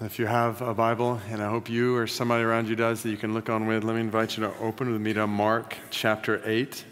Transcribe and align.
If 0.00 0.18
you 0.18 0.26
have 0.26 0.60
a 0.60 0.74
Bible, 0.74 1.20
and 1.30 1.40
I 1.40 1.48
hope 1.48 1.70
you 1.70 1.96
or 1.96 2.08
somebody 2.08 2.42
around 2.42 2.68
you 2.68 2.74
does 2.74 3.04
that 3.04 3.10
you 3.10 3.16
can 3.16 3.32
look 3.32 3.48
on 3.48 3.68
with, 3.68 3.84
let 3.84 3.94
me 3.94 4.00
invite 4.00 4.36
you 4.36 4.42
to 4.42 4.52
open 4.58 4.90
with 4.90 5.00
me 5.00 5.12
to 5.12 5.28
Mark 5.28 5.76
chapter 5.90 6.42
8. 6.44 6.84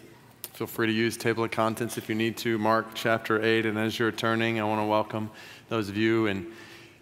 Feel 0.53 0.67
free 0.67 0.87
to 0.87 0.93
use 0.93 1.17
table 1.17 1.43
of 1.43 1.51
contents 1.51 1.97
if 1.97 2.07
you 2.07 2.15
need 2.15 2.37
to. 2.37 2.57
Mark 2.57 2.87
chapter 2.93 3.43
8. 3.43 3.65
And 3.65 3.77
as 3.77 3.99
you're 3.99 4.13
turning, 4.13 4.61
I 4.61 4.63
want 4.63 4.79
to 4.79 4.85
welcome 4.85 5.29
those 5.67 5.89
of 5.89 5.97
you 5.97 6.27
in 6.27 6.49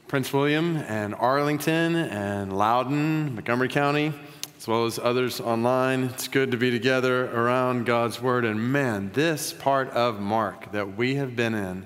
Prince 0.08 0.34
William 0.34 0.78
and 0.78 1.14
Arlington 1.14 1.96
and 1.96 2.52
Loudoun, 2.58 3.36
Montgomery 3.36 3.70
County, 3.70 4.12
as 4.58 4.68
well 4.68 4.86
as 4.86 4.98
others 4.98 5.40
online. 5.40 6.06
It's 6.06 6.28
good 6.28 6.50
to 6.50 6.58
be 6.58 6.72
together 6.72 7.30
around 7.32 7.86
God's 7.86 8.20
Word. 8.20 8.44
And 8.44 8.72
man, 8.72 9.12
this 9.14 9.54
part 9.54 9.92
of 9.92 10.20
Mark 10.20 10.72
that 10.72 10.98
we 10.98 11.14
have 11.16 11.36
been 11.36 11.54
in 11.54 11.86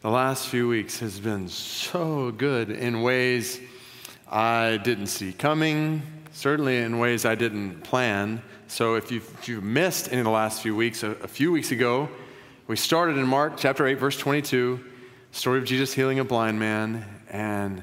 the 0.00 0.10
last 0.10 0.46
few 0.46 0.68
weeks 0.68 1.00
has 1.00 1.18
been 1.18 1.48
so 1.48 2.30
good 2.30 2.70
in 2.70 3.02
ways 3.02 3.60
I 4.30 4.78
didn't 4.84 5.08
see 5.08 5.32
coming, 5.32 6.02
certainly 6.32 6.76
in 6.78 7.00
ways 7.00 7.24
I 7.24 7.34
didn't 7.34 7.82
plan. 7.82 8.40
So 8.68 8.94
if 8.94 9.10
you've, 9.10 9.28
if 9.40 9.48
you've 9.48 9.64
missed 9.64 10.12
any 10.12 10.20
of 10.20 10.24
the 10.24 10.30
last 10.30 10.62
few 10.62 10.76
weeks, 10.76 11.02
a, 11.02 11.10
a, 11.10 11.26
few 11.26 11.50
weeks 11.50 11.72
ago, 11.72 12.08
we 12.68 12.76
started 12.76 13.16
in 13.16 13.26
Mark 13.26 13.54
chapter 13.56 13.88
8, 13.88 13.94
verse 13.94 14.16
22, 14.16 14.78
story 15.32 15.58
of 15.58 15.64
Jesus 15.64 15.92
healing 15.92 16.20
a 16.20 16.24
blind 16.24 16.60
man, 16.60 17.04
and 17.28 17.82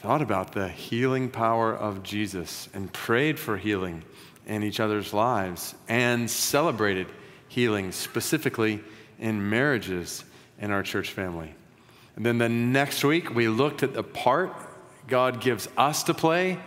thought 0.00 0.20
about 0.20 0.52
the 0.52 0.68
healing 0.68 1.30
power 1.30 1.74
of 1.74 2.02
Jesus 2.02 2.68
and 2.74 2.92
prayed 2.92 3.38
for 3.38 3.56
healing 3.56 4.04
in 4.46 4.62
each 4.62 4.78
other's 4.78 5.14
lives 5.14 5.74
and 5.88 6.30
celebrated 6.30 7.06
healing 7.48 7.92
specifically 7.92 8.80
in 9.18 9.48
marriages 9.48 10.22
in 10.58 10.70
our 10.70 10.82
church 10.82 11.12
family. 11.12 11.54
And 12.16 12.26
then 12.26 12.38
the 12.38 12.48
next 12.48 13.04
week, 13.04 13.34
we 13.34 13.48
looked 13.48 13.82
at 13.82 13.94
the 13.94 14.02
part 14.02 14.52
God 15.06 15.40
gives 15.40 15.68
us 15.76 16.02
to 16.04 16.14
play 16.14 16.58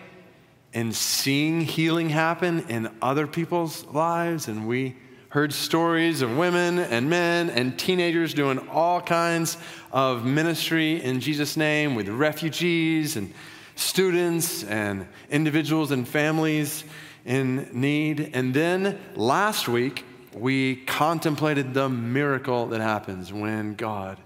in 0.74 0.94
seeing 0.94 1.62
healing 1.62 2.10
happen 2.10 2.62
in 2.70 2.90
other 3.02 3.28
people's 3.28 3.86
lives. 3.86 4.48
And 4.48 4.68
we 4.68 4.96
heard 5.30 5.54
stories 5.54 6.22
of 6.22 6.38
women 6.38 6.80
and 6.80 7.10
men 7.10 7.50
and 7.50 7.78
teenagers 7.78 8.34
doing 8.34 8.60
all 8.70 9.02
kinds 9.02 9.58
of 9.92 10.26
ministry 10.26 11.02
in 11.02 11.20
Jesus' 11.20 11.56
name 11.56 11.96
with 11.96 12.08
refugees 12.10 13.16
and 13.16 13.34
students 13.76 14.64
and 14.64 15.08
individuals 15.30 15.92
and 15.92 16.08
families 16.08 16.84
in 17.26 17.70
need. 17.72 18.32
And 18.34 18.54
then 18.54 19.00
last 19.16 19.68
week, 19.68 20.06
we 20.34 20.78
contemplated 20.78 21.74
the 21.74 21.90
miracle 21.90 22.68
that 22.68 22.82
happens 22.82 23.34
when 23.34 23.76
God 23.76 24.18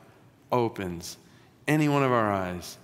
opens 0.51 1.17
any 1.67 1.89
one 1.89 2.03
of 2.03 2.11
our 2.11 2.31
eyes 2.31 2.77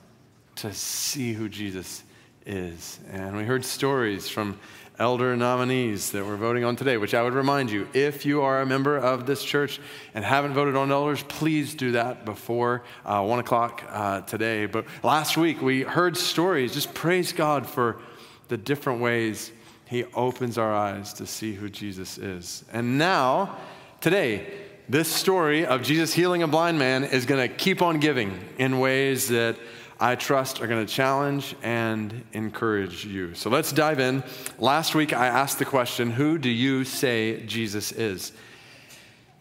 to 0.55 0.73
see 0.73 1.33
who 1.33 1.47
Jesus 1.47 2.03
is. 2.45 2.99
And 3.11 3.37
we 3.37 3.43
heard 3.43 3.63
stories 3.63 4.27
from 4.27 4.59
elder 4.99 5.35
nominees 5.35 6.11
that 6.11 6.25
we're 6.25 6.35
voting 6.35 6.63
on 6.63 6.75
today, 6.75 6.97
which 6.97 7.13
I 7.13 7.23
would 7.23 7.33
remind 7.33 7.71
you 7.71 7.87
if 7.93 8.25
you 8.25 8.41
are 8.41 8.61
a 8.61 8.65
member 8.65 8.97
of 8.97 9.25
this 9.25 9.43
church 9.43 9.79
and 10.13 10.23
haven't 10.23 10.53
voted 10.53 10.75
on 10.75 10.91
elders, 10.91 11.23
please 11.23 11.73
do 11.73 11.93
that 11.93 12.25
before 12.25 12.83
uh, 13.05 13.23
1 13.23 13.39
o'clock 13.39 13.83
uh, 13.89 14.21
today. 14.21 14.65
But 14.65 14.85
last 15.03 15.37
week 15.37 15.61
we 15.61 15.81
heard 15.81 16.17
stories. 16.17 16.73
Just 16.73 16.93
praise 16.93 17.33
God 17.33 17.67
for 17.67 17.99
the 18.47 18.57
different 18.57 19.01
ways 19.01 19.51
he 19.91 20.05
opens 20.13 20.57
our 20.57 20.73
eyes 20.73 21.11
to 21.11 21.27
see 21.27 21.53
who 21.53 21.69
Jesus 21.69 22.17
is. 22.17 22.63
And 22.71 22.97
now, 22.97 23.57
today, 23.99 24.47
this 24.87 25.09
story 25.09 25.65
of 25.65 25.83
Jesus 25.83 26.13
healing 26.13 26.43
a 26.43 26.47
blind 26.47 26.79
man 26.79 27.03
is 27.03 27.25
going 27.25 27.45
to 27.45 27.53
keep 27.53 27.81
on 27.81 27.99
giving 27.99 28.39
in 28.57 28.79
ways 28.79 29.27
that 29.27 29.57
I 29.99 30.15
trust 30.15 30.61
are 30.61 30.67
going 30.67 30.85
to 30.85 30.91
challenge 30.91 31.57
and 31.61 32.23
encourage 32.31 33.03
you. 33.03 33.35
So 33.35 33.49
let's 33.49 33.73
dive 33.73 33.99
in. 33.99 34.23
Last 34.59 34.95
week, 34.95 35.11
I 35.11 35.27
asked 35.27 35.59
the 35.59 35.65
question 35.65 36.09
Who 36.09 36.37
do 36.37 36.49
you 36.49 36.85
say 36.85 37.45
Jesus 37.45 37.91
is? 37.91 38.31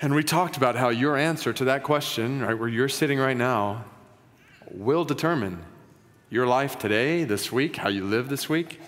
And 0.00 0.16
we 0.16 0.24
talked 0.24 0.56
about 0.56 0.74
how 0.74 0.88
your 0.88 1.16
answer 1.16 1.52
to 1.52 1.64
that 1.66 1.84
question, 1.84 2.42
right 2.42 2.58
where 2.58 2.68
you're 2.68 2.88
sitting 2.88 3.20
right 3.20 3.36
now, 3.36 3.84
will 4.68 5.04
determine 5.04 5.62
your 6.28 6.48
life 6.48 6.76
today, 6.76 7.22
this 7.22 7.52
week, 7.52 7.76
how 7.76 7.88
you 7.88 8.04
live 8.04 8.28
this 8.28 8.48
week, 8.48 8.80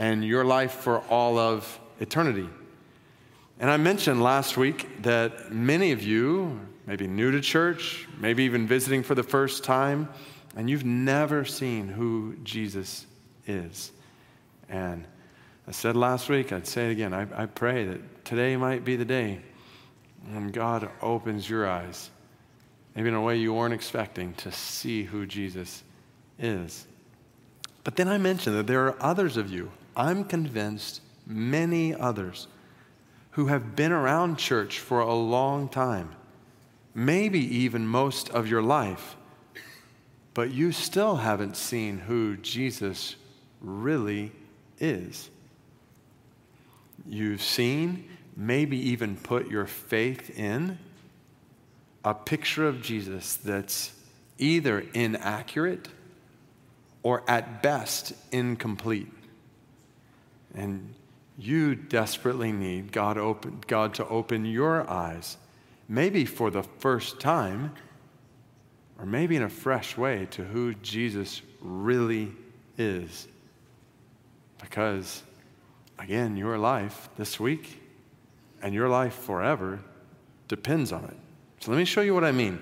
and 0.00 0.24
your 0.24 0.46
life 0.46 0.72
for 0.72 1.00
all 1.10 1.36
of 1.36 1.78
eternity. 2.00 2.48
And 3.58 3.70
I 3.70 3.76
mentioned 3.76 4.22
last 4.22 4.56
week 4.56 5.02
that 5.02 5.52
many 5.52 5.92
of 5.92 6.02
you, 6.02 6.58
maybe 6.86 7.06
new 7.06 7.30
to 7.32 7.40
church, 7.42 8.08
maybe 8.18 8.44
even 8.44 8.66
visiting 8.66 9.02
for 9.02 9.14
the 9.14 9.22
first 9.22 9.62
time, 9.62 10.08
and 10.56 10.70
you've 10.70 10.86
never 10.86 11.44
seen 11.44 11.86
who 11.86 12.34
Jesus 12.44 13.04
is. 13.46 13.92
And 14.70 15.06
I 15.68 15.72
said 15.72 15.96
last 15.96 16.30
week, 16.30 16.50
I'd 16.50 16.66
say 16.66 16.88
it 16.88 16.92
again. 16.92 17.12
I, 17.12 17.42
I 17.42 17.44
pray 17.44 17.84
that 17.84 18.24
today 18.24 18.56
might 18.56 18.86
be 18.86 18.96
the 18.96 19.04
day 19.04 19.42
when 20.30 20.48
God 20.48 20.88
opens 21.02 21.48
your 21.48 21.68
eyes, 21.68 22.08
maybe 22.94 23.10
in 23.10 23.14
a 23.14 23.20
way 23.20 23.36
you 23.36 23.52
weren't 23.52 23.74
expecting, 23.74 24.32
to 24.36 24.50
see 24.50 25.02
who 25.02 25.26
Jesus 25.26 25.82
is. 26.38 26.86
But 27.84 27.96
then 27.96 28.08
I 28.08 28.16
mentioned 28.16 28.56
that 28.56 28.66
there 28.66 28.86
are 28.86 28.96
others 28.98 29.36
of 29.36 29.50
you 29.50 29.70
I'm 30.00 30.24
convinced 30.24 31.02
many 31.26 31.94
others 31.94 32.48
who 33.32 33.48
have 33.48 33.76
been 33.76 33.92
around 33.92 34.38
church 34.38 34.78
for 34.78 35.00
a 35.00 35.12
long 35.12 35.68
time, 35.68 36.12
maybe 36.94 37.38
even 37.38 37.86
most 37.86 38.30
of 38.30 38.48
your 38.48 38.62
life, 38.62 39.16
but 40.32 40.52
you 40.52 40.72
still 40.72 41.16
haven't 41.16 41.54
seen 41.54 41.98
who 41.98 42.38
Jesus 42.38 43.16
really 43.60 44.32
is. 44.78 45.28
You've 47.06 47.42
seen, 47.42 48.08
maybe 48.34 48.78
even 48.78 49.16
put 49.16 49.50
your 49.50 49.66
faith 49.66 50.30
in, 50.38 50.78
a 52.06 52.14
picture 52.14 52.66
of 52.66 52.80
Jesus 52.80 53.34
that's 53.36 53.92
either 54.38 54.82
inaccurate 54.94 55.88
or 57.02 57.22
at 57.28 57.62
best 57.62 58.14
incomplete. 58.32 59.12
And 60.54 60.94
you 61.38 61.74
desperately 61.74 62.52
need 62.52 62.92
God, 62.92 63.16
open, 63.16 63.62
God 63.66 63.94
to 63.94 64.06
open 64.08 64.44
your 64.44 64.88
eyes, 64.88 65.36
maybe 65.88 66.24
for 66.24 66.50
the 66.50 66.62
first 66.62 67.18
time, 67.20 67.72
or 68.98 69.06
maybe 69.06 69.36
in 69.36 69.42
a 69.42 69.48
fresh 69.48 69.96
way, 69.96 70.26
to 70.32 70.44
who 70.44 70.74
Jesus 70.74 71.40
really 71.60 72.32
is. 72.76 73.26
Because, 74.60 75.22
again, 75.98 76.36
your 76.36 76.58
life 76.58 77.08
this 77.16 77.40
week 77.40 77.80
and 78.60 78.74
your 78.74 78.88
life 78.88 79.14
forever 79.14 79.80
depends 80.48 80.92
on 80.92 81.04
it. 81.04 81.16
So 81.60 81.70
let 81.70 81.78
me 81.78 81.86
show 81.86 82.02
you 82.02 82.12
what 82.12 82.24
I 82.24 82.32
mean. 82.32 82.60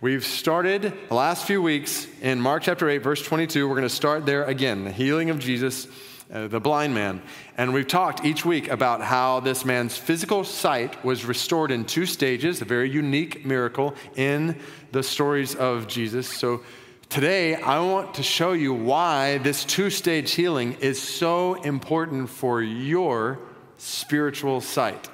We've 0.00 0.24
started 0.24 0.92
the 1.08 1.14
last 1.14 1.44
few 1.44 1.60
weeks 1.60 2.06
in 2.22 2.40
Mark 2.40 2.62
chapter 2.62 2.88
8, 2.88 2.98
verse 2.98 3.22
22. 3.22 3.68
We're 3.68 3.74
going 3.74 3.88
to 3.88 3.94
start 3.94 4.26
there 4.26 4.44
again, 4.44 4.84
the 4.84 4.92
healing 4.92 5.30
of 5.30 5.38
Jesus 5.38 5.86
uh, 6.32 6.46
the 6.48 6.60
blind 6.60 6.94
man. 6.94 7.22
And 7.56 7.72
we've 7.72 7.86
talked 7.86 8.24
each 8.24 8.44
week 8.44 8.68
about 8.68 9.00
how 9.00 9.40
this 9.40 9.64
man's 9.64 9.96
physical 9.96 10.44
sight 10.44 11.02
was 11.04 11.24
restored 11.24 11.70
in 11.70 11.84
two 11.84 12.06
stages, 12.06 12.60
a 12.60 12.64
very 12.64 12.90
unique 12.90 13.46
miracle 13.46 13.94
in 14.16 14.56
the 14.92 15.02
stories 15.02 15.54
of 15.54 15.88
Jesus. 15.88 16.28
So 16.28 16.62
today, 17.08 17.54
I 17.54 17.80
want 17.80 18.14
to 18.14 18.22
show 18.22 18.52
you 18.52 18.74
why 18.74 19.38
this 19.38 19.64
two 19.64 19.90
stage 19.90 20.32
healing 20.32 20.74
is 20.80 21.00
so 21.00 21.54
important 21.62 22.28
for 22.28 22.62
your 22.62 23.38
spiritual 23.78 24.60
sight, 24.60 25.08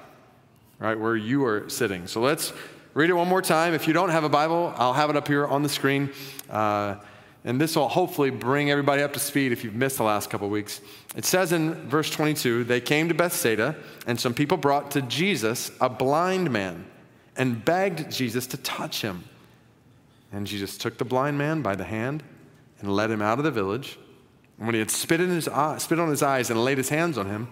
right, 0.79 0.99
where 0.99 1.17
you 1.17 1.45
are 1.45 1.69
sitting. 1.69 2.07
So 2.07 2.21
let's 2.21 2.53
read 2.95 3.11
it 3.11 3.15
one 3.15 3.29
more 3.29 3.43
time. 3.43 3.75
If 3.75 3.87
you 3.87 3.93
don't 3.93 4.11
have 4.11 4.25
a 4.25 4.29
Bible, 4.29 4.73
I'll 4.77 4.95
have 4.95 5.11
it 5.11 5.17
up 5.17 5.29
here 5.29 5.47
on 5.47 5.63
the 5.63 5.69
screen. 5.69 6.11
Uh, 6.51 6.97
and 7.45 7.61
this 7.61 7.77
will 7.77 7.89
hopefully 7.89 8.31
bring 8.31 8.71
everybody 8.71 9.03
up 9.03 9.13
to 9.13 9.19
speed 9.19 9.53
if 9.53 9.63
you've 9.63 9.75
missed 9.75 9.99
the 9.99 10.05
last 10.05 10.31
couple 10.31 10.49
weeks. 10.49 10.81
It 11.15 11.27
says 11.27 11.53
in 11.53 11.75
verse 11.89 12.11
22 12.11 12.65
they 12.65 12.81
came 12.81 13.09
to 13.09 13.15
Bethsaida, 13.15 13.77
and 14.07 14.19
some 14.19 14.33
people 14.33 14.57
brought 14.57 14.91
to 14.93 15.03
Jesus 15.03 15.71
a 15.81 15.91
blind 15.91 16.51
man 16.51 16.87
and 17.37 17.63
begged 17.63 18.11
Jesus 18.11 18.47
to 18.49 18.57
touch 18.57 19.03
him. 19.03 19.25
And 20.33 20.47
Jesus 20.47 20.79
took 20.79 20.97
the 20.97 21.05
blind 21.05 21.37
man 21.37 21.61
by 21.61 21.75
the 21.75 21.85
hand 21.85 22.23
and 22.81 22.95
led 22.95 23.11
him 23.11 23.21
out 23.21 23.39
of 23.39 23.45
the 23.45 23.51
village. 23.51 23.99
And 24.59 24.67
when 24.67 24.75
he 24.75 24.79
had 24.79 24.91
spit, 24.91 25.21
in 25.21 25.29
his 25.29 25.47
eye, 25.47 25.79
spit 25.79 26.01
on 26.01 26.09
his 26.09 26.23
eyes 26.23 26.49
and 26.49 26.65
laid 26.65 26.79
his 26.79 26.89
hands 26.89 27.19
on 27.19 27.27
him, 27.27 27.49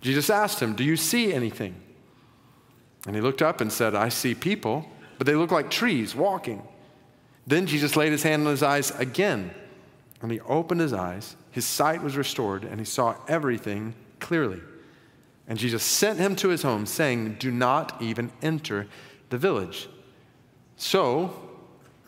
Jesus 0.00 0.30
asked 0.30 0.60
him, 0.60 0.74
Do 0.74 0.84
you 0.84 0.96
see 0.96 1.32
anything? 1.32 1.74
And 3.06 3.14
he 3.14 3.22
looked 3.22 3.42
up 3.42 3.60
and 3.60 3.72
said, 3.72 3.94
I 3.94 4.08
see 4.08 4.34
people, 4.34 4.88
but 5.16 5.26
they 5.26 5.34
look 5.34 5.52
like 5.52 5.70
trees 5.70 6.14
walking. 6.14 6.62
Then 7.48 7.66
Jesus 7.66 7.96
laid 7.96 8.12
his 8.12 8.22
hand 8.22 8.44
on 8.44 8.50
his 8.50 8.62
eyes 8.62 8.90
again, 8.98 9.50
and 10.20 10.30
he 10.30 10.38
opened 10.40 10.82
his 10.82 10.92
eyes. 10.92 11.34
His 11.50 11.64
sight 11.64 12.02
was 12.02 12.14
restored, 12.14 12.62
and 12.62 12.78
he 12.78 12.84
saw 12.84 13.16
everything 13.26 13.94
clearly. 14.20 14.60
And 15.48 15.58
Jesus 15.58 15.82
sent 15.82 16.18
him 16.18 16.36
to 16.36 16.50
his 16.50 16.60
home, 16.60 16.84
saying, 16.84 17.36
Do 17.38 17.50
not 17.50 18.02
even 18.02 18.30
enter 18.42 18.86
the 19.30 19.38
village. 19.38 19.88
So, 20.76 21.34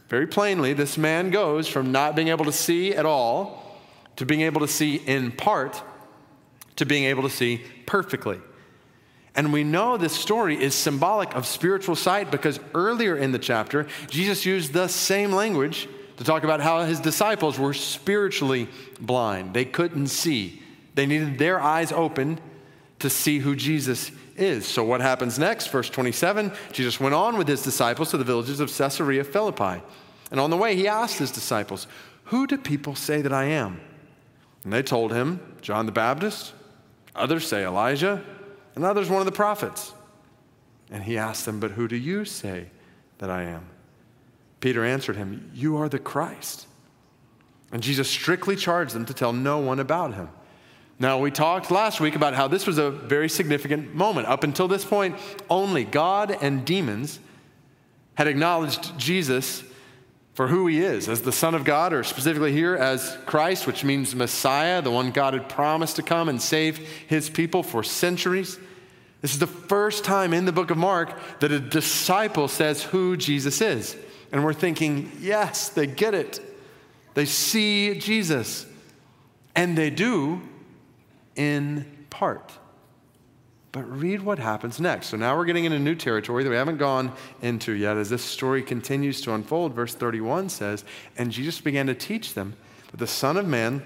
very 0.09 0.27
plainly, 0.27 0.75
this 0.75 0.99
man 0.99 1.31
goes 1.31 1.67
from 1.67 1.91
not 1.91 2.15
being 2.15 2.29
able 2.29 2.45
to 2.45 2.53
see 2.53 2.95
at 2.95 3.07
all 3.07 3.81
to 4.17 4.27
being 4.27 4.43
able 4.43 4.61
to 4.61 4.69
see 4.69 4.97
in 4.97 5.33
part 5.33 5.83
to 6.77 6.85
being 6.85 7.05
able 7.05 7.23
to 7.23 7.31
see 7.31 7.63
perfectly. 7.87 8.39
And 9.35 9.53
we 9.53 9.65
know 9.65 9.97
this 9.97 10.12
story 10.12 10.61
is 10.61 10.75
symbolic 10.75 11.35
of 11.35 11.47
spiritual 11.47 11.94
sight 11.94 12.31
because 12.31 12.59
earlier 12.75 13.17
in 13.17 13.32
the 13.32 13.38
chapter, 13.38 13.87
Jesus 14.09 14.44
used 14.44 14.73
the 14.73 14.88
same 14.88 15.32
language 15.32 15.88
to 16.17 16.25
talk 16.25 16.44
about 16.44 16.61
how 16.61 16.82
his 16.82 17.00
disciples 17.00 17.59
were 17.59 17.73
spiritually 17.73 18.69
blind. 19.00 19.55
They 19.55 19.65
couldn't 19.65 20.09
see, 20.09 20.62
they 20.94 21.06
needed 21.06 21.38
their 21.38 21.61
eyes 21.61 21.93
open 21.93 22.41
to 22.99 23.09
see 23.09 23.38
who 23.38 23.56
Jesus 23.56 24.11
is. 24.37 24.67
So, 24.67 24.85
what 24.85 25.00
happens 25.00 25.38
next? 25.38 25.69
Verse 25.69 25.88
27 25.88 26.53
Jesus 26.73 27.00
went 27.00 27.15
on 27.15 27.38
with 27.38 27.49
his 27.49 27.62
disciples 27.62 28.11
to 28.11 28.19
the 28.19 28.25
villages 28.25 28.61
of 28.61 28.71
Caesarea 28.76 29.25
Philippi. 29.25 29.83
And 30.31 30.38
on 30.38 30.50
the 30.50 30.56
way, 30.56 30.76
he 30.76 30.87
asked 30.87 31.19
his 31.19 31.31
disciples, 31.31 31.87
Who 32.25 32.47
do 32.47 32.59
people 32.59 32.94
say 32.94 33.23
that 33.23 33.33
I 33.33 33.44
am? 33.44 33.81
And 34.65 34.73
they 34.73 34.83
told 34.83 35.12
him, 35.12 35.41
John 35.61 35.87
the 35.87 35.93
Baptist. 35.93 36.53
Others 37.17 37.47
say 37.47 37.65
Elijah, 37.65 38.23
and 38.81 38.87
others 38.87 39.11
one 39.11 39.21
of 39.21 39.27
the 39.27 39.32
prophets. 39.32 39.93
And 40.91 41.05
he 41.05 41.19
asked 41.19 41.44
them, 41.44 41.61
But 41.61 41.73
who 41.73 41.87
do 41.87 41.97
you 41.97 42.25
say 42.25 42.69
that 43.19 43.29
I 43.29 43.43
am? 43.43 43.67
Peter 44.61 44.87
answered 44.87 45.17
him, 45.17 45.50
You 45.55 45.77
are 45.77 45.91
the 45.91 45.99
Christ. 45.99 46.67
And 47.73 47.82
Jesus 47.82 48.09
strictly 48.09 48.56
charged 48.56 48.94
them 48.94 49.05
to 49.05 49.12
tell 49.12 49.35
no 49.35 49.59
one 49.59 49.81
about 49.81 50.15
him. 50.15 50.31
Now, 50.99 51.19
we 51.19 51.31
talked 51.31 51.71
last 51.71 52.00
week 52.00 52.17
about 52.17 52.32
how 52.32 52.49
this 52.49 52.67
was 52.67 52.79
a 52.79 52.91
very 52.91 53.29
significant 53.29 53.94
moment. 53.94 54.27
Up 54.29 54.44
until 54.44 54.67
this 54.67 54.85
point, 54.85 55.15
only 55.50 55.85
God 55.85 56.35
and 56.41 56.65
demons 56.65 57.21
had 58.15 58.29
acknowledged 58.29 58.99
Jesus 58.99 59.62
for 60.33 60.49
who 60.49 60.67
he 60.69 60.81
is 60.81 61.06
as 61.06 61.21
the 61.21 61.33
Son 61.33 61.55
of 61.55 61.65
God, 61.65 61.93
or 61.93 62.03
specifically 62.03 62.53
here 62.53 62.75
as 62.75 63.19
Christ, 63.26 63.67
which 63.67 63.85
means 63.85 64.15
Messiah, 64.15 64.81
the 64.81 64.91
one 64.91 65.11
God 65.11 65.35
had 65.35 65.50
promised 65.50 65.97
to 65.97 66.03
come 66.03 66.31
and 66.31 66.41
save 66.41 66.79
his 66.79 67.29
people 67.29 67.62
for 67.62 67.83
centuries. 67.83 68.59
This 69.21 69.33
is 69.35 69.39
the 69.39 69.47
first 69.47 70.05
time 70.05 70.33
in 70.33 70.47
the 70.47 70.53
book 70.53 70.71
of 70.71 70.79
Mark 70.79 71.19
that 71.41 71.53
a 71.53 71.61
disciple 71.61 72.49
says 72.49 72.83
who 72.83 73.17
Jesus 73.17 73.61
is. 73.61 73.97
And 74.33 74.45
we're 74.45 74.55
thinking, 74.55 75.13
yes, 75.21 75.69
they 75.69 75.87
get 75.87 76.15
it. 76.15 76.41
They 77.15 77.27
see 77.27 77.99
Jesus. 77.99 78.67
And 79.55 79.77
they 79.77 79.91
do 79.91 80.41
in 81.37 81.85
part. 82.09 82.53
But 83.73 83.83
read 83.83 84.23
what 84.23 84.39
happens 84.39 84.81
next. 84.81 85.09
So 85.09 85.17
now 85.17 85.37
we're 85.37 85.45
getting 85.45 85.65
into 85.65 85.79
new 85.79 85.95
territory 85.95 86.43
that 86.43 86.51
we 86.51 86.57
haven't 86.57 86.79
gone 86.79 87.13
into 87.43 87.73
yet 87.73 87.97
as 87.97 88.11
this 88.11 88.25
story 88.25 88.63
continues 88.63 89.21
to 89.23 89.35
unfold. 89.35 89.75
Verse 89.75 89.95
31 89.95 90.49
says, 90.49 90.85
And 91.17 91.31
Jesus 91.31 91.61
began 91.61 91.87
to 91.87 91.95
teach 91.95 92.35
them 92.35 92.55
that 92.91 92.97
the 92.97 93.07
Son 93.07 93.37
of 93.37 93.47
Man 93.47 93.83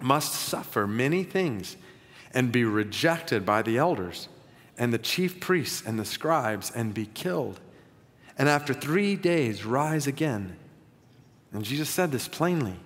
must 0.00 0.34
suffer 0.34 0.86
many 0.86 1.22
things 1.22 1.76
and 2.34 2.52
be 2.52 2.64
rejected 2.64 3.46
by 3.46 3.62
the 3.62 3.78
elders 3.78 4.28
and 4.78 4.92
the 4.92 4.98
chief 4.98 5.40
priests 5.40 5.82
and 5.86 5.98
the 5.98 6.04
scribes 6.04 6.70
and 6.70 6.92
be 6.92 7.06
killed. 7.06 7.60
And 8.38 8.48
after 8.48 8.74
three 8.74 9.16
days, 9.16 9.64
rise 9.64 10.06
again. 10.06 10.56
And 11.52 11.64
Jesus 11.64 11.88
said 11.88 12.12
this 12.12 12.28
plainly. 12.28 12.76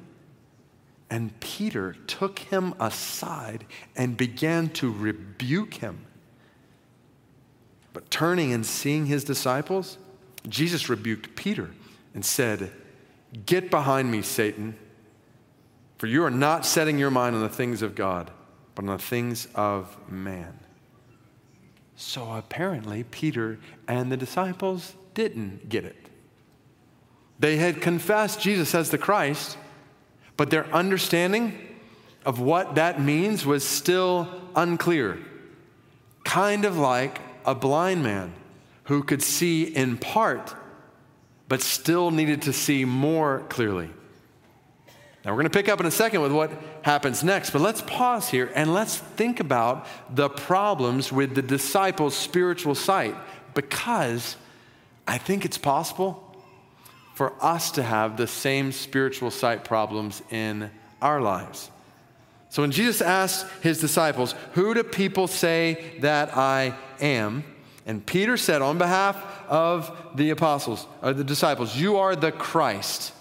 And 1.11 1.39
Peter 1.41 1.95
took 2.07 2.39
him 2.39 2.75
aside 2.79 3.67
and 3.97 4.17
began 4.17 4.69
to 4.71 4.93
rebuke 4.93 5.75
him. 5.75 6.07
But 7.93 8.11
turning 8.11 8.53
and 8.53 8.65
seeing 8.65 9.07
his 9.07 9.25
disciples, 9.25 9.99
Jesus 10.49 10.89
rebuked 10.89 11.35
Peter 11.35 11.71
and 12.15 12.25
said, 12.25 12.71
Get 13.45 13.71
behind 13.71 14.11
me, 14.11 14.23
Satan, 14.23 14.77
for 15.99 16.07
you 16.07 16.23
are 16.23 16.31
not 16.31 16.65
setting 16.65 16.99
your 16.99 17.11
mind 17.11 17.35
on 17.35 17.43
the 17.43 17.49
things 17.49 17.83
of 17.83 17.97
God, 17.97 18.31
but 18.77 18.85
on 18.85 18.97
the 18.97 19.03
things 19.03 19.49
of 19.57 19.97
man. 20.09 20.60
So 22.01 22.33
apparently, 22.33 23.05
Peter 23.05 23.59
and 23.87 24.11
the 24.11 24.17
disciples 24.17 24.95
didn't 25.13 25.69
get 25.69 25.85
it. 25.85 26.09
They 27.39 27.59
had 27.59 27.83
confessed 27.83 28.41
Jesus 28.41 28.75
as 28.75 28.89
the 28.89 28.97
Christ, 28.97 29.59
but 30.39 30.49
their 30.49 30.65
understanding 30.73 31.59
of 32.25 32.41
what 32.41 32.77
that 32.77 33.03
means 33.03 33.45
was 33.45 33.69
still 33.69 34.27
unclear. 34.57 35.19
Kind 36.25 36.65
of 36.65 36.79
like 36.79 37.21
a 37.45 37.55
blind 37.55 38.03
man 38.03 38.33
who 38.85 39.03
could 39.03 39.23
see 39.23 39.65
in 39.65 39.99
part, 39.99 40.55
but 41.49 41.61
still 41.61 42.11
needed 42.11 42.41
to 42.43 42.55
see 42.55 42.87
more 42.87 43.45
clearly. 43.51 43.91
Now, 45.25 45.33
we're 45.33 45.43
going 45.43 45.51
to 45.51 45.59
pick 45.59 45.69
up 45.69 45.81
in 45.81 45.87
a 45.87 45.91
second 45.91 46.23
with 46.23 46.33
what 46.33 46.51
happens 46.83 47.23
next, 47.23 47.51
but 47.51 47.61
let's 47.61 47.83
pause 47.83 48.31
here 48.31 48.51
and 48.55 48.73
let's 48.73 48.97
think 48.97 49.39
about 49.39 49.87
the 50.09 50.31
problems 50.31 51.13
with 51.13 51.35
the 51.35 51.43
disciples' 51.43 52.17
spiritual 52.17 52.75
sight 52.75 53.15
because 53.53 54.37
I 55.07 55.19
think 55.19 55.45
it's 55.45 55.59
possible 55.59 56.27
for 57.15 57.35
us 57.45 57.73
to 57.73 57.83
have 57.83 58.17
the 58.17 58.27
same 58.27 58.73
spiritual 58.73 59.31
sight 59.31 59.63
problems 59.63 60.23
in 60.31 60.71
our 61.03 61.21
lives. 61.21 61.71
So 62.49 62.63
when 62.63 62.71
Jesus 62.71 63.03
asked 63.03 63.47
his 63.63 63.79
disciples, 63.79 64.35
Who 64.53 64.73
do 64.73 64.83
people 64.83 65.27
say 65.27 65.99
that 66.01 66.37
I 66.37 66.75
am? 67.01 67.45
And 67.87 68.05
Peter 68.05 68.37
said, 68.37 68.63
on 68.63 68.79
behalf 68.79 69.17
of 69.49 69.95
the 70.15 70.31
apostles, 70.31 70.87
or 71.03 71.13
the 71.13 71.25
disciples, 71.25 71.77
You 71.77 71.99
are 71.99 72.17
the 72.17 72.33
Christ, 72.33 73.13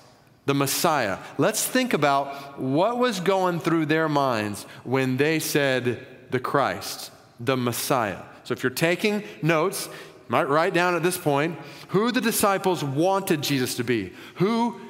the 0.50 0.56
Messiah. 0.56 1.20
Let's 1.38 1.64
think 1.64 1.94
about 1.94 2.60
what 2.60 2.98
was 2.98 3.20
going 3.20 3.60
through 3.60 3.86
their 3.86 4.10
minds 4.10 4.64
when 4.84 5.16
they 5.16 5.38
said, 5.38 6.08
The 6.32 6.40
Christ, 6.40 7.12
the 7.40 7.56
Messiah. 7.56 8.24
So 8.46 8.54
if 8.54 8.64
you're 8.64 8.72
taking 8.72 9.24
notes, 9.44 9.86
you 9.86 10.26
might 10.28 10.50
write 10.50 10.74
down 10.74 10.96
at 10.96 11.04
this 11.04 11.20
point 11.20 11.56
who 11.90 12.12
the 12.12 12.20
disciples 12.20 12.84
wanted 12.84 13.44
Jesus 13.44 13.76
to 13.76 13.84
be, 13.84 14.12
who 14.38 14.82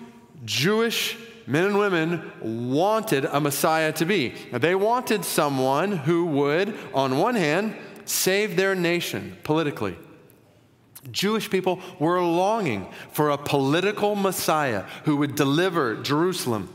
Jewish 0.45 1.17
men 1.45 1.65
and 1.65 1.77
women 1.77 2.31
wanted 2.39 3.25
a 3.25 3.41
Messiah 3.41 3.91
to 3.91 4.05
be. 4.05 4.29
They 4.53 4.75
wanted 4.75 5.25
someone 5.25 5.91
who 5.91 6.23
would, 6.27 6.73
on 6.93 7.17
one 7.17 7.35
hand, 7.35 7.75
save 8.05 8.55
their 8.55 8.75
nation 8.75 9.35
politically. 9.43 9.97
Jewish 11.11 11.49
people 11.49 11.79
were 11.99 12.21
longing 12.21 12.87
for 13.11 13.29
a 13.29 13.37
political 13.37 14.15
Messiah 14.15 14.83
who 15.05 15.17
would 15.17 15.35
deliver 15.35 15.95
Jerusalem 15.95 16.69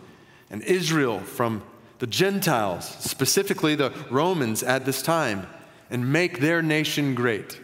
and 0.50 0.62
Israel 0.62 1.21
from 1.21 1.62
the 1.99 2.07
Gentiles, 2.07 2.87
specifically 3.00 3.75
the 3.75 3.93
Romans 4.11 4.62
at 4.62 4.85
this 4.85 5.02
time, 5.02 5.47
and 5.90 6.12
make 6.12 6.40
their 6.40 6.62
nation 6.62 7.14
great. 7.14 7.61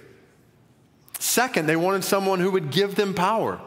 Second, 1.19 1.67
they 1.67 1.77
wanted 1.77 2.05
someone 2.05 2.41
who 2.41 2.51
would 2.51 2.71
give 2.71 2.95
them 2.95 3.15
power 3.15 3.61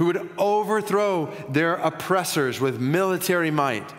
who 0.00 0.06
would 0.06 0.30
overthrow 0.38 1.26
their 1.50 1.74
oppressors 1.74 2.58
with 2.58 2.80
military 2.80 3.50
might, 3.50 3.92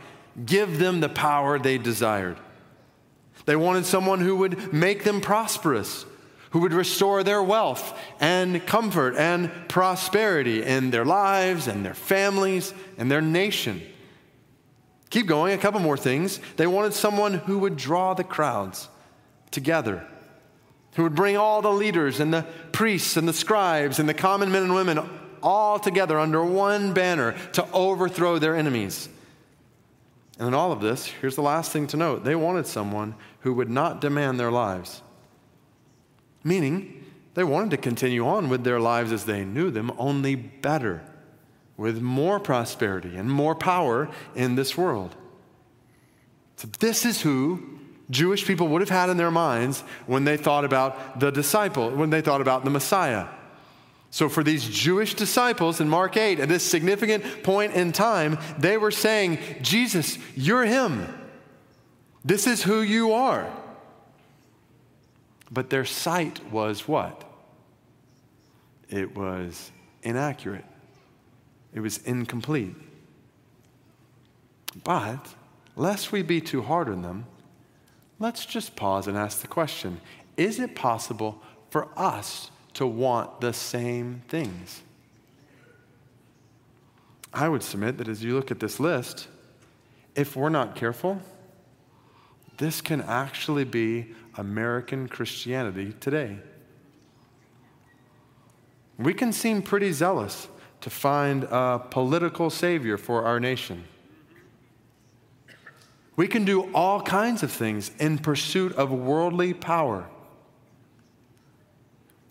give 0.48 0.80
them 0.80 1.00
the 1.00 1.08
power 1.08 1.60
they 1.60 1.78
desired. 1.78 2.38
They 3.46 3.56
wanted 3.56 3.86
someone 3.86 4.20
who 4.20 4.36
would 4.38 4.74
make 4.74 5.04
them 5.04 5.22
prosperous, 5.22 6.08
who 6.52 6.60
would 6.60 6.74
restore 6.74 7.24
their 7.24 7.42
wealth 7.42 7.98
and 8.20 8.66
comfort 8.66 9.16
and 9.16 9.52
prosperity 9.68 10.64
in 10.64 10.92
their 10.92 11.06
lives 11.06 11.68
and 11.68 11.86
their 11.86 11.94
families 11.94 12.74
and 12.98 13.10
their 13.10 13.22
nation. 13.22 13.82
Keep 15.10 15.28
going, 15.28 15.54
a 15.54 15.58
couple 15.58 15.80
more 15.80 15.98
things. 15.98 16.40
They 16.58 16.68
wanted 16.68 16.94
someone 16.94 17.34
who 17.34 17.60
would 17.60 17.76
draw 17.76 18.14
the 18.14 18.24
crowds 18.24 18.88
together, 19.50 20.06
who 20.96 21.04
would 21.04 21.16
bring 21.16 21.38
all 21.38 21.62
the 21.62 21.72
leaders 21.72 22.20
and 22.20 22.34
the 22.34 22.46
priests 22.72 23.18
and 23.18 23.28
the 23.28 23.34
scribes 23.34 24.00
and 24.00 24.08
the 24.08 24.14
common 24.14 24.52
men 24.52 24.64
and 24.64 24.74
women 24.76 25.00
all 25.42 25.80
together 25.80 26.20
under 26.20 26.44
one 26.44 26.94
banner 26.94 27.36
to 27.54 27.70
overthrow 27.72 28.40
their 28.40 28.56
enemies. 28.56 29.10
And 30.38 30.50
in 30.50 30.54
all 30.54 30.72
of 30.72 30.82
this, 30.82 31.06
here's 31.06 31.36
the 31.36 31.42
last 31.42 31.72
thing 31.72 31.88
to 31.88 31.98
note 31.98 32.24
they 32.24 32.36
wanted 32.36 32.68
someone 32.68 33.16
who 33.42 33.54
would 33.54 33.70
not 33.70 34.02
demand 34.02 34.40
their 34.40 34.52
lives. 34.52 35.02
Meaning, 36.44 37.06
they 37.34 37.44
wanted 37.44 37.72
to 37.72 37.78
continue 37.78 38.28
on 38.28 38.50
with 38.50 38.64
their 38.64 38.80
lives 38.80 39.12
as 39.12 39.26
they 39.26 39.46
knew 39.46 39.72
them, 39.72 39.92
only 39.98 40.36
better, 40.36 41.04
with 41.78 42.02
more 42.02 42.40
prosperity 42.40 43.16
and 43.16 43.32
more 43.32 43.56
power 43.56 44.10
in 44.36 44.56
this 44.56 44.78
world. 44.78 45.16
So, 46.58 46.68
this 46.80 47.06
is 47.06 47.22
who 47.22 47.80
Jewish 48.10 48.46
people 48.46 48.68
would 48.68 48.82
have 48.82 48.90
had 48.90 49.10
in 49.10 49.18
their 49.18 49.32
minds 49.32 49.82
when 50.06 50.26
they 50.26 50.38
thought 50.38 50.66
about 50.66 51.20
the 51.20 51.32
disciple, 51.32 51.90
when 51.90 52.10
they 52.10 52.22
thought 52.22 52.42
about 52.42 52.66
the 52.66 52.70
Messiah. 52.70 53.28
So, 54.10 54.28
for 54.28 54.44
these 54.44 54.68
Jewish 54.68 55.14
disciples 55.14 55.80
in 55.80 55.88
Mark 55.88 56.18
8, 56.18 56.42
at 56.42 56.50
this 56.50 56.64
significant 56.64 57.44
point 57.44 57.74
in 57.74 57.94
time, 57.94 58.38
they 58.58 58.78
were 58.78 58.92
saying, 58.92 59.40
Jesus, 59.62 60.18
you're 60.36 60.66
him. 60.66 61.08
This 62.26 62.46
is 62.46 62.62
who 62.62 62.82
you 62.82 63.14
are. 63.14 63.50
But 65.52 65.70
their 65.70 65.86
sight 65.86 66.52
was 66.52 66.88
what? 66.88 67.30
It 68.90 69.16
was 69.16 69.72
inaccurate. 70.04 70.66
it 71.74 71.80
was 71.80 72.00
incomplete. 72.00 72.76
But, 74.84 75.36
lest 75.76 76.12
we 76.12 76.22
be 76.22 76.42
too 76.42 76.62
hard 76.62 76.90
on 76.90 77.02
them, 77.02 77.26
let's 78.20 78.46
just 78.46 78.76
pause 78.76 79.08
and 79.08 79.18
ask 79.18 79.42
the 79.42 79.48
question 79.48 80.00
Is 80.38 80.60
it 80.60 80.76
possible 80.76 81.42
for 81.70 81.88
us 81.98 82.52
to 82.74 82.88
want 82.88 83.42
the 83.42 83.54
same 83.54 84.22
things? 84.28 84.82
I 87.34 87.48
would 87.48 87.64
submit 87.64 87.98
that 87.98 88.08
as 88.08 88.24
you 88.24 88.36
look 88.36 88.52
at 88.52 88.60
this 88.60 88.80
list, 88.80 89.28
if 90.16 90.36
we're 90.36 90.50
not 90.50 90.76
careful, 90.76 91.22
this 92.58 92.82
can 92.82 93.02
actually 93.02 93.64
be 93.64 94.14
American 94.38 95.08
Christianity 95.08 95.94
today. 96.00 96.38
We 98.98 99.14
can 99.14 99.34
seem 99.34 99.62
pretty 99.62 99.92
zealous 99.92 100.48
to 100.82 100.90
find 100.90 101.44
a 101.46 101.80
political 101.80 102.50
savior 102.50 102.98
for 102.98 103.24
our 103.24 103.40
nation. 103.40 103.84
We 106.16 106.28
can 106.28 106.46
do 106.46 106.72
all 106.74 107.02
kinds 107.02 107.42
of 107.42 107.52
things 107.52 107.92
in 108.00 108.20
pursuit 108.20 108.74
of 108.74 108.92
worldly 108.92 109.54
power. 109.54 110.08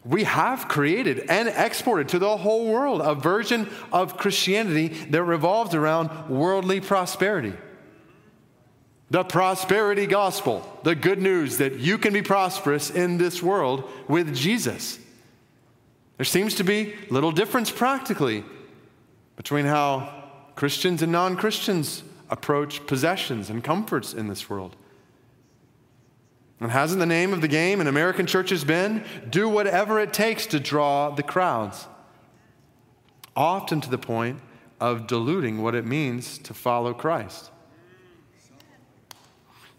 We 0.04 0.24
have 0.24 0.68
created 0.68 1.26
and 1.28 1.48
exported 1.48 2.08
to 2.10 2.18
the 2.18 2.38
whole 2.38 2.66
world 2.66 3.00
a 3.02 3.14
version 3.14 3.68
of 3.92 4.16
Christianity 4.16 4.88
that 4.88 5.22
revolves 5.22 5.74
around 5.74 6.28
worldly 6.28 6.80
prosperity. 6.80 7.54
The 9.10 9.24
prosperity 9.24 10.06
gospel, 10.06 10.64
the 10.84 10.94
good 10.94 11.20
news 11.20 11.58
that 11.58 11.80
you 11.80 11.98
can 11.98 12.12
be 12.12 12.22
prosperous 12.22 12.90
in 12.90 13.18
this 13.18 13.42
world 13.42 13.90
with 14.06 14.34
Jesus. 14.34 15.00
There 16.16 16.24
seems 16.24 16.54
to 16.56 16.64
be 16.64 16.94
little 17.10 17.32
difference 17.32 17.70
practically 17.70 18.44
between 19.36 19.64
how 19.64 20.24
Christians 20.54 21.02
and 21.02 21.10
non 21.10 21.36
Christians 21.36 22.04
approach 22.28 22.86
possessions 22.86 23.50
and 23.50 23.64
comforts 23.64 24.14
in 24.14 24.28
this 24.28 24.48
world. 24.48 24.76
And 26.60 26.70
hasn't 26.70 27.00
the 27.00 27.06
name 27.06 27.32
of 27.32 27.40
the 27.40 27.48
game 27.48 27.80
in 27.80 27.86
American 27.86 28.26
churches 28.26 28.64
been 28.64 29.02
do 29.28 29.48
whatever 29.48 29.98
it 29.98 30.12
takes 30.12 30.46
to 30.46 30.60
draw 30.60 31.10
the 31.10 31.22
crowds? 31.22 31.88
Often 33.34 33.80
to 33.80 33.90
the 33.90 33.98
point 33.98 34.40
of 34.78 35.06
diluting 35.06 35.62
what 35.62 35.74
it 35.74 35.86
means 35.86 36.38
to 36.38 36.54
follow 36.54 36.92
Christ. 36.92 37.50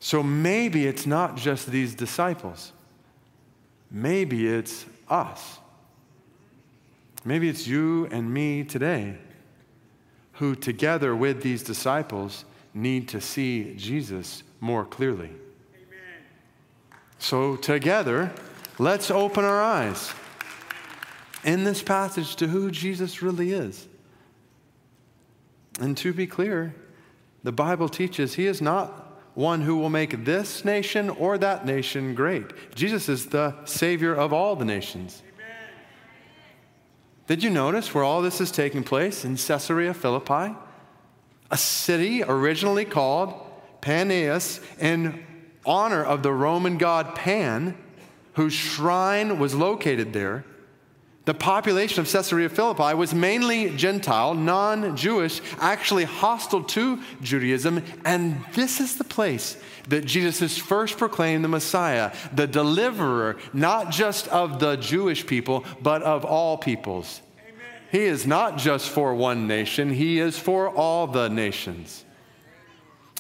So 0.04 0.24
maybe 0.24 0.88
it's 0.88 1.06
not 1.06 1.38
just 1.38 1.68
these 1.68 1.94
disciples, 1.94 2.74
maybe 3.90 4.48
it's 4.48 4.86
us. 5.08 5.60
Maybe 7.24 7.48
it's 7.48 7.68
you 7.68 8.08
and 8.08 8.34
me 8.34 8.64
today 8.64 9.16
who, 10.34 10.56
together 10.56 11.16
with 11.16 11.44
these 11.44 11.62
disciples, 11.62 12.46
need 12.74 13.08
to 13.10 13.22
see 13.22 13.76
Jesus 13.76 14.42
more 14.60 14.86
clearly. 14.86 15.30
Amen. 15.30 16.24
So, 17.20 17.56
together, 17.58 18.32
let's 18.80 19.12
open 19.12 19.46
our 19.46 19.62
eyes 19.62 20.12
in 21.44 21.64
this 21.64 21.84
passage 21.84 22.36
to 22.38 22.48
who 22.48 22.72
Jesus 22.72 23.22
really 23.22 23.52
is. 23.52 23.88
And 25.80 25.96
to 25.98 26.12
be 26.12 26.26
clear, 26.26 26.74
the 27.44 27.52
Bible 27.52 27.88
teaches 27.88 28.34
he 28.34 28.48
is 28.48 28.64
not 28.64 29.01
one 29.34 29.62
who 29.62 29.78
will 29.78 29.90
make 29.90 30.26
this 30.26 30.66
nation 30.66 31.10
or 31.10 31.38
that 31.38 31.66
nation 31.66 32.14
great. 32.16 32.76
Jesus 32.76 33.08
is 33.08 33.28
the 33.28 33.56
Savior 33.66 34.14
of 34.14 34.34
all 34.34 34.56
the 34.56 34.66
nations. 34.66 35.24
Did 37.28 37.44
you 37.44 37.50
notice 37.50 37.94
where 37.94 38.04
all 38.04 38.22
this 38.22 38.42
is 38.42 38.52
taking 38.52 38.84
place? 38.84 39.24
In 39.24 39.38
Caesarea 39.38 39.94
Philippi, 39.94 40.54
a 41.50 41.58
city 41.58 42.24
originally 42.24 42.84
called 42.84 43.34
Paneas 43.82 44.62
in 44.80 45.26
honor 45.66 46.04
of 46.04 46.24
the 46.24 46.34
Roman 46.34 46.78
god 46.78 47.16
Pan, 47.16 47.78
whose 48.34 48.54
shrine 48.54 49.40
was 49.40 49.56
located 49.56 50.14
there. 50.14 50.44
The 51.32 51.38
population 51.38 52.02
of 52.02 52.12
Caesarea 52.12 52.50
Philippi 52.50 52.94
was 52.94 53.14
mainly 53.14 53.70
Gentile, 53.70 54.34
non 54.34 54.98
Jewish, 54.98 55.40
actually 55.62 56.04
hostile 56.04 56.62
to 56.62 57.00
Judaism, 57.22 57.82
and 58.04 58.44
this 58.54 58.82
is 58.82 58.98
the 58.98 59.06
place 59.06 59.56
that 59.88 60.04
Jesus 60.04 60.58
first 60.58 60.98
proclaimed 60.98 61.46
the 61.46 61.48
Messiah, 61.48 62.14
the 62.34 62.48
deliverer, 62.48 63.38
not 63.54 63.92
just 63.92 64.28
of 64.28 64.60
the 64.60 64.76
Jewish 64.76 65.26
people, 65.26 65.64
but 65.82 66.04
of 66.04 66.26
all 66.26 66.58
peoples. 66.58 67.22
Amen. 67.40 67.54
He 67.94 68.02
is 68.02 68.28
not 68.28 68.58
just 68.58 68.90
for 68.90 69.16
one 69.16 69.48
nation, 69.48 69.94
he 69.94 70.20
is 70.20 70.38
for 70.38 70.68
all 70.68 71.08
the 71.08 71.30
nations. 71.30 72.04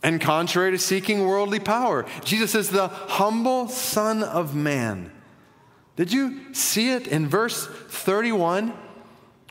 And 0.03 0.20
contrary 0.20 0.72
to 0.72 0.77
seeking 0.77 1.25
worldly 1.25 1.62
power, 1.62 2.06
Jesus 2.25 2.56
is 2.56 2.72
the 2.72 2.89
humble 2.89 3.70
Son 3.70 4.22
of 4.22 4.53
Man 4.53 5.13
did 6.01 6.12
you 6.12 6.51
see 6.55 6.89
it 6.89 7.05
in 7.05 7.27
verse 7.27 7.67
31? 7.67 8.74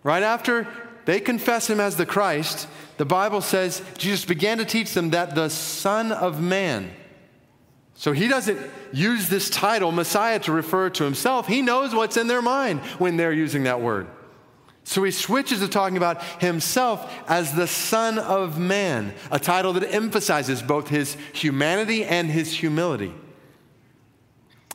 Right 0.03 0.25
after 0.25 0.67
they 1.05 1.21
confess 1.21 1.71
him 1.71 1.79
as 1.79 1.95
the 1.95 2.05
Christ, 2.05 2.67
the 2.97 3.05
Bible 3.05 3.41
says 3.41 3.81
Jesus 3.97 4.25
began 4.25 4.59
to 4.59 4.65
teach 4.65 4.93
them 4.93 5.11
that 5.11 5.37
the 5.37 5.49
Son 5.49 6.11
of 6.11 6.43
Man. 6.43 6.91
So 7.95 8.11
he 8.11 8.27
doesn't 8.27 8.59
use 8.93 9.29
this 9.29 9.49
title, 9.49 9.93
Messiah, 9.93 10.41
to 10.41 10.51
refer 10.51 10.91
to 10.91 11.05
himself. 11.05 11.47
He 11.47 11.63
knows 11.63 11.95
what's 11.95 12.17
in 12.17 12.27
their 12.27 12.43
mind 12.43 12.81
when 12.99 13.17
they're 13.17 13.33
using 13.33 13.63
that 13.63 13.81
word. 13.81 14.09
So 14.83 15.05
he 15.05 15.13
switches 15.13 15.61
to 15.61 15.69
talking 15.69 15.99
about 15.99 16.21
himself 16.43 17.15
as 17.29 17.55
the 17.55 17.69
Son 17.69 18.19
of 18.19 18.59
Man, 18.59 19.15
a 19.31 19.39
title 19.39 19.73
that 19.75 19.95
emphasizes 19.95 20.63
both 20.63 20.89
his 20.89 21.17
humanity 21.33 22.05
and 22.05 22.29
his 22.29 22.53
humility. 22.53 23.15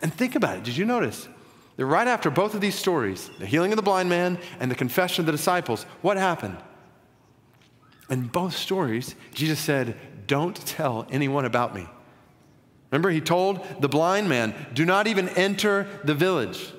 And 0.01 0.13
think 0.13 0.35
about 0.35 0.59
it. 0.59 0.63
Did 0.63 0.77
you 0.77 0.85
notice? 0.85 1.27
That 1.77 1.85
right 1.85 2.07
after 2.07 2.29
both 2.29 2.53
of 2.53 2.61
these 2.61 2.75
stories, 2.75 3.29
the 3.39 3.45
healing 3.45 3.71
of 3.71 3.75
the 3.75 3.83
blind 3.83 4.09
man 4.09 4.39
and 4.59 4.71
the 4.71 4.75
confession 4.75 5.21
of 5.21 5.25
the 5.25 5.31
disciples, 5.31 5.83
what 6.01 6.17
happened? 6.17 6.57
In 8.09 8.27
both 8.27 8.55
stories, 8.55 9.15
Jesus 9.33 9.59
said, 9.59 9.97
Don't 10.27 10.55
tell 10.55 11.07
anyone 11.09 11.45
about 11.45 11.75
me. 11.75 11.87
Remember, 12.91 13.09
he 13.09 13.19
told 13.19 13.81
the 13.81 13.89
blind 13.89 14.29
man, 14.29 14.53
Do 14.73 14.85
not 14.85 15.07
even 15.07 15.27
enter 15.29 15.87
the 16.03 16.13
village. 16.13 16.71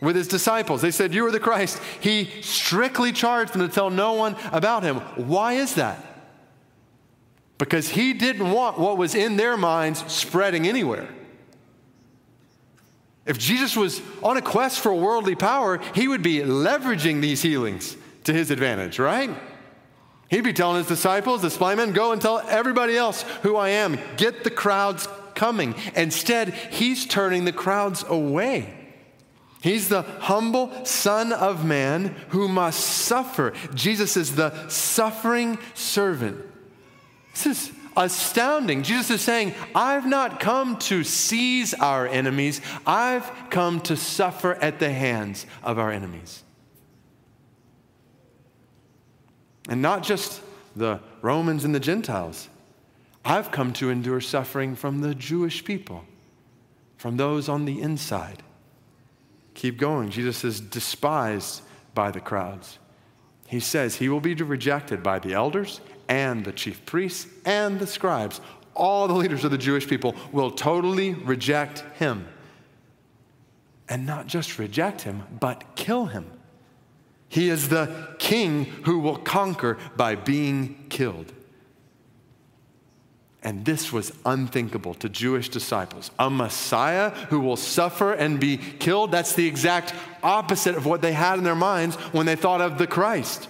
With 0.00 0.14
his 0.14 0.28
disciples, 0.28 0.80
they 0.80 0.92
said, 0.92 1.12
You 1.12 1.26
are 1.26 1.32
the 1.32 1.40
Christ. 1.40 1.82
He 2.00 2.30
strictly 2.40 3.12
charged 3.12 3.52
them 3.52 3.66
to 3.66 3.74
tell 3.74 3.90
no 3.90 4.12
one 4.12 4.36
about 4.52 4.84
him. 4.84 4.98
Why 5.16 5.54
is 5.54 5.74
that? 5.74 6.04
Because 7.58 7.88
he 7.88 8.12
didn't 8.12 8.52
want 8.52 8.78
what 8.78 8.96
was 8.96 9.16
in 9.16 9.36
their 9.36 9.56
minds 9.56 10.10
spreading 10.10 10.68
anywhere. 10.68 11.08
If 13.28 13.38
Jesus 13.38 13.76
was 13.76 14.00
on 14.22 14.38
a 14.38 14.42
quest 14.42 14.80
for 14.80 14.92
worldly 14.94 15.34
power, 15.34 15.80
he 15.94 16.08
would 16.08 16.22
be 16.22 16.38
leveraging 16.38 17.20
these 17.20 17.42
healings 17.42 17.94
to 18.24 18.32
his 18.32 18.50
advantage, 18.50 18.98
right? 18.98 19.30
He'd 20.30 20.44
be 20.44 20.54
telling 20.54 20.78
his 20.78 20.88
disciples, 20.88 21.42
the 21.42 21.50
blind 21.50 21.76
men, 21.76 21.92
go 21.92 22.12
and 22.12 22.20
tell 22.20 22.40
everybody 22.48 22.96
else 22.96 23.22
who 23.42 23.56
I 23.56 23.68
am. 23.70 23.98
Get 24.16 24.44
the 24.44 24.50
crowds 24.50 25.06
coming. 25.34 25.74
Instead, 25.94 26.54
he's 26.54 27.06
turning 27.06 27.44
the 27.44 27.52
crowds 27.52 28.02
away. 28.08 28.74
He's 29.60 29.88
the 29.88 30.02
humble 30.02 30.84
Son 30.84 31.32
of 31.32 31.64
Man 31.64 32.16
who 32.28 32.48
must 32.48 32.80
suffer. 32.80 33.52
Jesus 33.74 34.16
is 34.16 34.36
the 34.36 34.68
suffering 34.68 35.58
servant. 35.74 36.40
This 37.32 37.46
is 37.46 37.72
astounding. 37.98 38.82
Jesus 38.82 39.10
is 39.10 39.20
saying, 39.20 39.54
I've 39.74 40.06
not 40.06 40.40
come 40.40 40.78
to 40.78 41.04
seize 41.04 41.74
our 41.74 42.06
enemies, 42.06 42.62
I've 42.86 43.30
come 43.50 43.80
to 43.82 43.96
suffer 43.96 44.54
at 44.54 44.78
the 44.78 44.90
hands 44.90 45.44
of 45.62 45.78
our 45.78 45.90
enemies. 45.90 46.44
And 49.68 49.82
not 49.82 50.02
just 50.02 50.40
the 50.78 51.00
Romans 51.20 51.64
and 51.64 51.74
the 51.74 51.80
Gentiles. 51.80 52.48
I've 53.24 53.50
come 53.50 53.72
to 53.74 53.90
endure 53.90 54.20
suffering 54.20 54.74
from 54.74 55.00
the 55.00 55.14
Jewish 55.14 55.64
people, 55.64 56.04
from 56.96 57.16
those 57.16 57.48
on 57.48 57.64
the 57.64 57.80
inside. 57.80 58.42
Keep 59.54 59.78
going. 59.78 60.10
Jesus 60.10 60.44
is 60.44 60.60
despised 60.60 61.62
by 61.94 62.10
the 62.10 62.20
crowds. 62.20 62.78
He 63.48 63.60
says 63.60 63.96
he 63.96 64.10
will 64.10 64.20
be 64.20 64.34
rejected 64.34 65.02
by 65.02 65.18
the 65.18 65.32
elders 65.32 65.80
and 66.06 66.44
the 66.44 66.52
chief 66.52 66.84
priests 66.84 67.26
and 67.46 67.80
the 67.80 67.86
scribes, 67.86 68.42
all 68.74 69.08
the 69.08 69.14
leaders 69.14 69.42
of 69.42 69.50
the 69.50 69.58
Jewish 69.58 69.88
people, 69.88 70.14
will 70.32 70.50
totally 70.50 71.14
reject 71.14 71.80
him. 71.98 72.28
And 73.88 74.04
not 74.04 74.26
just 74.26 74.58
reject 74.58 75.00
him, 75.00 75.22
but 75.40 75.64
kill 75.76 76.06
him. 76.06 76.30
He 77.30 77.48
is 77.48 77.70
the 77.70 78.14
king 78.18 78.64
who 78.84 78.98
will 78.98 79.16
conquer 79.16 79.78
by 79.96 80.14
being 80.14 80.84
killed. 80.90 81.32
And 83.48 83.64
this 83.64 83.90
was 83.90 84.12
unthinkable 84.26 84.92
to 84.96 85.08
Jewish 85.08 85.48
disciples. 85.48 86.10
A 86.18 86.28
Messiah 86.28 87.08
who 87.30 87.40
will 87.40 87.56
suffer 87.56 88.12
and 88.12 88.38
be 88.38 88.58
killed, 88.58 89.10
that's 89.10 89.32
the 89.32 89.46
exact 89.46 89.94
opposite 90.22 90.74
of 90.74 90.84
what 90.84 91.00
they 91.00 91.14
had 91.14 91.38
in 91.38 91.44
their 91.44 91.54
minds 91.54 91.96
when 92.12 92.26
they 92.26 92.36
thought 92.36 92.60
of 92.60 92.76
the 92.76 92.86
Christ. 92.86 93.48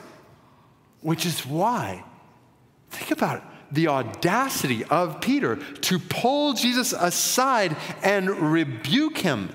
which 1.00 1.26
is 1.26 1.44
why, 1.46 2.04
think 2.90 3.10
about 3.10 3.38
it, 3.38 3.42
the 3.70 3.88
audacity 3.88 4.84
of 4.84 5.20
Peter 5.20 5.56
to 5.56 5.98
pull 5.98 6.54
Jesus 6.54 6.92
aside 6.92 7.76
and 8.02 8.28
rebuke 8.30 9.18
him. 9.18 9.50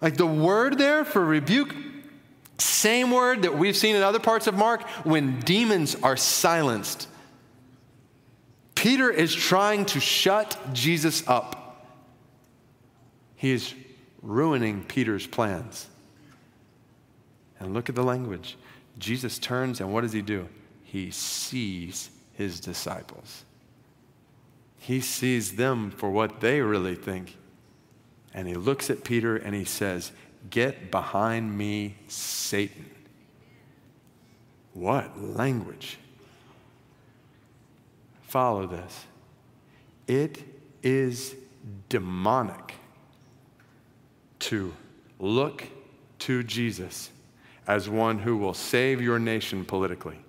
Like 0.00 0.16
the 0.16 0.26
word 0.26 0.78
there 0.78 1.04
for 1.04 1.24
rebuke, 1.24 1.74
same 2.58 3.10
word 3.10 3.42
that 3.42 3.56
we've 3.56 3.76
seen 3.76 3.96
in 3.96 4.02
other 4.02 4.18
parts 4.18 4.46
of 4.46 4.54
Mark 4.54 4.82
when 5.04 5.40
demons 5.40 5.96
are 6.02 6.16
silenced. 6.16 7.08
Peter 8.80 9.10
is 9.10 9.34
trying 9.34 9.84
to 9.84 10.00
shut 10.00 10.56
Jesus 10.72 11.22
up. 11.28 11.84
He 13.36 13.50
is 13.50 13.74
ruining 14.22 14.84
Peter's 14.84 15.26
plans. 15.26 15.86
And 17.58 17.74
look 17.74 17.90
at 17.90 17.94
the 17.94 18.02
language. 18.02 18.56
Jesus 18.98 19.38
turns, 19.38 19.82
and 19.82 19.92
what 19.92 20.00
does 20.00 20.14
he 20.14 20.22
do? 20.22 20.48
He 20.82 21.10
sees 21.10 22.08
his 22.32 22.58
disciples. 22.58 23.44
He 24.78 25.02
sees 25.02 25.56
them 25.56 25.90
for 25.90 26.10
what 26.10 26.40
they 26.40 26.62
really 26.62 26.94
think. 26.94 27.36
And 28.32 28.48
he 28.48 28.54
looks 28.54 28.88
at 28.88 29.04
Peter 29.04 29.36
and 29.36 29.54
he 29.54 29.66
says, 29.66 30.10
Get 30.48 30.90
behind 30.90 31.58
me, 31.58 31.96
Satan. 32.08 32.88
What 34.72 35.20
language? 35.20 35.98
Follow 38.30 38.64
this. 38.64 39.06
It 40.06 40.44
is 40.84 41.34
demonic 41.88 42.74
to 44.38 44.72
look 45.18 45.64
to 46.20 46.44
Jesus 46.44 47.10
as 47.66 47.88
one 47.88 48.20
who 48.20 48.36
will 48.36 48.54
save 48.54 49.00
your 49.00 49.18
nation 49.18 49.64
politically, 49.64 50.20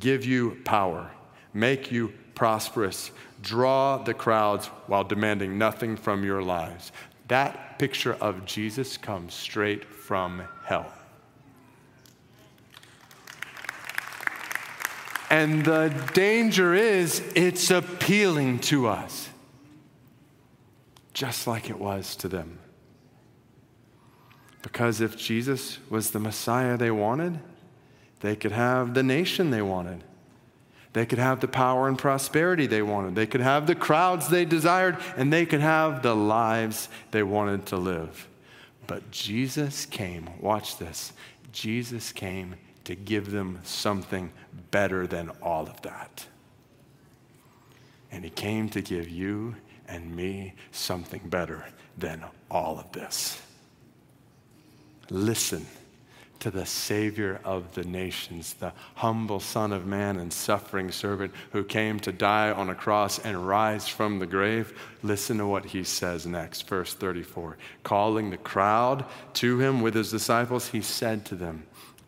give 0.00 0.24
you 0.24 0.58
power, 0.64 1.12
make 1.54 1.92
you 1.92 2.12
prosperous, 2.34 3.12
draw 3.40 3.96
the 3.98 4.12
crowds 4.12 4.66
while 4.88 5.04
demanding 5.04 5.56
nothing 5.56 5.96
from 5.96 6.24
your 6.24 6.42
lives. 6.42 6.90
That 7.28 7.78
picture 7.78 8.14
of 8.14 8.44
Jesus 8.44 8.96
comes 8.96 9.32
straight 9.32 9.84
from 9.84 10.42
hell. 10.64 10.92
And 15.30 15.64
the 15.64 15.88
danger 16.12 16.74
is 16.74 17.22
it's 17.36 17.70
appealing 17.70 18.58
to 18.60 18.88
us, 18.88 19.28
just 21.14 21.46
like 21.46 21.70
it 21.70 21.78
was 21.78 22.16
to 22.16 22.28
them. 22.28 22.58
Because 24.62 25.00
if 25.00 25.16
Jesus 25.16 25.78
was 25.88 26.10
the 26.10 26.18
Messiah 26.18 26.76
they 26.76 26.90
wanted, 26.90 27.38
they 28.20 28.34
could 28.34 28.52
have 28.52 28.92
the 28.92 29.04
nation 29.04 29.50
they 29.50 29.62
wanted. 29.62 30.02
They 30.92 31.06
could 31.06 31.20
have 31.20 31.40
the 31.40 31.48
power 31.48 31.86
and 31.86 31.96
prosperity 31.96 32.66
they 32.66 32.82
wanted. 32.82 33.14
They 33.14 33.26
could 33.26 33.40
have 33.40 33.68
the 33.68 33.76
crowds 33.76 34.28
they 34.28 34.44
desired, 34.44 34.98
and 35.16 35.32
they 35.32 35.46
could 35.46 35.60
have 35.60 36.02
the 36.02 36.16
lives 36.16 36.88
they 37.12 37.22
wanted 37.22 37.66
to 37.66 37.76
live. 37.76 38.28
But 38.88 39.12
Jesus 39.12 39.86
came, 39.86 40.28
watch 40.40 40.78
this. 40.78 41.12
Jesus 41.52 42.10
came 42.10 42.56
to 42.84 42.94
give 42.94 43.30
them 43.30 43.60
something 43.62 44.32
better 44.70 45.06
than 45.06 45.30
all 45.42 45.68
of 45.68 45.80
that. 45.82 46.26
And 48.10 48.24
He 48.24 48.30
came 48.30 48.68
to 48.70 48.80
give 48.80 49.08
you 49.08 49.56
and 49.86 50.14
me 50.14 50.54
something 50.72 51.22
better 51.26 51.66
than 51.98 52.24
all 52.50 52.78
of 52.78 52.92
this. 52.92 53.40
Listen 55.10 55.66
to 56.40 56.50
the 56.50 56.64
Savior 56.64 57.38
of 57.44 57.74
the 57.74 57.84
nations, 57.84 58.54
the 58.54 58.72
humble 58.94 59.40
Son 59.40 59.72
of 59.72 59.86
Man 59.86 60.16
and 60.18 60.32
suffering 60.32 60.90
servant 60.90 61.32
who 61.52 61.62
came 61.62 62.00
to 62.00 62.12
die 62.12 62.50
on 62.50 62.70
a 62.70 62.74
cross 62.74 63.18
and 63.18 63.46
rise 63.46 63.86
from 63.86 64.18
the 64.18 64.26
grave. 64.26 64.78
Listen 65.02 65.38
to 65.38 65.46
what 65.46 65.66
he 65.66 65.84
says 65.84 66.26
next, 66.26 66.66
verse 66.66 66.94
34. 66.94 67.58
Calling 67.82 68.30
the 68.30 68.38
crowd 68.38 69.04
to 69.34 69.60
him 69.60 69.82
with 69.82 69.94
his 69.94 70.10
disciples, 70.10 70.68
he 70.68 70.80
said 70.80 71.26
to 71.26 71.34
them, 71.34 71.64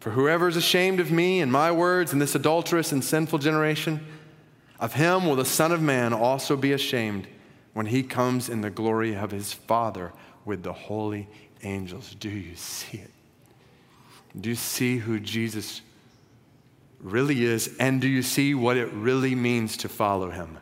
For 0.00 0.10
whoever 0.10 0.48
is 0.48 0.56
ashamed 0.56 0.98
of 0.98 1.12
me 1.12 1.40
and 1.40 1.52
my 1.52 1.70
words 1.70 2.12
in 2.12 2.18
this 2.18 2.34
adulterous 2.34 2.90
and 2.90 3.04
sinful 3.04 3.38
generation, 3.38 4.04
of 4.80 4.94
him 4.94 5.26
will 5.26 5.36
the 5.36 5.44
Son 5.44 5.72
of 5.72 5.82
Man 5.82 6.14
also 6.14 6.56
be 6.56 6.72
ashamed 6.72 7.28
when 7.74 7.86
he 7.86 8.02
comes 8.02 8.48
in 8.48 8.62
the 8.62 8.70
glory 8.70 9.14
of 9.14 9.30
his 9.30 9.52
Father 9.52 10.12
with 10.46 10.62
the 10.62 10.72
holy 10.72 11.28
angels. 11.62 12.16
Do 12.18 12.30
you 12.30 12.56
see 12.56 12.98
it? 12.98 13.10
Do 14.40 14.48
you 14.48 14.54
see 14.54 14.96
who 14.96 15.20
Jesus 15.20 15.82
really 16.98 17.44
is? 17.44 17.76
And 17.78 18.00
do 18.00 18.08
you 18.08 18.22
see 18.22 18.54
what 18.54 18.78
it 18.78 18.90
really 18.92 19.34
means 19.34 19.76
to 19.78 19.88
follow 19.90 20.30
him? 20.30 20.58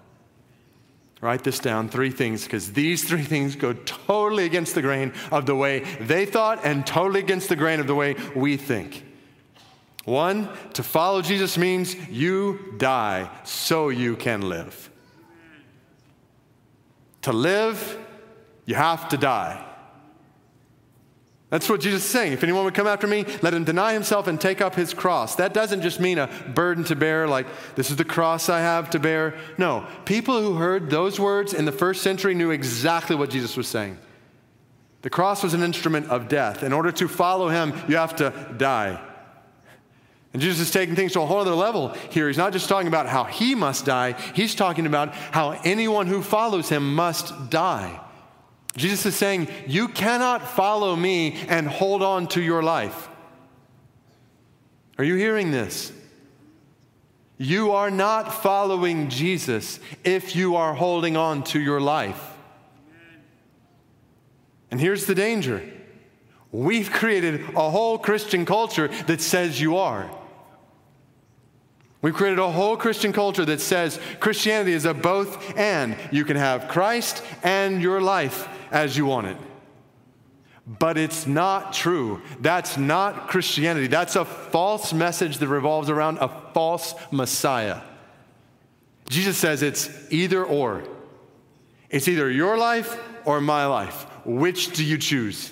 Write 1.20 1.44
this 1.44 1.60
down 1.60 1.88
three 1.88 2.10
things, 2.10 2.44
because 2.44 2.72
these 2.72 3.04
three 3.04 3.22
things 3.22 3.54
go 3.54 3.72
totally 3.72 4.46
against 4.46 4.74
the 4.74 4.82
grain 4.82 5.12
of 5.30 5.46
the 5.46 5.54
way 5.54 5.80
they 6.00 6.26
thought 6.26 6.64
and 6.64 6.84
totally 6.84 7.20
against 7.20 7.48
the 7.48 7.56
grain 7.56 7.78
of 7.78 7.86
the 7.86 7.94
way 7.94 8.16
we 8.34 8.56
think. 8.56 9.04
One, 10.04 10.48
to 10.72 10.82
follow 10.82 11.20
Jesus 11.20 11.58
means 11.58 11.94
you 12.08 12.74
die 12.78 13.30
so 13.44 13.88
you 13.90 14.16
can 14.16 14.48
live. 14.48 14.90
To 17.22 17.32
live, 17.32 17.98
you 18.64 18.74
have 18.74 19.08
to 19.10 19.16
die. 19.16 19.64
That's 21.50 21.68
what 21.68 21.80
Jesus 21.80 22.04
is 22.04 22.10
saying. 22.10 22.34
If 22.34 22.42
anyone 22.42 22.64
would 22.64 22.74
come 22.74 22.86
after 22.86 23.06
me, 23.06 23.24
let 23.40 23.54
him 23.54 23.64
deny 23.64 23.94
himself 23.94 24.26
and 24.26 24.38
take 24.38 24.60
up 24.60 24.74
his 24.74 24.92
cross. 24.92 25.36
That 25.36 25.54
doesn't 25.54 25.80
just 25.80 25.98
mean 25.98 26.18
a 26.18 26.28
burden 26.54 26.84
to 26.84 26.96
bear, 26.96 27.26
like, 27.26 27.46
this 27.74 27.90
is 27.90 27.96
the 27.96 28.04
cross 28.04 28.50
I 28.50 28.60
have 28.60 28.90
to 28.90 28.98
bear. 28.98 29.34
No, 29.56 29.86
people 30.04 30.42
who 30.42 30.54
heard 30.54 30.90
those 30.90 31.18
words 31.18 31.54
in 31.54 31.64
the 31.64 31.72
first 31.72 32.02
century 32.02 32.34
knew 32.34 32.50
exactly 32.50 33.16
what 33.16 33.30
Jesus 33.30 33.56
was 33.56 33.66
saying. 33.66 33.96
The 35.00 35.10
cross 35.10 35.42
was 35.42 35.54
an 35.54 35.62
instrument 35.62 36.10
of 36.10 36.28
death. 36.28 36.62
In 36.62 36.74
order 36.74 36.92
to 36.92 37.08
follow 37.08 37.48
him, 37.48 37.72
you 37.88 37.96
have 37.96 38.16
to 38.16 38.54
die. 38.58 39.02
And 40.38 40.42
Jesus 40.44 40.68
is 40.68 40.70
taking 40.72 40.94
things 40.94 41.14
to 41.14 41.20
a 41.20 41.26
whole 41.26 41.40
other 41.40 41.52
level 41.52 41.88
here. 42.10 42.28
He's 42.28 42.36
not 42.36 42.52
just 42.52 42.68
talking 42.68 42.86
about 42.86 43.08
how 43.08 43.24
he 43.24 43.56
must 43.56 43.84
die, 43.84 44.12
he's 44.36 44.54
talking 44.54 44.86
about 44.86 45.12
how 45.12 45.58
anyone 45.64 46.06
who 46.06 46.22
follows 46.22 46.68
him 46.68 46.94
must 46.94 47.50
die. 47.50 47.98
Jesus 48.76 49.04
is 49.04 49.16
saying, 49.16 49.48
You 49.66 49.88
cannot 49.88 50.48
follow 50.48 50.94
me 50.94 51.40
and 51.48 51.66
hold 51.66 52.04
on 52.04 52.28
to 52.28 52.40
your 52.40 52.62
life. 52.62 53.08
Are 54.96 55.02
you 55.02 55.16
hearing 55.16 55.50
this? 55.50 55.92
You 57.36 57.72
are 57.72 57.90
not 57.90 58.32
following 58.32 59.10
Jesus 59.10 59.80
if 60.04 60.36
you 60.36 60.54
are 60.54 60.72
holding 60.72 61.16
on 61.16 61.42
to 61.46 61.58
your 61.58 61.80
life. 61.80 62.24
And 64.70 64.80
here's 64.80 65.06
the 65.06 65.16
danger 65.16 65.68
we've 66.52 66.92
created 66.92 67.40
a 67.56 67.70
whole 67.70 67.98
Christian 67.98 68.46
culture 68.46 68.86
that 69.08 69.20
says 69.20 69.60
you 69.60 69.78
are. 69.78 70.08
We've 72.00 72.14
created 72.14 72.38
a 72.38 72.50
whole 72.50 72.76
Christian 72.76 73.12
culture 73.12 73.44
that 73.44 73.60
says 73.60 73.98
Christianity 74.20 74.72
is 74.72 74.84
a 74.84 74.94
both 74.94 75.56
and. 75.56 75.96
You 76.12 76.24
can 76.24 76.36
have 76.36 76.68
Christ 76.68 77.24
and 77.42 77.82
your 77.82 78.00
life 78.00 78.48
as 78.70 78.96
you 78.96 79.04
want 79.04 79.26
it. 79.26 79.36
But 80.66 80.98
it's 80.98 81.26
not 81.26 81.72
true. 81.72 82.22
That's 82.40 82.76
not 82.76 83.28
Christianity. 83.28 83.86
That's 83.86 84.16
a 84.16 84.24
false 84.24 84.92
message 84.92 85.38
that 85.38 85.48
revolves 85.48 85.90
around 85.90 86.18
a 86.18 86.28
false 86.52 86.94
Messiah. 87.10 87.80
Jesus 89.08 89.38
says 89.38 89.62
it's 89.62 89.90
either 90.12 90.44
or. 90.44 90.84
It's 91.90 92.06
either 92.06 92.30
your 92.30 92.58
life 92.58 93.00
or 93.24 93.40
my 93.40 93.66
life. 93.66 94.06
Which 94.26 94.76
do 94.76 94.84
you 94.84 94.98
choose? 94.98 95.50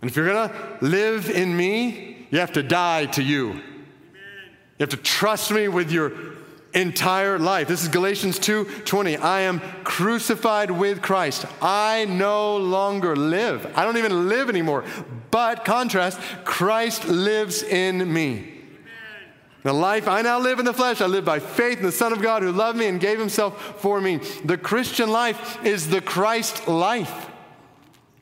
And 0.00 0.10
if 0.10 0.16
you're 0.16 0.26
going 0.26 0.48
to 0.48 0.78
live 0.80 1.28
in 1.30 1.54
me, 1.54 2.26
you 2.30 2.38
have 2.38 2.52
to 2.52 2.62
die 2.62 3.06
to 3.06 3.22
you. 3.22 3.60
You 4.78 4.82
have 4.84 4.90
to 4.90 4.96
trust 4.96 5.50
me 5.50 5.68
with 5.68 5.90
your 5.90 6.12
entire 6.74 7.38
life. 7.38 7.68
This 7.68 7.82
is 7.82 7.88
Galatians 7.88 8.38
2:20. 8.38 9.16
I 9.16 9.40
am 9.40 9.60
crucified 9.82 10.70
with 10.70 11.00
Christ. 11.00 11.46
I 11.62 12.04
no 12.04 12.58
longer 12.58 13.16
live. 13.16 13.66
I 13.74 13.84
don't 13.84 13.96
even 13.96 14.28
live 14.28 14.50
anymore. 14.50 14.84
But 15.30 15.64
contrast, 15.64 16.20
Christ 16.44 17.08
lives 17.08 17.62
in 17.62 18.12
me. 18.12 18.52
The 19.62 19.72
life 19.72 20.06
I 20.06 20.22
now 20.22 20.38
live 20.38 20.60
in 20.60 20.64
the 20.64 20.72
flesh, 20.72 21.00
I 21.00 21.06
live 21.06 21.24
by 21.24 21.40
faith 21.40 21.78
in 21.78 21.84
the 21.84 21.90
Son 21.90 22.12
of 22.12 22.22
God 22.22 22.42
who 22.42 22.52
loved 22.52 22.78
me 22.78 22.86
and 22.86 23.00
gave 23.00 23.18
himself 23.18 23.80
for 23.80 24.00
me. 24.00 24.20
The 24.44 24.58
Christian 24.58 25.10
life 25.10 25.58
is 25.64 25.88
the 25.88 26.00
Christ 26.00 26.68
life. 26.68 27.30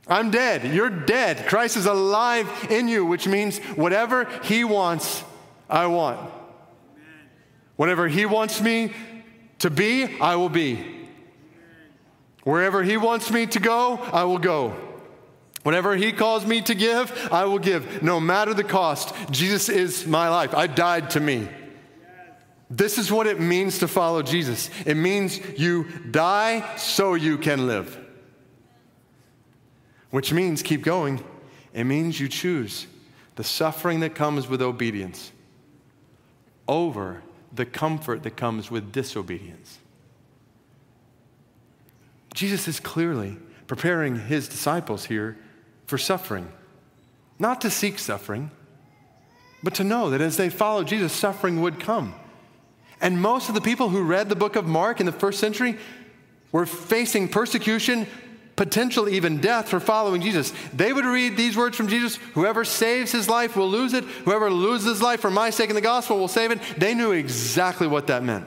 I'm 0.07 0.31
dead. 0.31 0.73
You're 0.73 0.91
dead. 0.91 1.47
Christ 1.47 1.77
is 1.77 1.87
alive 1.87 2.49
in 2.71 2.89
you, 2.89 3.05
which 3.05 3.27
means 3.27 3.59
whatever 3.75 4.27
he 4.43 4.65
wants, 4.65 5.23
I 5.69 5.87
want. 5.87 6.21
Whatever 7.77 8.09
he 8.09 8.27
wants 8.27 8.61
me 8.61 8.93
to 9.59 9.71
be, 9.71 10.21
I 10.21 10.37
will 10.37 10.49
be. 10.49 10.85
Wherever 12.45 12.83
he 12.83 12.97
wants 12.97 13.31
me 13.31 13.47
to 13.47 13.61
go, 13.61 13.97
I 14.13 14.25
will 14.25 14.39
go. 14.39 14.77
Whatever 15.63 15.97
he 15.97 16.13
calls 16.13 16.45
me 16.45 16.61
to 16.63 16.75
give, 16.75 17.11
I 17.33 17.47
will 17.47 17.59
give, 17.59 18.03
no 18.03 18.21
matter 18.21 18.53
the 18.53 18.65
cost. 18.65 19.15
Jesus 19.31 19.71
is 19.71 20.07
my 20.07 20.29
life. 20.29 20.55
I 20.55 20.67
died 20.67 21.11
to 21.11 21.21
me. 21.21 21.49
This 22.71 22.99
is 22.99 23.11
what 23.11 23.27
it 23.27 23.41
means 23.41 23.79
to 23.79 23.89
follow 23.89 24.23
Jesus. 24.23 24.69
It 24.85 24.97
means 24.97 25.41
you 25.59 25.85
die 26.11 26.77
so 26.77 27.15
you 27.15 27.39
can 27.39 27.67
live. 27.67 27.99
Which 30.11 30.33
means, 30.33 30.63
keep 30.63 30.83
going, 30.83 31.25
it 31.73 31.85
means 31.85 32.21
you 32.21 32.29
choose 32.29 32.87
the 33.37 33.45
suffering 33.45 34.01
that 34.01 34.15
comes 34.15 34.49
with 34.49 34.63
obedience 34.63 35.33
over 36.69 37.23
the 37.55 37.67
comfort 37.67 38.23
that 38.23 38.37
comes 38.37 38.71
with 38.71 38.93
disobedience. 38.93 39.79
Jesus 42.35 42.67
is 42.67 42.81
clearly 42.81 43.37
preparing 43.67 44.27
his 44.27 44.49
disciples 44.49 45.07
here 45.07 45.37
for 45.87 45.99
suffering. 45.99 46.51
Not 47.39 47.61
to 47.63 47.71
seek 47.71 47.99
suffering, 47.99 48.51
but 49.63 49.75
to 49.75 49.85
know 49.85 50.11
that 50.11 50.21
as 50.21 50.37
they 50.37 50.51
follow 50.51 50.85
Jesus, 50.85 51.13
suffering 51.13 51.63
would 51.63 51.81
come. 51.81 52.15
And 53.01 53.21
most 53.21 53.49
of 53.49 53.55
the 53.55 53.61
people 53.61 53.89
who 53.89 54.03
read 54.03 54.29
the 54.29 54.37
book 54.37 54.57
of 54.57 54.67
Mark 54.67 55.01
in 55.01 55.07
the 55.07 55.13
first 55.13 55.41
century 55.41 55.79
were 56.53 56.67
facing 56.67 57.29
persecution, 57.29 58.07
potential 58.57 59.09
even 59.09 59.41
death 59.41 59.69
for 59.69 59.81
following 59.81 60.23
Jesus. 60.23 60.53
They 60.73 60.93
would 60.93 61.05
read 61.05 61.37
these 61.37 61.57
words 61.57 61.77
from 61.77 61.89
Jesus 61.89 62.17
Whoever 62.35 62.65
saves 62.65 63.13
his 63.13 63.29
life 63.29 63.57
will 63.57 63.69
lose 63.69 63.93
it, 63.93 64.05
whoever 64.05 64.51
loses 64.51 64.87
his 64.87 65.03
life 65.03 65.21
for 65.21 65.31
my 65.31 65.51
sake 65.51 65.71
in 65.71 65.75
the 65.75 65.81
gospel 65.81 66.19
will 66.19 66.29
save 66.29 66.51
it. 66.51 66.61
They 66.77 66.95
knew 66.95 67.13
exactly 67.13 67.87
what 67.87 68.07
that 68.09 68.23
meant. 68.23 68.47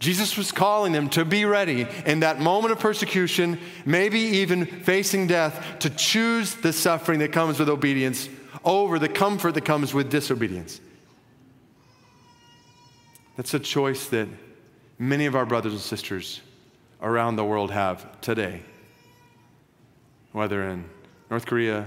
Jesus 0.00 0.36
was 0.36 0.52
calling 0.52 0.92
them 0.92 1.08
to 1.10 1.24
be 1.24 1.44
ready 1.44 1.86
in 2.06 2.20
that 2.20 2.40
moment 2.40 2.70
of 2.70 2.78
persecution, 2.78 3.58
maybe 3.84 4.20
even 4.20 4.64
facing 4.64 5.26
death, 5.26 5.80
to 5.80 5.90
choose 5.90 6.54
the 6.54 6.72
suffering 6.72 7.18
that 7.18 7.32
comes 7.32 7.58
with 7.58 7.68
obedience 7.68 8.28
over 8.64 8.98
the 9.00 9.08
comfort 9.08 9.54
that 9.54 9.64
comes 9.64 9.92
with 9.92 10.08
disobedience. 10.08 10.80
That's 13.36 13.54
a 13.54 13.58
choice 13.58 14.08
that 14.08 14.28
many 14.98 15.26
of 15.26 15.34
our 15.34 15.46
brothers 15.46 15.72
and 15.72 15.80
sisters 15.80 16.40
around 17.00 17.36
the 17.36 17.44
world 17.44 17.70
have 17.70 18.20
today, 18.20 18.62
whether 20.32 20.64
in 20.68 20.84
North 21.30 21.46
Korea, 21.46 21.86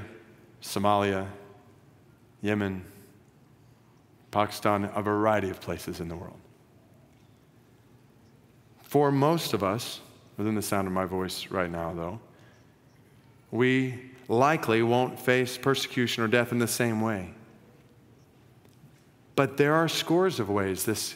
Somalia, 0.62 1.28
Yemen, 2.42 2.86
Pakistan, 4.32 4.90
a 4.96 5.02
variety 5.02 5.50
of 5.50 5.60
places 5.60 6.00
in 6.00 6.08
the 6.08 6.16
world. 6.16 6.40
For 8.82 9.12
most 9.12 9.54
of 9.54 9.64
us, 9.64 10.00
within 10.38 10.56
the 10.56 10.62
sound 10.62 10.88
of 10.88 10.94
my 10.94 11.06
voice 11.06 11.48
right 11.50 11.70
now, 11.70 11.94
though, 11.94 12.20
we 13.52 14.12
likely 14.28 14.82
won't 14.82 15.20
face 15.20 15.58
persecution 15.58 16.24
or 16.24 16.28
death 16.28 16.52
in 16.52 16.60
the 16.60 16.68
same 16.68 17.02
way. 17.02 17.34
But 19.36 19.58
there 19.58 19.74
are 19.74 19.88
scores 19.88 20.40
of 20.40 20.50
ways 20.50 20.86
this 20.86 21.16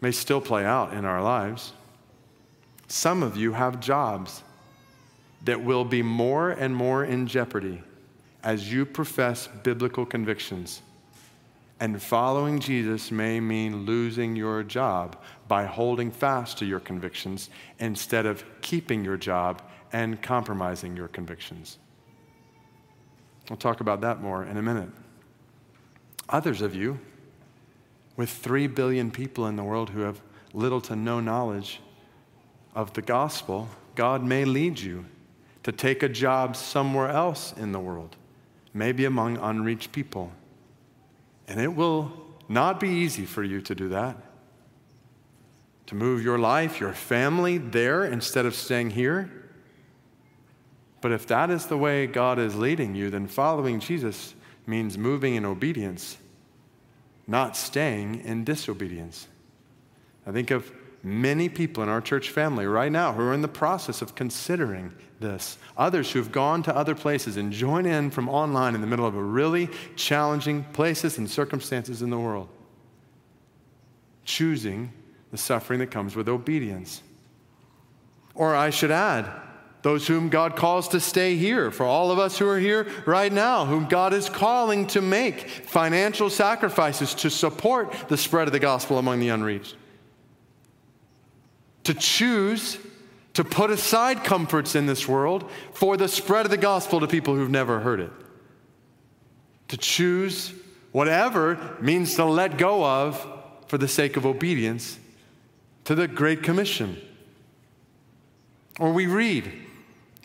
may 0.00 0.10
still 0.10 0.40
play 0.40 0.64
out 0.64 0.92
in 0.92 1.04
our 1.04 1.22
lives. 1.22 1.72
Some 2.92 3.22
of 3.22 3.38
you 3.38 3.52
have 3.52 3.80
jobs 3.80 4.42
that 5.46 5.64
will 5.64 5.82
be 5.82 6.02
more 6.02 6.50
and 6.50 6.76
more 6.76 7.06
in 7.06 7.26
jeopardy 7.26 7.82
as 8.44 8.70
you 8.70 8.84
profess 8.84 9.48
biblical 9.62 10.04
convictions. 10.04 10.82
And 11.80 12.02
following 12.02 12.60
Jesus 12.60 13.10
may 13.10 13.40
mean 13.40 13.86
losing 13.86 14.36
your 14.36 14.62
job 14.62 15.16
by 15.48 15.64
holding 15.64 16.10
fast 16.10 16.58
to 16.58 16.66
your 16.66 16.80
convictions 16.80 17.48
instead 17.78 18.26
of 18.26 18.44
keeping 18.60 19.02
your 19.02 19.16
job 19.16 19.62
and 19.94 20.20
compromising 20.20 20.94
your 20.94 21.08
convictions. 21.08 21.78
We'll 23.48 23.56
talk 23.56 23.80
about 23.80 24.02
that 24.02 24.20
more 24.20 24.44
in 24.44 24.58
a 24.58 24.62
minute. 24.62 24.90
Others 26.28 26.60
of 26.60 26.74
you, 26.74 27.00
with 28.18 28.28
three 28.28 28.66
billion 28.66 29.10
people 29.10 29.46
in 29.46 29.56
the 29.56 29.64
world 29.64 29.88
who 29.88 30.02
have 30.02 30.20
little 30.52 30.82
to 30.82 30.94
no 30.94 31.20
knowledge 31.20 31.80
of 32.74 32.92
the 32.94 33.02
gospel, 33.02 33.68
God 33.94 34.24
may 34.24 34.44
lead 34.44 34.78
you 34.80 35.04
to 35.62 35.72
take 35.72 36.02
a 36.02 36.08
job 36.08 36.56
somewhere 36.56 37.08
else 37.08 37.52
in 37.56 37.72
the 37.72 37.78
world, 37.78 38.16
maybe 38.74 39.04
among 39.04 39.38
unreached 39.38 39.92
people 39.92 40.32
and 41.48 41.60
it 41.60 41.74
will 41.74 42.12
not 42.48 42.80
be 42.80 42.88
easy 42.88 43.24
for 43.24 43.42
you 43.42 43.60
to 43.62 43.74
do 43.74 43.88
that. 43.90 44.16
To 45.86 45.94
move 45.94 46.22
your 46.22 46.38
life, 46.38 46.80
your 46.80 46.92
family 46.92 47.58
there 47.58 48.04
instead 48.04 48.46
of 48.46 48.54
staying 48.54 48.90
here. 48.90 49.30
But 51.00 51.12
if 51.12 51.26
that 51.26 51.50
is 51.50 51.66
the 51.66 51.76
way 51.76 52.06
God 52.06 52.38
is 52.38 52.56
leading 52.56 52.94
you, 52.94 53.10
then 53.10 53.26
following 53.26 53.80
Jesus 53.80 54.34
means 54.66 54.96
moving 54.96 55.34
in 55.34 55.44
obedience, 55.44 56.16
not 57.26 57.56
staying 57.56 58.20
in 58.24 58.44
disobedience. 58.44 59.26
I 60.26 60.30
think 60.30 60.50
of 60.50 60.72
many 61.02 61.48
people 61.48 61.82
in 61.82 61.88
our 61.88 62.00
church 62.00 62.30
family 62.30 62.66
right 62.66 62.92
now 62.92 63.12
who 63.12 63.22
are 63.22 63.34
in 63.34 63.42
the 63.42 63.48
process 63.48 64.02
of 64.02 64.14
considering 64.14 64.92
this. 65.18 65.58
Others 65.76 66.12
who've 66.12 66.30
gone 66.30 66.62
to 66.64 66.76
other 66.76 66.94
places 66.94 67.36
and 67.36 67.52
join 67.52 67.86
in 67.86 68.10
from 68.10 68.28
online 68.28 68.74
in 68.74 68.80
the 68.80 68.86
middle 68.86 69.06
of 69.06 69.16
a 69.16 69.22
really 69.22 69.68
challenging 69.96 70.64
places 70.72 71.18
and 71.18 71.28
circumstances 71.28 72.02
in 72.02 72.10
the 72.10 72.18
world. 72.18 72.48
Choosing 74.24 74.92
the 75.30 75.38
suffering 75.38 75.80
that 75.80 75.90
comes 75.90 76.14
with 76.14 76.28
obedience. 76.28 77.02
Or 78.34 78.54
I 78.54 78.70
should 78.70 78.90
add, 78.90 79.28
those 79.82 80.06
whom 80.06 80.28
God 80.28 80.54
calls 80.54 80.88
to 80.88 81.00
stay 81.00 81.36
here, 81.36 81.72
for 81.72 81.84
all 81.84 82.12
of 82.12 82.18
us 82.20 82.38
who 82.38 82.46
are 82.46 82.58
here 82.58 82.86
right 83.04 83.32
now, 83.32 83.64
whom 83.64 83.88
God 83.88 84.12
is 84.12 84.28
calling 84.28 84.86
to 84.88 85.00
make 85.00 85.48
financial 85.48 86.30
sacrifices 86.30 87.14
to 87.14 87.30
support 87.30 87.92
the 88.08 88.16
spread 88.16 88.46
of 88.46 88.52
the 88.52 88.60
gospel 88.60 88.98
among 88.98 89.18
the 89.18 89.30
unreached 89.30 89.76
to 91.84 91.94
choose 91.94 92.78
to 93.34 93.44
put 93.44 93.70
aside 93.70 94.24
comforts 94.24 94.74
in 94.74 94.86
this 94.86 95.08
world 95.08 95.50
for 95.72 95.96
the 95.96 96.08
spread 96.08 96.44
of 96.44 96.50
the 96.50 96.56
gospel 96.56 97.00
to 97.00 97.06
people 97.06 97.34
who've 97.34 97.50
never 97.50 97.80
heard 97.80 98.00
it. 98.00 98.10
To 99.68 99.76
choose 99.76 100.52
whatever 100.92 101.76
means 101.80 102.14
to 102.16 102.24
let 102.24 102.58
go 102.58 102.84
of 102.84 103.26
for 103.68 103.78
the 103.78 103.88
sake 103.88 104.16
of 104.16 104.26
obedience 104.26 104.98
to 105.84 105.94
the 105.94 106.06
great 106.06 106.42
commission. 106.42 107.00
Or 108.78 108.92
we 108.92 109.06
read 109.06 109.50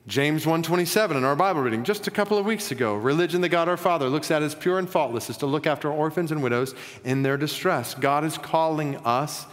James 0.08 0.46
1:27 0.46 1.18
in 1.18 1.24
our 1.24 1.36
Bible 1.36 1.62
reading 1.62 1.84
just 1.84 2.08
a 2.08 2.12
couple 2.12 2.38
of 2.38 2.46
weeks 2.46 2.72
ago. 2.72 2.96
Religion 2.96 3.42
that 3.42 3.50
God 3.50 3.68
our 3.68 3.78
Father 3.78 4.10
looks 4.10 4.32
at 4.32 4.42
as 4.42 4.56
pure 4.56 4.80
and 4.80 4.90
faultless 4.90 5.30
is 5.30 5.38
to 5.38 5.46
look 5.46 5.68
after 5.68 5.92
orphans 5.92 6.32
and 6.32 6.44
widows 6.44 6.76
in 7.04 7.24
their 7.24 7.38
distress. 7.38 7.94
God 7.94 8.24
is 8.24 8.38
calling 8.38 8.98
us 8.98 9.46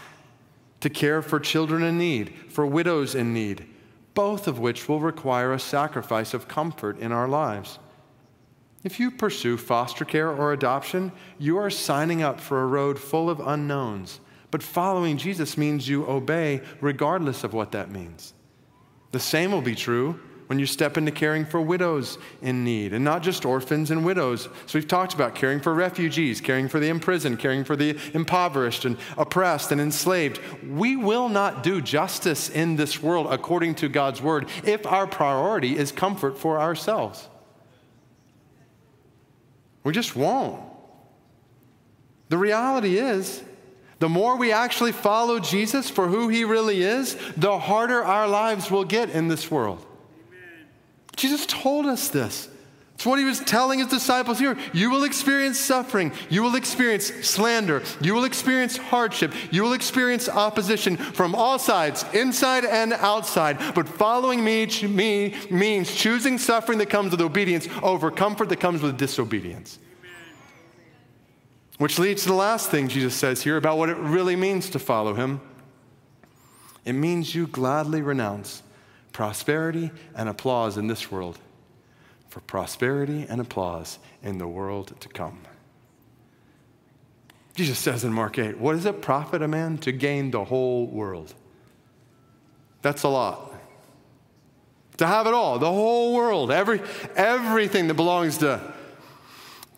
to 0.84 0.90
care 0.90 1.22
for 1.22 1.40
children 1.40 1.82
in 1.82 1.96
need, 1.96 2.34
for 2.50 2.66
widows 2.66 3.14
in 3.14 3.32
need, 3.32 3.64
both 4.12 4.46
of 4.46 4.58
which 4.58 4.86
will 4.86 5.00
require 5.00 5.50
a 5.50 5.58
sacrifice 5.58 6.34
of 6.34 6.46
comfort 6.46 6.98
in 6.98 7.10
our 7.10 7.26
lives. 7.26 7.78
If 8.82 9.00
you 9.00 9.10
pursue 9.10 9.56
foster 9.56 10.04
care 10.04 10.28
or 10.28 10.52
adoption, 10.52 11.10
you 11.38 11.56
are 11.56 11.70
signing 11.70 12.22
up 12.22 12.38
for 12.38 12.62
a 12.62 12.66
road 12.66 12.98
full 12.98 13.30
of 13.30 13.40
unknowns. 13.40 14.20
But 14.50 14.62
following 14.62 15.16
Jesus 15.16 15.56
means 15.56 15.88
you 15.88 16.06
obey 16.06 16.60
regardless 16.82 17.44
of 17.44 17.54
what 17.54 17.72
that 17.72 17.90
means. 17.90 18.34
The 19.12 19.20
same 19.20 19.52
will 19.52 19.62
be 19.62 19.74
true 19.74 20.20
when 20.46 20.58
you 20.58 20.66
step 20.66 20.96
into 20.96 21.10
caring 21.10 21.44
for 21.44 21.60
widows 21.60 22.18
in 22.42 22.64
need, 22.64 22.92
and 22.92 23.04
not 23.04 23.22
just 23.22 23.44
orphans 23.44 23.90
and 23.90 24.04
widows. 24.04 24.48
So, 24.66 24.78
we've 24.78 24.88
talked 24.88 25.14
about 25.14 25.34
caring 25.34 25.60
for 25.60 25.72
refugees, 25.72 26.40
caring 26.40 26.68
for 26.68 26.80
the 26.80 26.88
imprisoned, 26.88 27.38
caring 27.38 27.64
for 27.64 27.76
the 27.76 27.98
impoverished 28.12 28.84
and 28.84 28.96
oppressed 29.16 29.72
and 29.72 29.80
enslaved. 29.80 30.40
We 30.68 30.96
will 30.96 31.28
not 31.28 31.62
do 31.62 31.80
justice 31.80 32.50
in 32.50 32.76
this 32.76 33.02
world 33.02 33.28
according 33.30 33.76
to 33.76 33.88
God's 33.88 34.20
word 34.20 34.48
if 34.64 34.86
our 34.86 35.06
priority 35.06 35.76
is 35.76 35.92
comfort 35.92 36.38
for 36.38 36.60
ourselves. 36.60 37.28
We 39.82 39.92
just 39.92 40.16
won't. 40.16 40.62
The 42.30 42.38
reality 42.38 42.98
is, 42.98 43.42
the 43.98 44.08
more 44.08 44.36
we 44.36 44.50
actually 44.52 44.92
follow 44.92 45.38
Jesus 45.38 45.88
for 45.88 46.08
who 46.08 46.28
he 46.28 46.44
really 46.44 46.82
is, 46.82 47.16
the 47.36 47.58
harder 47.58 48.02
our 48.02 48.26
lives 48.26 48.70
will 48.70 48.84
get 48.84 49.10
in 49.10 49.28
this 49.28 49.50
world. 49.50 49.86
Jesus 51.16 51.46
told 51.46 51.86
us 51.86 52.08
this. 52.08 52.48
It's 52.94 53.04
what 53.04 53.18
he 53.18 53.24
was 53.24 53.40
telling 53.40 53.80
his 53.80 53.88
disciples 53.88 54.38
here. 54.38 54.56
You 54.72 54.88
will 54.88 55.02
experience 55.02 55.58
suffering. 55.58 56.12
You 56.30 56.42
will 56.42 56.54
experience 56.54 57.06
slander. 57.06 57.82
You 58.00 58.14
will 58.14 58.24
experience 58.24 58.76
hardship. 58.76 59.32
You 59.50 59.64
will 59.64 59.72
experience 59.72 60.28
opposition 60.28 60.96
from 60.96 61.34
all 61.34 61.58
sides, 61.58 62.04
inside 62.14 62.64
and 62.64 62.92
outside. 62.92 63.58
But 63.74 63.88
following 63.88 64.44
me, 64.44 64.66
me 64.88 65.34
means 65.50 65.92
choosing 65.92 66.38
suffering 66.38 66.78
that 66.78 66.88
comes 66.88 67.10
with 67.10 67.20
obedience 67.20 67.68
over 67.82 68.12
comfort 68.12 68.48
that 68.50 68.60
comes 68.60 68.80
with 68.80 68.96
disobedience. 68.96 69.80
Which 71.78 71.98
leads 71.98 72.22
to 72.22 72.28
the 72.28 72.34
last 72.34 72.70
thing 72.70 72.86
Jesus 72.86 73.14
says 73.14 73.42
here 73.42 73.56
about 73.56 73.76
what 73.76 73.88
it 73.88 73.96
really 73.96 74.36
means 74.36 74.70
to 74.70 74.78
follow 74.78 75.14
him. 75.14 75.40
It 76.84 76.92
means 76.92 77.34
you 77.34 77.48
gladly 77.48 78.02
renounce 78.02 78.62
prosperity 79.14 79.92
and 80.14 80.28
applause 80.28 80.76
in 80.76 80.88
this 80.88 81.10
world 81.10 81.38
for 82.28 82.40
prosperity 82.40 83.24
and 83.28 83.40
applause 83.40 83.98
in 84.22 84.36
the 84.36 84.46
world 84.46 84.92
to 85.00 85.08
come. 85.08 85.38
Jesus 87.54 87.78
says 87.78 88.02
in 88.02 88.12
Mark 88.12 88.38
8, 88.38 88.58
What 88.58 88.72
does 88.72 88.84
it 88.84 89.00
profit 89.00 89.40
a 89.40 89.48
man 89.48 89.78
to 89.78 89.92
gain 89.92 90.32
the 90.32 90.44
whole 90.44 90.86
world? 90.88 91.32
That's 92.82 93.04
a 93.04 93.08
lot. 93.08 93.54
To 94.98 95.06
have 95.06 95.26
it 95.28 95.32
all, 95.32 95.58
the 95.58 95.72
whole 95.72 96.14
world, 96.14 96.50
every, 96.50 96.82
everything 97.14 97.86
that 97.88 97.94
belongs 97.94 98.38
to 98.38 98.60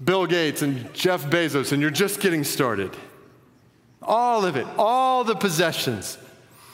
Bill 0.03 0.27
Gates 0.27 0.63
and 0.63 0.93
Jeff 0.95 1.25
Bezos, 1.27 1.73
and 1.73 1.83
you're 1.83 1.91
just 1.91 2.21
getting 2.21 2.43
started. 2.43 2.97
All 4.01 4.47
of 4.47 4.57
it, 4.57 4.67
all 4.79 5.25
the 5.25 5.35
possessions 5.35 6.17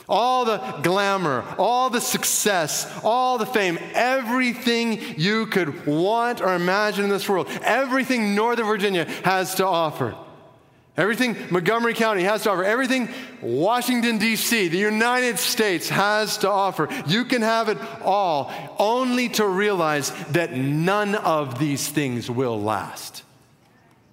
all 0.09 0.45
the 0.45 0.59
glamour, 0.83 1.45
all 1.59 1.91
the 1.91 2.01
success, 2.01 2.91
all 3.03 3.39
the 3.39 3.47
fame, 3.47 3.79
everything 3.95 5.01
you 5.19 5.47
could 5.47 5.87
want 5.87 6.41
or 6.41 6.55
imagine 6.55 7.05
in 7.05 7.11
this 7.11 7.29
world, 7.29 7.49
everything 7.63 8.35
Northern 8.35 8.67
Virginia 8.67 9.05
has 9.25 9.55
to 9.57 9.67
offer. 9.67 10.15
Everything 10.95 11.37
Montgomery 11.51 11.95
County 11.95 12.23
has 12.25 12.43
to 12.43 12.51
offer, 12.51 12.65
everything 12.65 13.09
Washington, 13.41 14.19
D.C., 14.19 14.69
the 14.69 14.77
United 14.77 15.39
States 15.39 15.89
has 15.89 16.37
to 16.39 16.51
offer. 16.51 16.87
You 17.07 17.25
can 17.25 17.41
have 17.41 17.71
it 17.71 17.79
all, 18.03 18.53
only 18.79 19.31
to 19.31 19.49
realize 19.49 20.11
that 20.33 20.53
none 20.55 21.15
of 21.15 21.59
these 21.59 21.89
things 21.89 22.31
will 22.31 22.61
last. 22.61 23.23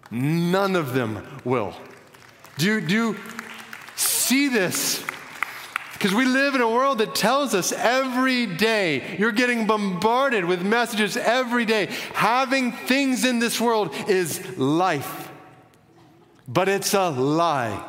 None 0.10 0.78
of 0.78 0.93
them 0.93 1.28
will. 1.43 1.73
Do 2.58 2.65
you, 2.65 2.82
do 2.82 3.17
see 3.97 4.47
this? 4.47 5.04
Because 5.99 6.15
we 6.15 6.23
live 6.23 6.55
in 6.55 6.62
a 6.62 6.69
world 6.69 6.99
that 6.99 7.13
tells 7.13 7.53
us 7.53 7.73
every 7.73 8.45
day, 8.45 9.17
you're 9.17 9.33
getting 9.33 9.67
bombarded 9.67 10.45
with 10.45 10.62
messages 10.62 11.17
every 11.17 11.65
day. 11.65 11.88
Having 12.13 12.71
things 12.71 13.25
in 13.25 13.39
this 13.39 13.59
world 13.59 13.93
is 14.07 14.57
life, 14.57 15.29
but 16.47 16.69
it's 16.69 16.93
a 16.93 17.09
lie. 17.09 17.83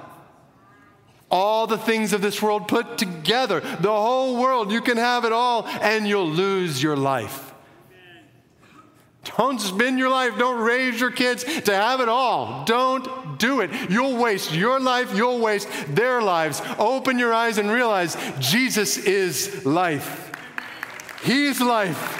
All 1.30 1.68
the 1.68 1.78
things 1.78 2.12
of 2.12 2.20
this 2.20 2.42
world 2.42 2.66
put 2.66 2.98
together, 2.98 3.60
the 3.60 3.92
whole 3.92 4.40
world, 4.40 4.72
you 4.72 4.80
can 4.80 4.96
have 4.96 5.24
it 5.24 5.30
all 5.30 5.64
and 5.80 6.04
you'll 6.08 6.28
lose 6.28 6.82
your 6.82 6.96
life. 6.96 7.49
Don't 9.24 9.60
spend 9.60 9.98
your 9.98 10.08
life, 10.08 10.38
don't 10.38 10.60
raise 10.60 10.98
your 10.98 11.10
kids 11.10 11.44
to 11.44 11.74
have 11.74 12.00
it 12.00 12.08
all. 12.08 12.64
Don't 12.64 13.38
do 13.38 13.60
it. 13.60 13.70
You'll 13.90 14.16
waste 14.16 14.52
your 14.52 14.80
life, 14.80 15.14
you'll 15.14 15.40
waste 15.40 15.68
their 15.88 16.22
lives. 16.22 16.62
Open 16.78 17.18
your 17.18 17.32
eyes 17.32 17.58
and 17.58 17.70
realize 17.70 18.16
Jesus 18.38 18.96
is 18.96 19.66
life. 19.66 20.32
He's 21.22 21.60
life. 21.60 22.16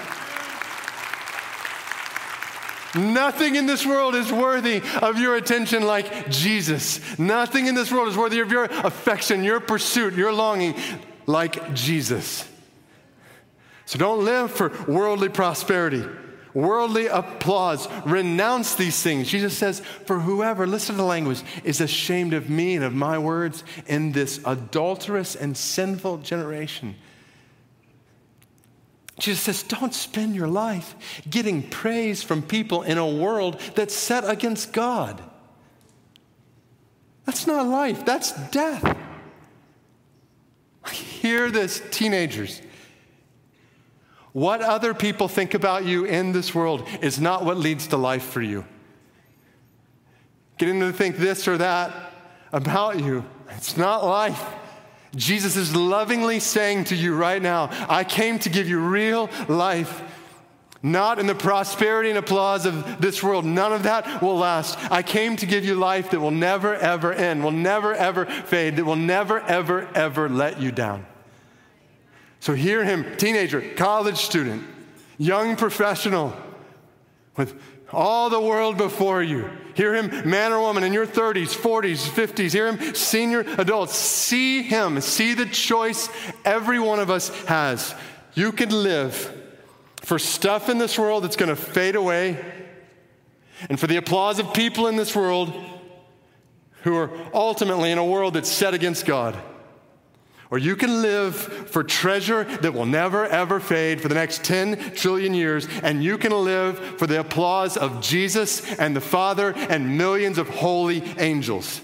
Nothing 2.93 3.55
in 3.55 3.65
this 3.65 3.85
world 3.85 4.15
is 4.15 4.31
worthy 4.31 4.81
of 5.01 5.17
your 5.17 5.37
attention 5.37 5.87
like 5.87 6.29
Jesus. 6.29 7.17
Nothing 7.17 7.67
in 7.67 7.73
this 7.73 7.91
world 7.91 8.09
is 8.09 8.17
worthy 8.17 8.41
of 8.41 8.51
your 8.51 8.65
affection, 8.65 9.43
your 9.43 9.59
pursuit, 9.59 10.13
your 10.13 10.33
longing 10.33 10.75
like 11.25 11.73
Jesus. 11.73 12.47
So 13.85 13.97
don't 13.97 14.23
live 14.23 14.51
for 14.51 14.69
worldly 14.87 15.29
prosperity 15.29 16.05
worldly 16.53 17.07
applause. 17.07 17.87
Renounce 18.05 18.75
these 18.75 19.01
things. 19.01 19.29
Jesus 19.29 19.57
says, 19.57 19.79
For 20.05 20.19
whoever, 20.19 20.67
listen 20.67 20.95
to 20.95 21.01
the 21.01 21.07
language, 21.07 21.43
is 21.63 21.81
ashamed 21.81 22.33
of 22.33 22.49
me 22.49 22.75
and 22.75 22.83
of 22.83 22.93
my 22.93 23.17
words 23.17 23.63
in 23.87 24.11
this 24.11 24.39
adulterous 24.45 25.35
and 25.35 25.55
sinful 25.55 26.19
generation. 26.19 26.95
Jesus 29.19 29.41
says, 29.41 29.63
Don't 29.63 29.93
spend 29.93 30.35
your 30.35 30.47
life 30.47 30.95
getting 31.29 31.61
praise 31.69 32.23
from 32.23 32.41
people 32.41 32.81
in 32.81 32.97
a 32.97 33.07
world 33.07 33.59
that's 33.75 33.93
set 33.95 34.27
against 34.27 34.73
God. 34.73 35.21
That's 37.25 37.45
not 37.45 37.67
life, 37.67 38.03
that's 38.03 38.31
death. 38.49 38.97
I 40.83 40.89
Hear 40.91 41.51
this, 41.51 41.81
teenagers. 41.91 42.61
What 44.33 44.61
other 44.61 44.93
people 44.93 45.27
think 45.27 45.53
about 45.53 45.85
you 45.85 46.05
in 46.05 46.31
this 46.31 46.55
world 46.55 46.87
is 47.01 47.19
not 47.19 47.43
what 47.43 47.57
leads 47.57 47.87
to 47.87 47.97
life 47.97 48.23
for 48.23 48.41
you. 48.41 48.65
Getting 50.57 50.79
them 50.79 50.91
to 50.91 50.97
think 50.97 51.17
this 51.17 51.47
or 51.47 51.57
that 51.57 51.91
about 52.53 52.99
you, 52.99 53.25
it's 53.49 53.75
not 53.75 54.05
life. 54.05 54.41
Jesus 55.15 55.57
is 55.57 55.75
lovingly 55.75 56.39
saying 56.39 56.85
to 56.85 56.95
you 56.95 57.15
right 57.15 57.41
now, 57.41 57.69
I 57.89 58.05
came 58.05 58.39
to 58.39 58.49
give 58.49 58.69
you 58.69 58.79
real 58.79 59.29
life. 59.49 60.01
Not 60.83 61.19
in 61.19 61.27
the 61.27 61.35
prosperity 61.35 62.09
and 62.09 62.17
applause 62.17 62.65
of 62.65 63.01
this 63.01 63.21
world. 63.21 63.45
None 63.45 63.71
of 63.71 63.83
that 63.83 64.21
will 64.21 64.37
last. 64.37 64.79
I 64.91 65.03
came 65.03 65.35
to 65.35 65.45
give 65.45 65.63
you 65.63 65.75
life 65.75 66.09
that 66.09 66.19
will 66.19 66.31
never, 66.31 66.75
ever 66.75 67.13
end, 67.13 67.43
will 67.43 67.51
never, 67.51 67.93
ever 67.93 68.25
fade, 68.25 68.77
that 68.77 68.85
will 68.85 68.95
never, 68.95 69.41
ever, 69.41 69.87
ever 69.93 70.27
let 70.27 70.59
you 70.59 70.71
down. 70.71 71.05
So 72.41 72.55
hear 72.55 72.83
him, 72.83 73.05
teenager, 73.17 73.61
college 73.75 74.17
student, 74.17 74.63
young 75.19 75.55
professional, 75.55 76.35
with 77.37 77.53
all 77.91 78.31
the 78.31 78.41
world 78.41 78.77
before 78.77 79.21
you. 79.21 79.47
Hear 79.75 79.93
him, 79.93 80.27
man 80.27 80.51
or 80.51 80.59
woman, 80.59 80.83
in 80.83 80.91
your 80.91 81.05
30s, 81.05 81.55
40s, 81.55 82.09
50s. 82.09 82.51
Hear 82.51 82.73
him, 82.73 82.95
senior 82.95 83.41
adults. 83.59 83.95
See 83.95 84.63
him. 84.63 84.99
See 85.01 85.35
the 85.35 85.45
choice 85.45 86.09
every 86.43 86.79
one 86.79 86.99
of 86.99 87.11
us 87.11 87.29
has. 87.45 87.93
You 88.33 88.51
can 88.51 88.69
live 88.69 89.37
for 89.97 90.17
stuff 90.17 90.67
in 90.67 90.79
this 90.79 90.97
world 90.97 91.23
that's 91.23 91.35
going 91.35 91.49
to 91.49 91.55
fade 91.55 91.95
away, 91.95 92.43
and 93.69 93.79
for 93.79 93.85
the 93.85 93.97
applause 93.97 94.39
of 94.39 94.51
people 94.51 94.87
in 94.87 94.95
this 94.95 95.15
world 95.15 95.53
who 96.81 96.95
are 96.95 97.11
ultimately 97.35 97.91
in 97.91 97.99
a 97.99 98.05
world 98.05 98.33
that's 98.33 98.49
set 98.49 98.73
against 98.73 99.05
God. 99.05 99.37
Or 100.51 100.57
you 100.57 100.75
can 100.75 101.01
live 101.01 101.33
for 101.35 101.81
treasure 101.81 102.43
that 102.43 102.73
will 102.73 102.85
never 102.85 103.25
ever 103.25 103.61
fade 103.61 104.01
for 104.01 104.09
the 104.09 104.15
next 104.15 104.43
10 104.43 104.93
trillion 104.95 105.33
years, 105.33 105.65
and 105.81 106.03
you 106.03 106.17
can 106.17 106.31
live 106.33 106.77
for 106.99 107.07
the 107.07 107.21
applause 107.21 107.77
of 107.77 108.01
Jesus 108.01 108.77
and 108.77 108.93
the 108.93 109.01
Father 109.01 109.53
and 109.55 109.97
millions 109.97 110.37
of 110.37 110.49
holy 110.49 111.03
angels. 111.17 111.79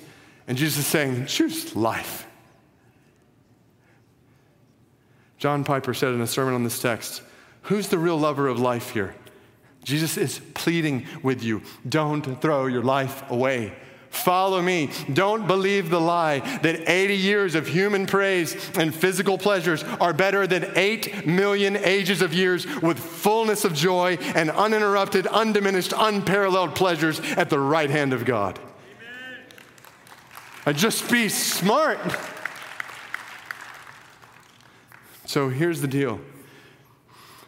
And 0.50 0.58
Jesus 0.58 0.80
is 0.80 0.88
saying, 0.88 1.28
choose 1.28 1.78
life. 1.78 2.28
John 5.38 5.64
Piper 5.64 5.94
said 5.94 6.14
in 6.14 6.22
a 6.22 6.28
sermon 6.28 6.54
on 6.54 6.64
this 6.64 6.82
text, 6.82 7.22
Who's 7.64 7.88
the 7.88 7.98
real 7.98 8.18
lover 8.18 8.48
of 8.48 8.60
life 8.60 8.92
here? 8.92 9.16
Jesus 9.84 10.18
is 10.18 10.40
pleading 10.54 11.06
with 11.24 11.44
you. 11.44 11.62
Don't 11.88 12.42
throw 12.42 12.66
your 12.66 12.84
life 12.84 13.30
away. 13.30 13.74
Follow 14.24 14.62
me. 14.62 14.90
Don't 15.12 15.48
believe 15.48 15.90
the 15.90 16.02
lie 16.02 16.40
that 16.60 16.90
80 16.90 17.16
years 17.16 17.56
of 17.56 17.68
human 17.68 18.06
praise 18.06 18.56
and 18.78 18.94
physical 18.94 19.38
pleasures 19.38 19.84
are 19.84 20.14
better 20.14 20.48
than 20.48 20.72
8 20.76 21.26
million 21.28 21.78
ages 21.78 22.22
of 22.22 22.34
years 22.34 22.66
with 22.82 23.00
fullness 23.00 23.64
of 23.64 23.74
joy 23.74 24.18
and 24.36 24.50
uninterrupted, 24.50 25.28
undiminished, 25.28 25.94
unparalleled 25.96 26.76
pleasures 26.76 27.20
at 27.38 27.50
the 27.50 27.60
right 27.60 27.90
hand 27.90 28.14
of 28.14 28.26
God. 28.26 28.60
Amen. 30.66 30.76
Just 30.76 31.10
be 31.12 31.30
smart. 31.30 32.00
So 35.26 35.50
here's 35.50 35.82
the 35.82 35.88
deal. 35.88 36.20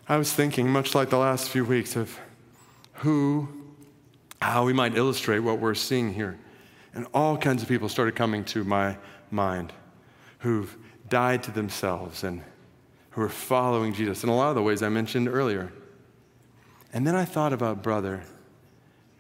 I 0.08 0.18
was 0.18 0.34
thinking, 0.34 0.70
much 0.70 0.96
like 0.96 1.10
the 1.10 1.18
last 1.18 1.50
few 1.50 1.66
weeks, 1.66 1.96
of 1.96 2.20
who, 2.96 3.48
how 4.42 4.66
we 4.66 4.74
might 4.74 4.96
illustrate 4.96 5.40
what 5.40 5.60
we're 5.60 5.76
seeing 5.76 6.14
here. 6.14 6.38
And 7.00 7.08
all 7.14 7.38
kinds 7.38 7.64
of 7.64 7.70
people 7.70 7.88
started 7.88 8.18
coming 8.18 8.44
to 8.44 8.66
my 8.66 8.98
mind 9.32 9.72
who've 10.40 10.76
died 11.08 11.44
to 11.44 11.52
themselves 11.52 12.26
and 12.26 12.42
who 13.12 13.22
are 13.22 13.30
following 13.30 13.94
Jesus 13.94 14.22
in 14.22 14.30
a 14.30 14.36
lot 14.36 14.50
of 14.50 14.56
the 14.56 14.62
ways 14.62 14.84
I 14.84 14.90
mentioned 14.90 15.30
earlier. 15.30 15.72
And 16.92 17.08
then 17.08 17.16
I 17.16 17.24
thought 17.24 17.54
about 17.54 17.82
brother 17.82 18.24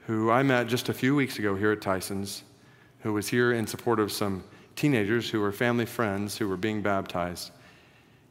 who 0.07 0.29
I 0.29 0.43
met 0.43 0.67
just 0.67 0.89
a 0.89 0.93
few 0.93 1.15
weeks 1.15 1.39
ago 1.39 1.55
here 1.55 1.71
at 1.71 1.79
Tyson's, 1.79 2.43
who 2.99 3.13
was 3.13 3.29
here 3.29 3.53
in 3.53 3.65
support 3.65 4.01
of 4.01 4.11
some 4.11 4.43
teenagers 4.75 5.29
who 5.29 5.39
were 5.39 5.53
family 5.53 5.85
friends 5.85 6.37
who 6.37 6.49
were 6.49 6.57
being 6.57 6.81
baptized. 6.81 7.49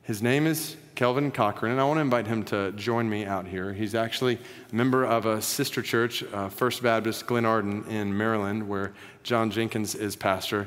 His 0.03 0.21
name 0.21 0.47
is 0.47 0.77
Kelvin 0.99 1.31
Cochran, 1.31 1.71
and 1.71 1.81
I 1.81 1.85
want 1.85 1.99
to 1.99 2.01
invite 2.01 2.27
him 2.27 2.43
to 2.47 2.73
join 2.73 3.09
me 3.09 3.25
out 3.25 3.47
here. 3.47 3.73
He's 3.73 3.95
actually 3.95 4.37
a 4.73 4.75
member 4.75 5.05
of 5.05 5.27
a 5.27 5.41
sister 5.41 5.81
church, 5.81 6.25
uh, 6.33 6.49
First 6.49 6.83
Baptist 6.83 7.25
Glenarden 7.25 7.87
in 7.87 8.17
Maryland, 8.17 8.69
where 8.69 8.93
John 9.23 9.49
Jenkins 9.49 9.95
is 9.95 10.17
pastor. 10.17 10.67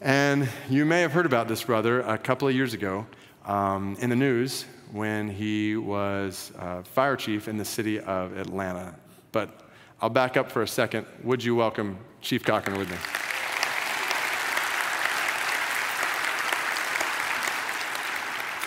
And 0.00 0.48
you 0.68 0.84
may 0.84 1.00
have 1.02 1.12
heard 1.12 1.26
about 1.26 1.46
this 1.46 1.62
brother 1.62 2.00
a 2.00 2.18
couple 2.18 2.48
of 2.48 2.56
years 2.56 2.74
ago 2.74 3.06
um, 3.46 3.96
in 4.00 4.10
the 4.10 4.16
news 4.16 4.64
when 4.90 5.30
he 5.30 5.76
was 5.76 6.50
uh, 6.58 6.82
fire 6.82 7.14
chief 7.14 7.46
in 7.46 7.56
the 7.56 7.64
city 7.64 8.00
of 8.00 8.36
Atlanta. 8.36 8.96
But 9.30 9.60
I'll 10.00 10.10
back 10.10 10.36
up 10.36 10.50
for 10.50 10.62
a 10.62 10.68
second. 10.68 11.06
Would 11.22 11.44
you 11.44 11.54
welcome 11.54 11.98
Chief 12.20 12.44
Cochran 12.44 12.76
with 12.78 12.90
me? 12.90 12.96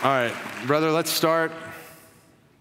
All 0.04 0.12
right, 0.12 0.36
brother, 0.68 0.92
let's 0.92 1.10
start 1.10 1.54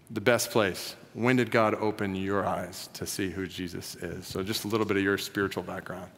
the 0.09 0.21
best 0.21 0.51
place. 0.51 0.95
When 1.13 1.35
did 1.35 1.51
God 1.51 1.75
open 1.75 2.15
your 2.15 2.45
eyes 2.45 2.87
to 2.93 3.05
see 3.05 3.29
who 3.29 3.45
Jesus 3.45 3.95
is? 3.95 4.25
So, 4.25 4.41
just 4.41 4.63
a 4.63 4.69
little 4.69 4.85
bit 4.85 4.95
of 4.95 5.03
your 5.03 5.17
spiritual 5.17 5.61
background. 5.61 6.09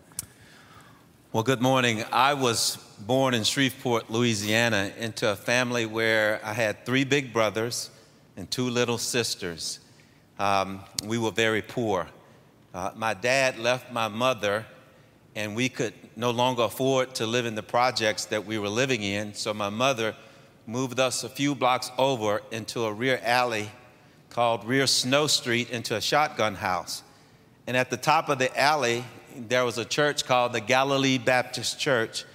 Well, 1.34 1.42
good 1.42 1.60
morning. 1.60 2.06
I 2.12 2.36
was 2.36 2.78
born 3.00 3.34
in 3.34 3.44
Shreveport, 3.44 4.12
Louisiana, 4.12 4.94
into 5.00 5.30
a 5.30 5.36
family 5.36 5.88
where 5.88 6.40
I 6.44 6.54
had 6.54 6.86
three 6.86 7.04
big 7.04 7.34
brothers 7.34 7.90
and 8.38 8.50
two 8.50 8.70
little 8.70 9.00
sisters. 9.00 9.80
Um, 10.38 10.82
we 11.04 11.18
were 11.18 11.32
very 11.32 11.64
poor. 11.64 12.08
Uh, 12.76 12.92
my 12.96 13.16
dad 13.16 13.58
left 13.58 13.92
my 13.92 14.08
mother, 14.08 14.68
and 15.36 15.56
we 15.56 15.68
could 15.68 15.96
no 16.16 16.30
longer 16.30 16.62
afford 16.62 17.16
to 17.16 17.26
live 17.26 17.48
in 17.48 17.56
the 17.56 17.64
projects 17.64 18.26
that 18.26 18.46
we 18.46 18.60
were 18.60 18.70
living 18.70 19.02
in, 19.02 19.34
so 19.34 19.52
my 19.52 19.70
mother 19.70 20.16
moved 20.68 21.00
us 21.00 21.24
a 21.24 21.30
few 21.30 21.56
blocks 21.56 21.90
over 21.98 22.42
into 22.52 22.84
a 22.84 22.92
rear 22.92 23.22
alley 23.24 23.72
called 24.30 24.66
Rear 24.66 24.86
Snow 24.86 25.26
Street 25.26 25.70
into 25.70 25.96
a 25.96 26.02
shotgun 26.02 26.56
house. 26.56 27.04
And 27.66 27.78
at 27.78 27.90
the 27.90 27.96
top 27.96 28.28
of 28.28 28.38
the 28.38 28.56
alley, 28.60 29.06
there 29.36 29.64
was 29.64 29.78
a 29.78 29.86
church 29.86 30.26
called 30.26 30.52
the 30.52 30.60
Galilee 30.60 31.18
Baptist 31.18 31.80
Church. 31.80 32.26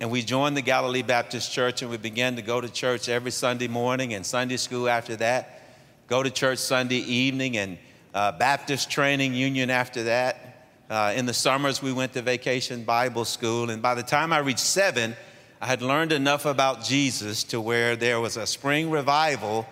And 0.00 0.10
we 0.10 0.22
joined 0.22 0.56
the 0.56 0.62
Galilee 0.62 1.02
Baptist 1.02 1.52
Church 1.52 1.80
and 1.82 1.90
we 1.90 1.96
began 1.96 2.34
to 2.34 2.42
go 2.42 2.60
to 2.60 2.68
church 2.68 3.08
every 3.08 3.30
Sunday 3.30 3.68
morning 3.68 4.12
and 4.12 4.26
Sunday 4.26 4.56
school 4.56 4.88
after 4.88 5.14
that, 5.16 5.62
go 6.08 6.22
to 6.22 6.30
church 6.30 6.58
Sunday 6.58 6.96
evening 6.96 7.56
and 7.58 7.78
uh, 8.12 8.32
Baptist 8.32 8.90
training 8.90 9.34
union 9.34 9.70
after 9.70 10.04
that. 10.04 10.66
Uh, 10.90 11.12
in 11.14 11.26
the 11.26 11.34
summers, 11.34 11.80
we 11.80 11.92
went 11.92 12.12
to 12.14 12.22
vacation 12.22 12.82
Bible 12.82 13.24
school. 13.24 13.70
And 13.70 13.80
by 13.80 13.94
the 13.94 14.02
time 14.02 14.32
I 14.32 14.38
reached 14.38 14.58
seven, 14.60 15.14
I 15.60 15.66
had 15.66 15.82
learned 15.82 16.12
enough 16.12 16.46
about 16.46 16.84
Jesus 16.84 17.42
to 17.44 17.60
where 17.60 17.96
there 17.96 18.20
was 18.20 18.36
a 18.36 18.46
spring 18.46 18.90
revival, 18.90 19.66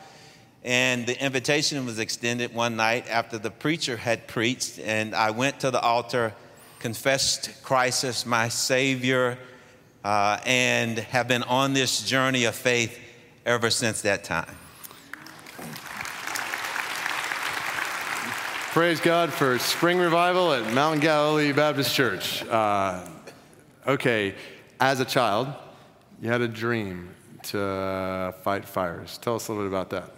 and 0.65 1.07
the 1.07 1.25
invitation 1.25 1.87
was 1.87 2.01
extended 2.01 2.53
one 2.53 2.75
night 2.75 3.09
after 3.09 3.39
the 3.39 3.53
preacher 3.53 3.97
had 3.97 4.27
preached, 4.27 4.81
and 4.81 5.15
I 5.15 5.31
went 5.31 5.61
to 5.61 5.71
the 5.71 5.81
altar, 5.81 6.35
confessed 6.81 7.63
Christ 7.63 8.03
as 8.03 8.27
my 8.27 8.49
Savior, 8.49 9.39
uh, 10.05 10.41
and 10.45 10.99
have 10.99 11.29
been 11.29 11.45
on 11.45 11.73
this 11.73 12.03
journey 12.03 12.47
of 12.47 12.57
faith 12.57 12.99
ever 13.45 13.71
since 13.71 14.03
that 14.03 14.25
time. 14.25 14.57
Praise 18.73 18.99
God 18.99 19.33
for 19.33 19.57
spring 19.61 19.99
revival 19.99 20.53
at 20.53 20.75
Mount 20.75 21.01
Galilee 21.01 21.53
Baptist 21.53 21.95
Church. 21.95 22.45
Uh, 22.45 23.07
okay, 23.87 24.35
as 24.81 24.99
a 24.99 25.05
child, 25.05 25.55
you 26.21 26.31
had 26.31 26.41
a 26.41 26.49
dream 26.49 27.11
to 27.45 27.63
uh, 27.63 28.33
fight 28.33 28.65
fires. 28.65 29.19
Tell 29.19 29.37
us 29.37 29.49
a 29.49 29.53
little 29.53 29.69
bit 29.69 29.77
about 29.77 29.91
that. 29.91 30.13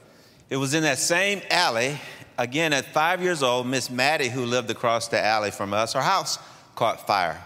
It 0.50 0.56
was 0.56 0.74
in 0.74 0.82
that 0.84 0.98
same 0.98 1.42
alley. 1.50 1.98
Again, 2.38 2.72
at 2.72 2.86
five 2.86 3.20
years 3.20 3.42
old, 3.42 3.66
Miss 3.66 3.90
Maddie, 3.90 4.28
who 4.28 4.46
lived 4.46 4.70
across 4.70 5.08
the 5.08 5.22
alley 5.22 5.50
from 5.50 5.74
us, 5.74 5.92
her 5.92 6.00
house 6.00 6.38
caught 6.74 7.06
fire. 7.06 7.42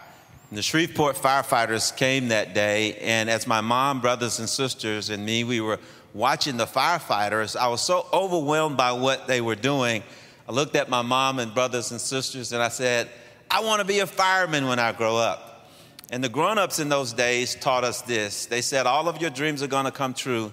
And 0.50 0.58
the 0.58 0.62
Shreveport 0.62 1.16
firefighters 1.16 1.96
came 1.96 2.28
that 2.28 2.52
day, 2.54 2.96
and 2.96 3.30
as 3.30 3.46
my 3.46 3.62
mom, 3.62 4.00
brothers, 4.00 4.38
and 4.38 4.48
sisters, 4.48 5.08
and 5.08 5.24
me, 5.24 5.44
we 5.44 5.62
were 5.62 5.78
watching 6.12 6.58
the 6.58 6.66
firefighters. 6.66 7.56
I 7.56 7.68
was 7.68 7.80
so 7.80 8.06
overwhelmed 8.12 8.76
by 8.76 8.92
what 8.92 9.26
they 9.26 9.40
were 9.40 9.54
doing. 9.54 10.02
I 10.46 10.52
looked 10.52 10.76
at 10.76 10.90
my 10.90 11.00
mom 11.00 11.38
and 11.38 11.54
brothers 11.54 11.90
and 11.90 12.00
sisters, 12.00 12.52
and 12.52 12.62
I 12.62 12.68
said, 12.68 13.08
I 13.50 13.60
want 13.64 13.80
to 13.80 13.86
be 13.86 14.00
a 14.00 14.06
fireman 14.06 14.66
when 14.66 14.78
I 14.78 14.92
grow 14.92 15.16
up. 15.16 15.51
And 16.12 16.22
the 16.22 16.28
grown 16.28 16.58
ups 16.58 16.78
in 16.78 16.88
those 16.88 17.12
days 17.12 17.56
taught 17.56 17.82
us 17.82 18.02
this. 18.02 18.46
They 18.46 18.60
said, 18.60 18.86
All 18.86 19.08
of 19.08 19.20
your 19.20 19.30
dreams 19.30 19.62
are 19.62 19.66
going 19.66 19.86
to 19.86 19.90
come 19.90 20.14
true 20.14 20.52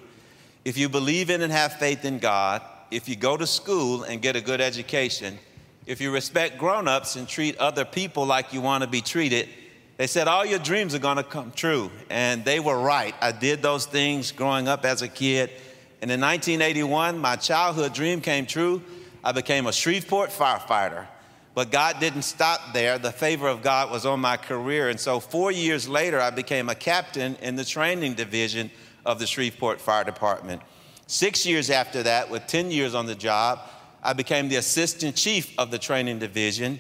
if 0.66 0.78
you 0.78 0.90
believe 0.90 1.30
in 1.30 1.42
and 1.42 1.52
have 1.52 1.74
faith 1.74 2.06
in 2.06 2.20
God, 2.20 2.62
if 2.92 3.08
you 3.08 3.16
go 3.16 3.38
to 3.38 3.48
school 3.48 4.04
and 4.04 4.22
get 4.22 4.36
a 4.36 4.42
good 4.42 4.62
education, 4.62 5.40
if 5.86 6.02
you 6.02 6.12
respect 6.12 6.58
grown 6.58 6.88
ups 6.88 7.16
and 7.16 7.28
treat 7.28 7.58
other 7.58 7.86
people 7.86 8.26
like 8.26 8.54
you 8.54 8.62
want 8.62 8.84
to 8.84 8.90
be 8.90 9.02
treated. 9.02 9.48
They 9.98 10.08
said, 10.08 10.28
All 10.28 10.46
your 10.46 10.60
dreams 10.60 10.96
are 10.96 11.00
going 11.00 11.18
to 11.18 11.24
come 11.24 11.52
true. 11.52 11.92
And 12.10 12.46
they 12.46 12.60
were 12.60 12.80
right. 12.80 13.16
I 13.20 13.32
did 13.32 13.62
those 13.62 13.86
things 13.86 14.32
growing 14.32 14.68
up 14.68 14.86
as 14.86 15.02
a 15.02 15.08
kid. 15.08 15.50
And 16.02 16.10
in 16.10 16.22
1981, 16.22 17.18
my 17.18 17.36
childhood 17.36 17.94
dream 17.94 18.22
came 18.22 18.46
true. 18.46 18.82
I 19.24 19.34
became 19.34 19.68
a 19.68 19.74
Shreveport 19.74 20.30
firefighter. 20.30 21.06
But 21.60 21.72
God 21.72 22.00
didn't 22.00 22.22
stop 22.22 22.72
there. 22.72 22.98
The 22.98 23.12
favor 23.12 23.50
of 23.50 23.62
God 23.62 23.92
was 23.92 24.06
on 24.06 24.22
my 24.22 24.38
career. 24.38 24.88
And 24.88 24.98
so, 24.98 25.20
four 25.20 25.52
years 25.52 25.90
later, 25.90 26.18
I 26.18 26.30
became 26.30 26.70
a 26.70 26.74
captain 26.74 27.36
in 27.42 27.58
the 27.58 27.66
training 27.66 28.14
division 28.14 28.72
of 29.06 29.20
the 29.20 29.28
Shreveport 29.28 29.82
Fire 29.82 30.06
Department. 30.06 30.62
Six 31.08 31.46
years 31.46 31.70
after 31.70 32.02
that, 32.04 32.30
with 32.30 32.48
10 32.48 32.72
years 32.72 32.96
on 32.96 33.08
the 33.08 33.14
job, 33.14 33.60
I 34.02 34.14
became 34.14 34.48
the 34.48 34.56
assistant 34.56 35.18
chief 35.18 35.54
of 35.60 35.70
the 35.70 35.78
training 35.78 36.20
division. 36.20 36.80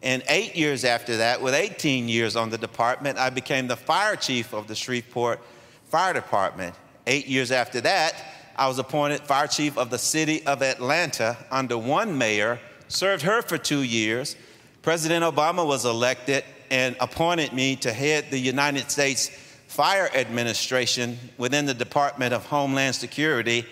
And 0.00 0.22
eight 0.28 0.54
years 0.54 0.84
after 0.84 1.16
that, 1.16 1.42
with 1.42 1.54
18 1.54 2.08
years 2.08 2.36
on 2.36 2.50
the 2.50 2.58
department, 2.58 3.18
I 3.18 3.30
became 3.30 3.66
the 3.66 3.74
fire 3.74 4.14
chief 4.14 4.54
of 4.54 4.68
the 4.68 4.76
Shreveport 4.76 5.40
Fire 5.86 6.12
Department. 6.12 6.76
Eight 7.08 7.26
years 7.26 7.50
after 7.50 7.80
that, 7.80 8.14
I 8.54 8.68
was 8.68 8.78
appointed 8.78 9.22
fire 9.22 9.48
chief 9.48 9.76
of 9.76 9.90
the 9.90 9.98
city 9.98 10.46
of 10.46 10.62
Atlanta 10.62 11.36
under 11.50 11.76
one 11.76 12.16
mayor 12.16 12.60
served 12.90 13.22
her 13.22 13.40
for 13.42 13.56
two 13.56 13.82
years. 13.82 14.36
President 14.82 15.24
Obama 15.24 15.66
was 15.66 15.84
elected 15.84 16.44
and 16.70 16.96
appointed 17.00 17.52
me 17.52 17.76
to 17.76 17.92
head 17.92 18.30
the 18.30 18.38
United 18.38 18.90
States 18.90 19.30
Fire 19.68 20.10
Administration 20.14 21.18
within 21.38 21.64
the 21.66 21.74
Department 21.74 22.34
of 22.34 22.44
Homeland 22.46 22.94
Security, 22.94 23.64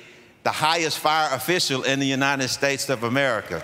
the 0.44 0.50
highest 0.50 0.98
fire 0.98 1.28
official 1.35 1.83
in 1.83 1.98
the 1.98 2.07
United 2.07 2.48
States 2.48 2.88
of 2.88 3.02
America. 3.02 3.62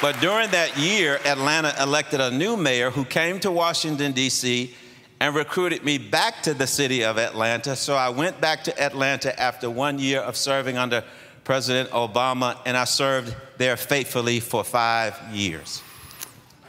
But 0.00 0.20
during 0.20 0.50
that 0.50 0.76
year, 0.76 1.18
Atlanta 1.24 1.74
elected 1.80 2.20
a 2.20 2.30
new 2.30 2.56
mayor 2.56 2.90
who 2.90 3.04
came 3.04 3.40
to 3.40 3.50
Washington, 3.50 4.12
D.C 4.12 4.74
and 5.20 5.34
recruited 5.34 5.84
me 5.84 5.98
back 5.98 6.42
to 6.42 6.54
the 6.54 6.66
city 6.66 7.04
of 7.04 7.18
Atlanta. 7.18 7.74
So 7.76 7.94
I 7.94 8.08
went 8.08 8.40
back 8.40 8.64
to 8.64 8.80
Atlanta 8.80 9.38
after 9.40 9.68
one 9.68 9.98
year 9.98 10.20
of 10.20 10.36
serving 10.36 10.78
under 10.78 11.04
President 11.44 11.90
Obama, 11.90 12.58
and 12.66 12.76
I 12.76 12.84
served 12.84 13.34
there 13.56 13.76
faithfully 13.76 14.38
for 14.38 14.62
five 14.62 15.18
years. 15.32 15.82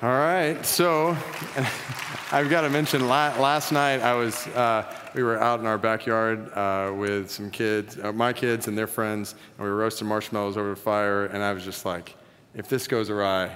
All 0.01 0.09
right, 0.09 0.65
so 0.65 1.09
I've 2.31 2.49
got 2.49 2.61
to 2.61 2.69
mention 2.69 3.07
last 3.09 3.73
night 3.73 3.99
I 4.01 4.13
was, 4.13 4.47
uh, 4.47 4.85
we 5.13 5.23
were 5.23 5.37
out 5.41 5.59
in 5.59 5.65
our 5.65 5.77
backyard 5.77 6.49
uh, 6.53 6.93
with 6.95 7.29
some 7.29 7.51
kids, 7.51 7.99
uh, 8.01 8.13
my 8.13 8.31
kids 8.31 8.69
and 8.69 8.77
their 8.77 8.87
friends, 8.87 9.35
and 9.57 9.65
we 9.65 9.69
were 9.69 9.75
roasting 9.75 10.07
marshmallows 10.07 10.55
over 10.55 10.69
the 10.69 10.75
fire, 10.77 11.25
and 11.25 11.43
I 11.43 11.51
was 11.51 11.65
just 11.65 11.85
like, 11.85 12.15
if 12.55 12.69
this 12.69 12.87
goes 12.87 13.09
awry, 13.09 13.51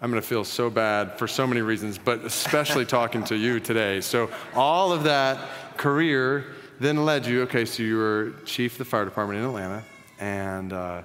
I'm 0.00 0.10
going 0.10 0.22
to 0.22 0.28
feel 0.28 0.44
so 0.44 0.70
bad 0.70 1.18
for 1.18 1.26
so 1.26 1.44
many 1.44 1.60
reasons, 1.60 1.98
but 1.98 2.24
especially 2.24 2.84
talking 2.98 3.24
to 3.24 3.36
you 3.36 3.58
today. 3.58 4.00
So, 4.00 4.30
all 4.54 4.92
of 4.92 5.02
that 5.04 5.38
career 5.76 6.54
then 6.78 7.04
led 7.04 7.26
you, 7.26 7.42
okay, 7.42 7.64
so 7.64 7.82
you 7.82 7.96
were 7.96 8.34
chief 8.44 8.72
of 8.72 8.78
the 8.78 8.84
fire 8.84 9.04
department 9.04 9.40
in 9.40 9.46
Atlanta, 9.46 9.82
and, 10.20 10.72
uh, 10.72 11.02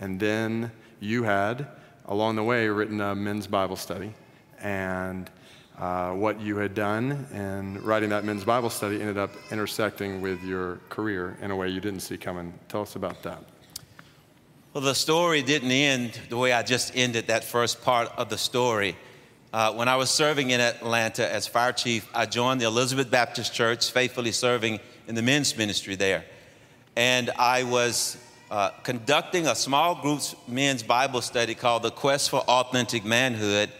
and 0.00 0.18
then 0.18 0.72
you 0.98 1.22
had, 1.22 1.68
along 2.06 2.34
the 2.34 2.42
way, 2.42 2.68
written 2.68 3.00
a 3.00 3.14
men's 3.14 3.46
Bible 3.46 3.76
study. 3.76 4.12
And 4.60 5.30
uh, 5.78 6.10
what 6.10 6.40
you 6.40 6.56
had 6.56 6.74
done 6.74 7.26
in 7.32 7.80
writing 7.84 8.10
that 8.10 8.24
men's 8.24 8.44
Bible 8.44 8.70
study 8.70 9.00
ended 9.00 9.18
up 9.18 9.30
intersecting 9.52 10.20
with 10.20 10.42
your 10.42 10.80
career 10.88 11.36
in 11.40 11.52
a 11.52 11.56
way 11.56 11.68
you 11.68 11.80
didn't 11.80 12.00
see 12.00 12.16
coming. 12.16 12.52
Tell 12.68 12.82
us 12.82 12.96
about 12.96 13.22
that. 13.22 13.51
Well, 14.74 14.82
the 14.82 14.94
story 14.94 15.42
didn't 15.42 15.70
end 15.70 16.18
the 16.30 16.38
way 16.38 16.54
I 16.54 16.62
just 16.62 16.96
ended 16.96 17.26
that 17.26 17.44
first 17.44 17.82
part 17.82 18.10
of 18.16 18.30
the 18.30 18.38
story. 18.38 18.96
Uh, 19.52 19.74
when 19.74 19.86
I 19.86 19.96
was 19.96 20.08
serving 20.08 20.48
in 20.48 20.62
Atlanta 20.62 21.30
as 21.30 21.46
fire 21.46 21.72
chief, 21.72 22.08
I 22.14 22.24
joined 22.24 22.58
the 22.58 22.68
Elizabeth 22.68 23.10
Baptist 23.10 23.52
Church, 23.52 23.90
faithfully 23.90 24.32
serving 24.32 24.80
in 25.06 25.14
the 25.14 25.20
men's 25.20 25.58
ministry 25.58 25.94
there. 25.94 26.24
And 26.96 27.28
I 27.38 27.64
was 27.64 28.16
uh, 28.50 28.70
conducting 28.82 29.46
a 29.46 29.54
small 29.54 29.94
group's 29.94 30.34
men's 30.48 30.82
Bible 30.82 31.20
study 31.20 31.54
called 31.54 31.82
The 31.82 31.90
Quest 31.90 32.30
for 32.30 32.40
Authentic 32.40 33.04
Manhood 33.04 33.70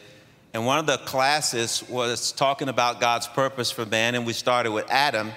And 0.53 0.67
one 0.67 0.79
of 0.79 0.85
the 0.85 0.99
classes 0.99 1.83
was 1.89 2.33
talking 2.33 2.69
about 2.69 3.01
God's 3.01 3.29
purpose 3.29 3.71
for 3.71 3.87
man, 3.87 4.15
and 4.15 4.27
we 4.27 4.35
started 4.35 4.73
with 4.73 4.91
Adam. 4.91 5.33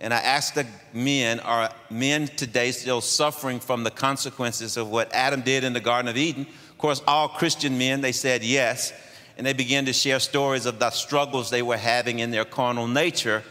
And 0.00 0.14
I 0.14 0.18
asked 0.18 0.54
the 0.54 0.66
men, 0.94 1.40
are 1.40 1.70
men 1.90 2.26
today 2.28 2.72
still 2.72 3.02
suffering 3.02 3.60
from 3.60 3.84
the 3.84 3.90
consequences 3.90 4.76
of 4.78 4.88
what 4.88 5.12
Adam 5.12 5.42
did 5.42 5.62
in 5.62 5.74
the 5.74 5.80
Garden 5.80 6.08
of 6.08 6.16
Eden? 6.16 6.46
Of 6.70 6.78
course, 6.78 7.02
all 7.06 7.28
Christian 7.28 7.76
men, 7.76 8.00
they 8.00 8.12
said 8.12 8.42
yes. 8.42 8.94
And 9.36 9.46
they 9.46 9.52
began 9.52 9.84
to 9.84 9.92
share 9.92 10.18
stories 10.18 10.64
of 10.64 10.78
the 10.78 10.90
struggles 10.90 11.50
they 11.50 11.62
were 11.62 11.76
having 11.76 12.20
in 12.20 12.30
their 12.30 12.46
carnal 12.46 12.88
nature. 12.88 13.42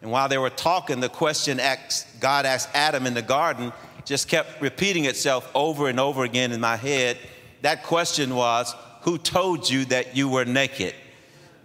And 0.00 0.10
while 0.10 0.28
they 0.28 0.38
were 0.38 0.50
talking, 0.50 1.00
the 1.00 1.08
question 1.10 1.60
asked, 1.60 2.20
God 2.20 2.46
asked 2.46 2.70
Adam 2.74 3.06
in 3.06 3.14
the 3.14 3.22
garden 3.22 3.72
just 4.08 4.26
kept 4.26 4.62
repeating 4.62 5.04
itself 5.04 5.50
over 5.54 5.88
and 5.88 6.00
over 6.00 6.24
again 6.24 6.52
in 6.52 6.60
my 6.60 6.76
head. 6.76 7.18
That 7.60 7.82
question 7.82 8.34
was, 8.34 8.74
Who 9.02 9.18
told 9.18 9.68
you 9.68 9.84
that 9.86 10.16
you 10.16 10.30
were 10.30 10.46
naked? 10.46 10.94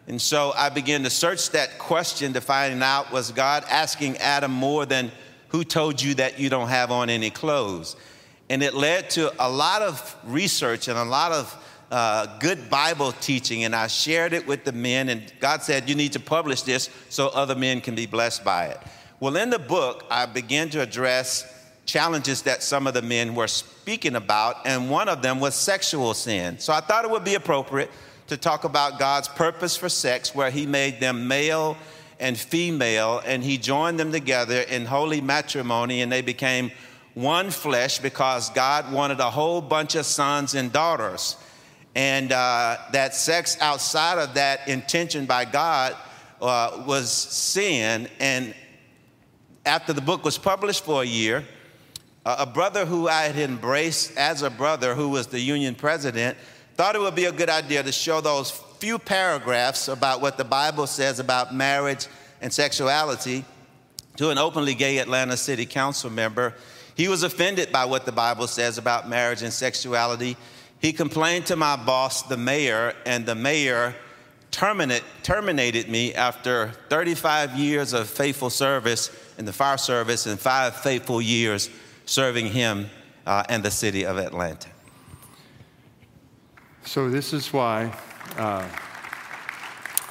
And 0.08 0.22
so 0.22 0.52
I 0.56 0.70
began 0.70 1.04
to 1.04 1.10
search 1.10 1.52
that 1.52 1.80
question 1.80 2.34
to 2.34 2.42
find 2.42 2.84
out 2.84 3.12
was 3.12 3.32
God 3.32 3.64
asking 3.70 4.18
Adam 4.18 4.52
more 4.52 4.86
than 4.86 5.12
who 5.50 5.64
told 5.64 6.02
you 6.02 6.16
that 6.16 6.40
you 6.40 6.50
don't 6.50 6.68
have 6.68 6.92
on 6.92 7.10
any 7.10 7.30
clothes? 7.30 7.96
And 8.50 8.62
it 8.62 8.74
led 8.74 9.10
to 9.12 9.34
a 9.40 9.50
lot 9.50 9.82
of 9.82 10.16
research 10.26 10.88
and 10.88 10.98
a 10.98 11.06
lot 11.06 11.32
of 11.32 11.58
uh, 11.90 12.38
good 12.40 12.70
Bible 12.70 13.14
teaching. 13.14 13.64
And 13.64 13.76
I 13.76 13.88
shared 13.88 14.34
it 14.34 14.46
with 14.46 14.66
the 14.66 14.72
men, 14.72 15.10
and 15.10 15.32
God 15.40 15.62
said, 15.62 15.88
You 15.88 15.96
need 15.96 16.14
to 16.14 16.20
publish 16.20 16.64
this 16.64 16.90
so 17.10 17.30
other 17.30 17.56
men 17.56 17.82
can 17.82 17.96
be 17.96 18.06
blessed 18.06 18.44
by 18.44 18.66
it. 18.68 18.80
Well, 19.20 19.38
in 19.38 19.50
the 19.50 19.60
book, 19.60 20.04
I 20.10 20.26
began 20.26 20.70
to 20.72 20.82
address 20.82 21.48
challenges 21.86 22.42
that 22.42 22.64
some 22.64 22.88
of 22.88 22.94
the 22.94 23.02
men 23.02 23.36
were 23.36 23.48
speaking 23.48 24.16
about, 24.16 24.66
and 24.66 24.90
one 24.90 25.08
of 25.08 25.22
them 25.22 25.40
was 25.40 25.56
sexual 25.56 26.14
sin. 26.14 26.60
So 26.60 26.74
I 26.74 26.82
thought 26.82 27.06
it 27.06 27.12
would 27.12 27.24
be 27.24 27.36
appropriate 27.36 27.92
to 28.34 28.38
talk 28.38 28.64
about 28.64 28.98
God's 28.98 29.28
purpose 29.28 29.78
for 29.78 29.90
sex, 29.90 30.34
where 30.34 30.50
He 30.50 30.66
made 30.66 31.00
them 31.00 31.28
male 31.28 31.78
and 32.20 32.36
female, 32.36 33.22
and 33.24 33.44
He 33.44 33.60
joined 33.60 34.00
them 34.00 34.12
together 34.12 34.62
in 34.62 34.86
holy 34.86 35.22
matrimony, 35.22 36.02
and 36.02 36.12
they 36.12 36.22
became 36.24 36.72
one 37.14 37.52
flesh 37.52 38.00
because 38.00 38.50
God 38.50 38.92
wanted 38.92 39.20
a 39.20 39.30
whole 39.30 39.62
bunch 39.62 39.94
of 39.94 40.08
sons 40.08 40.56
and 40.56 40.72
daughters. 40.72 41.38
And 41.94 42.32
uh, 42.32 42.78
that 42.92 43.14
sex 43.14 43.56
outside 43.62 44.18
of 44.18 44.34
that 44.34 44.68
intention 44.68 45.28
by 45.28 45.46
God 45.46 45.96
uh, 46.42 46.84
was 46.88 47.12
sin. 47.12 48.10
And 48.20 48.56
after 49.64 49.94
the 49.94 50.02
book 50.02 50.26
was 50.26 50.40
published 50.40 50.84
for 50.84 51.04
a 51.04 51.06
year, 51.06 51.46
a 52.26 52.48
brother 52.48 52.86
who 52.86 53.08
I 53.08 53.24
had 53.24 53.38
embraced 53.38 54.18
as 54.18 54.42
a 54.42 54.50
brother, 54.50 54.96
who 54.96 55.10
was 55.10 55.28
the 55.28 55.40
union 55.40 55.76
president, 55.76 56.36
thought 56.76 56.96
it 56.96 57.02
would 57.02 57.16
be 57.16 57.26
a 57.26 57.32
good 57.32 57.50
idea 57.50 57.84
to 57.84 57.92
show 57.92 58.20
those 58.20 58.52
few 58.80 58.98
paragraphs 58.98 59.88
about 59.88 60.22
what 60.22 60.38
the 60.38 60.44
Bible 60.44 60.88
says 60.88 61.20
about 61.20 61.54
marriage 61.54 62.08
and 62.42 62.52
sexuality 62.52 63.46
to 64.18 64.30
an 64.30 64.38
openly 64.38 64.74
gay 64.74 64.98
Atlanta 64.98 65.38
City 65.38 65.66
Council 65.66 66.10
member. 66.10 66.54
He 66.96 67.08
was 67.08 67.24
offended 67.24 67.72
by 67.72 67.86
what 67.86 68.06
the 68.06 68.12
Bible 68.12 68.48
says 68.48 68.78
about 68.78 69.08
marriage 69.08 69.42
and 69.42 69.54
sexuality. 69.54 70.36
He 70.80 70.94
complained 70.94 71.46
to 71.48 71.56
my 71.56 71.76
boss, 71.76 72.24
the 72.24 72.38
mayor, 72.38 72.94
and 73.06 73.26
the 73.26 73.36
mayor 73.36 73.96
terminate, 74.52 75.04
terminated 75.24 75.90
me 75.90 76.14
after 76.14 76.72
35 76.90 77.56
years 77.56 77.94
of 77.94 78.10
faithful 78.10 78.50
service 78.50 79.12
in 79.38 79.46
the 79.46 79.54
fire 79.54 79.78
service 79.78 80.26
and 80.26 80.40
five 80.40 80.76
faithful 80.76 81.22
years 81.22 81.70
serving 82.06 82.48
him 82.48 82.90
uh, 83.26 83.44
and 83.48 83.64
the 83.64 83.72
city 83.72 84.06
of 84.06 84.18
Atlanta. 84.18 84.73
So, 86.86 87.10
this 87.10 87.32
is 87.32 87.54
why 87.54 87.94
uh, 88.38 88.68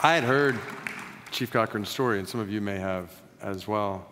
I 0.02 0.14
had 0.14 0.24
heard 0.24 0.58
Chief 1.30 1.50
Cochran's 1.52 1.90
story, 1.90 2.18
and 2.18 2.26
some 2.26 2.40
of 2.40 2.50
you 2.50 2.62
may 2.62 2.78
have 2.78 3.12
as 3.42 3.68
well. 3.68 4.10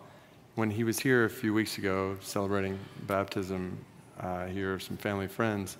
When 0.56 0.70
he 0.70 0.84
was 0.84 0.98
here 0.98 1.24
a 1.24 1.30
few 1.30 1.54
weeks 1.54 1.78
ago 1.78 2.18
celebrating 2.20 2.78
baptism 3.06 3.78
uh, 4.20 4.46
here 4.46 4.74
of 4.74 4.82
some 4.82 4.98
family 4.98 5.26
friends, 5.26 5.78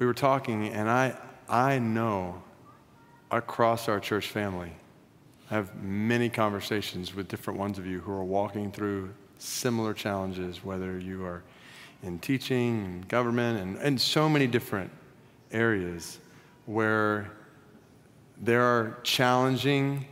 we 0.00 0.06
were 0.06 0.14
talking, 0.14 0.66
and 0.66 0.90
I, 0.90 1.16
I 1.48 1.78
know 1.78 2.42
across 3.30 3.88
our 3.88 4.00
church 4.00 4.30
family, 4.30 4.72
I 5.48 5.54
have 5.54 5.80
many 5.80 6.28
conversations 6.28 7.14
with 7.14 7.28
different 7.28 7.58
ones 7.58 7.78
of 7.78 7.86
you 7.86 8.00
who 8.00 8.10
are 8.10 8.24
walking 8.24 8.72
through 8.72 9.14
similar 9.38 9.94
challenges, 9.94 10.64
whether 10.64 10.98
you 10.98 11.24
are 11.24 11.44
in 12.02 12.18
teaching 12.18 12.84
and 12.84 13.08
government 13.08 13.60
and, 13.60 13.76
and 13.76 14.00
so 14.00 14.28
many 14.28 14.48
different 14.48 14.90
areas 15.52 16.18
where 16.66 17.30
there 18.40 18.62
are 18.62 18.98
challenging 19.02 20.06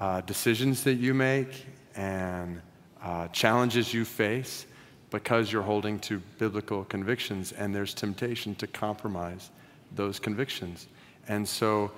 uh, 0.00 0.20
decisions 0.22 0.84
that 0.84 0.94
you 0.94 1.14
make 1.14 1.66
and 1.94 2.60
uh, 3.02 3.28
challenges 3.28 3.92
you 3.92 4.04
face 4.04 4.66
because 5.10 5.52
you're 5.52 5.62
holding 5.62 5.98
to 5.98 6.20
biblical 6.38 6.84
convictions, 6.84 7.52
and 7.52 7.74
there's 7.74 7.92
temptation 7.92 8.54
to 8.54 8.66
compromise 8.66 9.50
those 9.94 10.18
convictions. 10.18 10.88
And 11.28 11.46
so, 11.46 11.92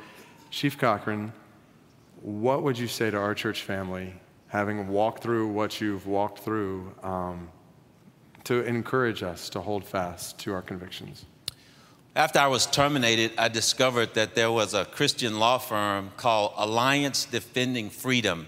Chief 0.50 0.76
Cochran, 0.76 1.32
what 2.22 2.62
would 2.62 2.76
you 2.76 2.88
say 2.88 3.10
to 3.10 3.16
our 3.16 3.34
church 3.34 3.62
family, 3.62 4.12
having 4.48 4.88
walked 4.88 5.22
through 5.22 5.48
what 5.48 5.80
you've 5.80 6.06
walked 6.06 6.40
through, 6.40 6.92
um, 7.02 7.48
to 8.44 8.62
encourage 8.64 9.22
us 9.22 9.48
to 9.50 9.60
hold 9.60 9.84
fast 9.84 10.38
to 10.40 10.52
our 10.52 10.62
convictions? 10.62 11.26
After 12.16 12.38
I 12.38 12.46
was 12.46 12.66
terminated, 12.66 13.32
I 13.36 13.48
discovered 13.48 14.14
that 14.14 14.36
there 14.36 14.52
was 14.52 14.72
a 14.72 14.84
Christian 14.84 15.40
law 15.40 15.58
firm 15.58 16.12
called 16.16 16.52
Alliance 16.56 17.24
Defending 17.24 17.90
Freedom. 17.90 18.46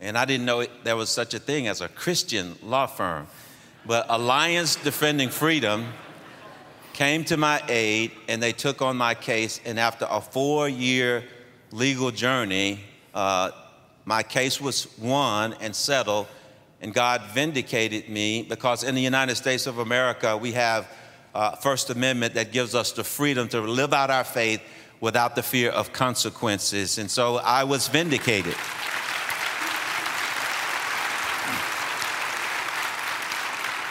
And 0.00 0.16
I 0.16 0.24
didn't 0.24 0.46
know 0.46 0.60
it, 0.60 0.70
there 0.84 0.94
was 0.94 1.10
such 1.10 1.34
a 1.34 1.40
thing 1.40 1.66
as 1.66 1.80
a 1.80 1.88
Christian 1.88 2.54
law 2.62 2.86
firm. 2.86 3.26
But 3.84 4.06
Alliance 4.08 4.76
Defending 4.76 5.28
Freedom 5.28 5.86
came 6.92 7.24
to 7.24 7.36
my 7.36 7.60
aid 7.68 8.12
and 8.28 8.40
they 8.40 8.52
took 8.52 8.80
on 8.80 8.96
my 8.96 9.14
case. 9.14 9.60
And 9.64 9.80
after 9.80 10.06
a 10.08 10.20
four 10.20 10.68
year 10.68 11.24
legal 11.72 12.12
journey, 12.12 12.78
uh, 13.12 13.50
my 14.04 14.22
case 14.22 14.60
was 14.60 14.86
won 14.98 15.56
and 15.60 15.74
settled. 15.74 16.28
And 16.80 16.94
God 16.94 17.22
vindicated 17.34 18.08
me 18.08 18.44
because 18.44 18.84
in 18.84 18.94
the 18.94 19.02
United 19.02 19.34
States 19.34 19.66
of 19.66 19.78
America, 19.78 20.36
we 20.36 20.52
have 20.52 20.88
uh, 21.34 21.56
First 21.56 21.90
Amendment 21.90 22.34
that 22.34 22.52
gives 22.52 22.74
us 22.74 22.92
the 22.92 23.04
freedom 23.04 23.48
to 23.48 23.60
live 23.60 23.92
out 23.92 24.10
our 24.10 24.24
faith 24.24 24.60
without 25.00 25.34
the 25.34 25.42
fear 25.42 25.70
of 25.70 25.92
consequences. 25.92 26.98
And 26.98 27.10
so 27.10 27.36
I 27.36 27.64
was 27.64 27.88
vindicated. 27.88 28.56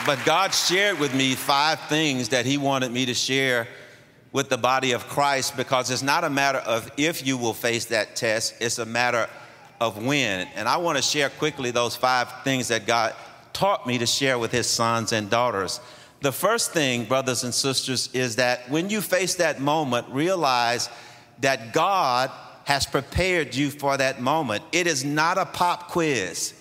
But 0.05 0.23
God 0.25 0.53
shared 0.53 0.97
with 0.99 1.13
me 1.13 1.35
five 1.35 1.79
things 1.81 2.29
that 2.29 2.45
He 2.45 2.57
wanted 2.57 2.91
me 2.91 3.05
to 3.05 3.13
share 3.13 3.67
with 4.31 4.49
the 4.49 4.57
body 4.57 4.91
of 4.91 5.07
Christ 5.07 5.57
because 5.57 5.91
it's 5.91 6.03
not 6.03 6.23
a 6.23 6.29
matter 6.29 6.59
of 6.59 6.91
if 6.97 7.25
you 7.25 7.37
will 7.37 7.53
face 7.53 7.85
that 7.85 8.15
test, 8.15 8.55
it's 8.59 8.79
a 8.79 8.85
matter 8.85 9.27
of 9.81 10.03
when. 10.03 10.47
And 10.55 10.67
I 10.67 10.77
want 10.77 10.97
to 10.97 11.03
share 11.03 11.29
quickly 11.29 11.71
those 11.71 11.95
five 11.95 12.43
things 12.43 12.67
that 12.69 12.85
God 12.85 13.13
taught 13.53 13.87
me 13.87 13.97
to 13.97 14.05
share 14.05 14.37
with 14.37 14.51
His 14.51 14.67
sons 14.67 15.11
and 15.11 15.29
daughters. 15.29 15.79
The 16.21 16.31
first 16.31 16.71
thing, 16.71 17.05
brothers 17.05 17.43
and 17.43 17.53
sisters, 17.53 18.09
is 18.13 18.35
that 18.35 18.69
when 18.69 18.89
you 18.89 18.99
face 18.99 19.35
that 19.35 19.61
moment, 19.61 20.07
realize 20.09 20.89
that 21.39 21.71
God 21.71 22.29
has 22.65 22.85
prepared 22.85 23.55
you 23.55 23.71
for 23.71 23.95
that 23.97 24.21
moment. 24.21 24.63
It 24.71 24.85
is 24.85 25.05
not 25.05 25.37
a 25.37 25.45
pop 25.45 25.89
quiz. 25.89 26.53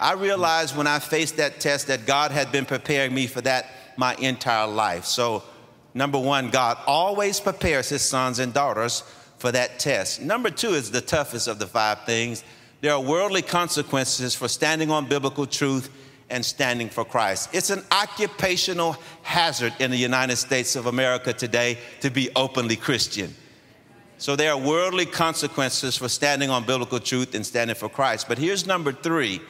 I 0.00 0.12
realized 0.12 0.76
when 0.76 0.86
I 0.86 0.98
faced 0.98 1.36
that 1.36 1.60
test 1.60 1.86
that 1.86 2.06
God 2.06 2.32
had 2.32 2.52
been 2.52 2.64
preparing 2.64 3.14
me 3.14 3.26
for 3.26 3.40
that 3.42 3.66
my 3.96 4.14
entire 4.16 4.66
life. 4.66 5.04
So, 5.04 5.42
number 5.94 6.18
one, 6.18 6.50
God 6.50 6.78
always 6.86 7.40
prepares 7.40 7.88
his 7.88 8.02
sons 8.02 8.38
and 8.38 8.52
daughters 8.52 9.02
for 9.38 9.50
that 9.52 9.78
test. 9.78 10.20
Number 10.20 10.50
two 10.50 10.70
is 10.70 10.90
the 10.90 11.00
toughest 11.00 11.48
of 11.48 11.58
the 11.58 11.66
five 11.66 12.04
things. 12.04 12.44
There 12.80 12.92
are 12.92 13.00
worldly 13.00 13.42
consequences 13.42 14.34
for 14.34 14.48
standing 14.48 14.90
on 14.90 15.08
biblical 15.08 15.46
truth 15.46 15.90
and 16.30 16.44
standing 16.44 16.88
for 16.88 17.04
Christ. 17.04 17.50
It's 17.52 17.70
an 17.70 17.84
occupational 17.90 18.96
hazard 19.22 19.72
in 19.78 19.90
the 19.90 19.96
United 19.96 20.36
States 20.36 20.76
of 20.76 20.86
America 20.86 21.32
today 21.32 21.78
to 22.00 22.10
be 22.10 22.30
openly 22.36 22.76
Christian. 22.76 23.34
So 24.18 24.34
there 24.34 24.52
are 24.52 24.58
worldly 24.58 25.06
consequences 25.06 25.96
for 25.96 26.08
standing 26.08 26.50
on 26.50 26.64
biblical 26.64 26.98
truth 26.98 27.34
and 27.34 27.46
standing 27.46 27.76
for 27.76 27.88
Christ. 27.88 28.26
But 28.28 28.38
here's 28.38 28.66
number 28.66 28.92
three 28.92 29.40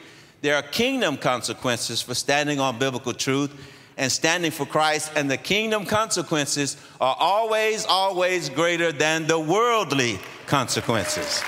there 0.41 0.55
are 0.55 0.61
kingdom 0.61 1.17
consequences 1.17 2.01
for 2.01 2.15
standing 2.15 2.59
on 2.59 2.79
biblical 2.79 3.13
truth 3.13 3.51
and 3.97 4.09
standing 4.09 4.51
for 4.51 4.65
Christ, 4.65 5.11
and 5.17 5.29
the 5.29 5.35
kingdom 5.35 5.85
consequences 5.85 6.77
are 7.01 7.17
always, 7.19 7.85
always 7.85 8.47
greater 8.47 8.93
than 8.93 9.27
the 9.27 9.37
worldly 9.37 10.17
consequences. 10.45 11.43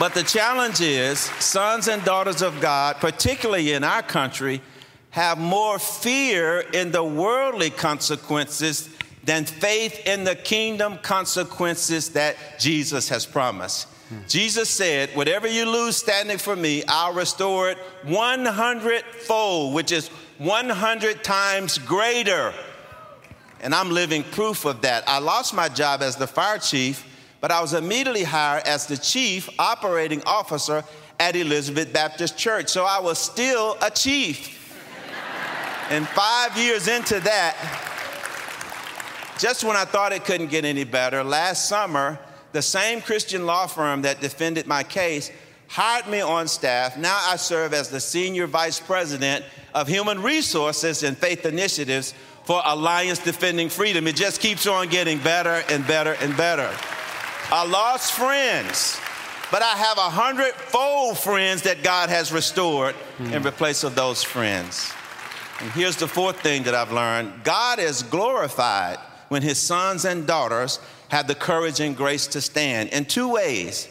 But 0.00 0.14
the 0.14 0.22
challenge 0.22 0.80
is 0.80 1.18
sons 1.18 1.86
and 1.86 2.02
daughters 2.06 2.40
of 2.40 2.58
God, 2.58 2.96
particularly 3.00 3.74
in 3.74 3.84
our 3.84 4.00
country, 4.00 4.62
have 5.10 5.36
more 5.36 5.78
fear 5.78 6.60
in 6.72 6.90
the 6.90 7.04
worldly 7.04 7.68
consequences 7.68 8.88
than 9.24 9.44
faith 9.44 10.06
in 10.06 10.24
the 10.24 10.36
kingdom 10.36 10.96
consequences 11.02 12.08
that 12.14 12.58
Jesus 12.58 13.10
has 13.10 13.26
promised. 13.26 13.88
Jesus 14.26 14.70
said, 14.70 15.10
Whatever 15.14 15.46
you 15.46 15.70
lose 15.70 15.98
standing 15.98 16.38
for 16.38 16.56
me, 16.56 16.82
I'll 16.88 17.12
restore 17.12 17.68
it 17.68 17.76
100 18.04 19.04
fold, 19.04 19.74
which 19.74 19.92
is 19.92 20.08
100 20.38 21.22
times 21.22 21.76
greater. 21.76 22.54
And 23.60 23.74
I'm 23.74 23.90
living 23.90 24.22
proof 24.22 24.64
of 24.64 24.80
that. 24.80 25.06
I 25.06 25.18
lost 25.18 25.52
my 25.52 25.68
job 25.68 26.00
as 26.00 26.16
the 26.16 26.26
fire 26.26 26.56
chief, 26.56 27.04
but 27.40 27.50
I 27.50 27.60
was 27.60 27.74
immediately 27.74 28.24
hired 28.24 28.66
as 28.66 28.86
the 28.86 28.96
chief 28.96 29.48
operating 29.58 30.22
officer 30.26 30.84
at 31.18 31.36
Elizabeth 31.36 31.92
Baptist 31.92 32.36
Church. 32.36 32.68
So 32.68 32.84
I 32.84 33.00
was 33.00 33.18
still 33.18 33.76
a 33.82 33.90
chief. 33.90 34.56
and 35.90 36.06
five 36.08 36.56
years 36.56 36.86
into 36.88 37.18
that, 37.20 37.56
just 39.38 39.64
when 39.64 39.76
I 39.76 39.84
thought 39.84 40.12
it 40.12 40.24
couldn't 40.24 40.50
get 40.50 40.64
any 40.64 40.84
better, 40.84 41.24
last 41.24 41.68
summer, 41.68 42.18
the 42.52 42.62
same 42.62 43.00
Christian 43.00 43.46
law 43.46 43.66
firm 43.66 44.02
that 44.02 44.20
defended 44.20 44.66
my 44.66 44.82
case 44.82 45.30
hired 45.68 46.08
me 46.08 46.20
on 46.20 46.48
staff. 46.48 46.96
Now 46.96 47.18
I 47.28 47.36
serve 47.36 47.72
as 47.72 47.88
the 47.88 48.00
senior 48.00 48.46
vice 48.46 48.80
president 48.80 49.44
of 49.72 49.86
human 49.86 50.20
resources 50.20 51.04
and 51.04 51.16
faith 51.16 51.46
initiatives 51.46 52.12
for 52.44 52.60
Alliance 52.64 53.20
Defending 53.20 53.68
Freedom. 53.68 54.06
It 54.08 54.16
just 54.16 54.40
keeps 54.40 54.66
on 54.66 54.88
getting 54.88 55.18
better 55.18 55.62
and 55.70 55.86
better 55.86 56.14
and 56.20 56.36
better. 56.36 56.68
I 57.52 57.66
lost 57.66 58.12
friends, 58.12 59.00
but 59.50 59.60
I 59.60 59.72
have 59.72 59.98
a 59.98 60.02
hundredfold 60.02 61.18
friends 61.18 61.62
that 61.62 61.82
God 61.82 62.08
has 62.08 62.30
restored 62.30 62.94
mm. 63.18 63.32
in 63.32 63.42
replace 63.42 63.82
of 63.82 63.96
those 63.96 64.22
friends. 64.22 64.92
And 65.60 65.68
here's 65.72 65.96
the 65.96 66.06
fourth 66.06 66.38
thing 66.40 66.62
that 66.62 66.76
I've 66.76 66.92
learned 66.92 67.42
God 67.42 67.80
is 67.80 68.04
glorified 68.04 68.98
when 69.30 69.42
his 69.42 69.58
sons 69.58 70.04
and 70.04 70.28
daughters 70.28 70.78
have 71.08 71.26
the 71.26 71.34
courage 71.34 71.80
and 71.80 71.96
grace 71.96 72.28
to 72.28 72.40
stand 72.40 72.90
in 72.90 73.04
two 73.04 73.28
ways. 73.28 73.88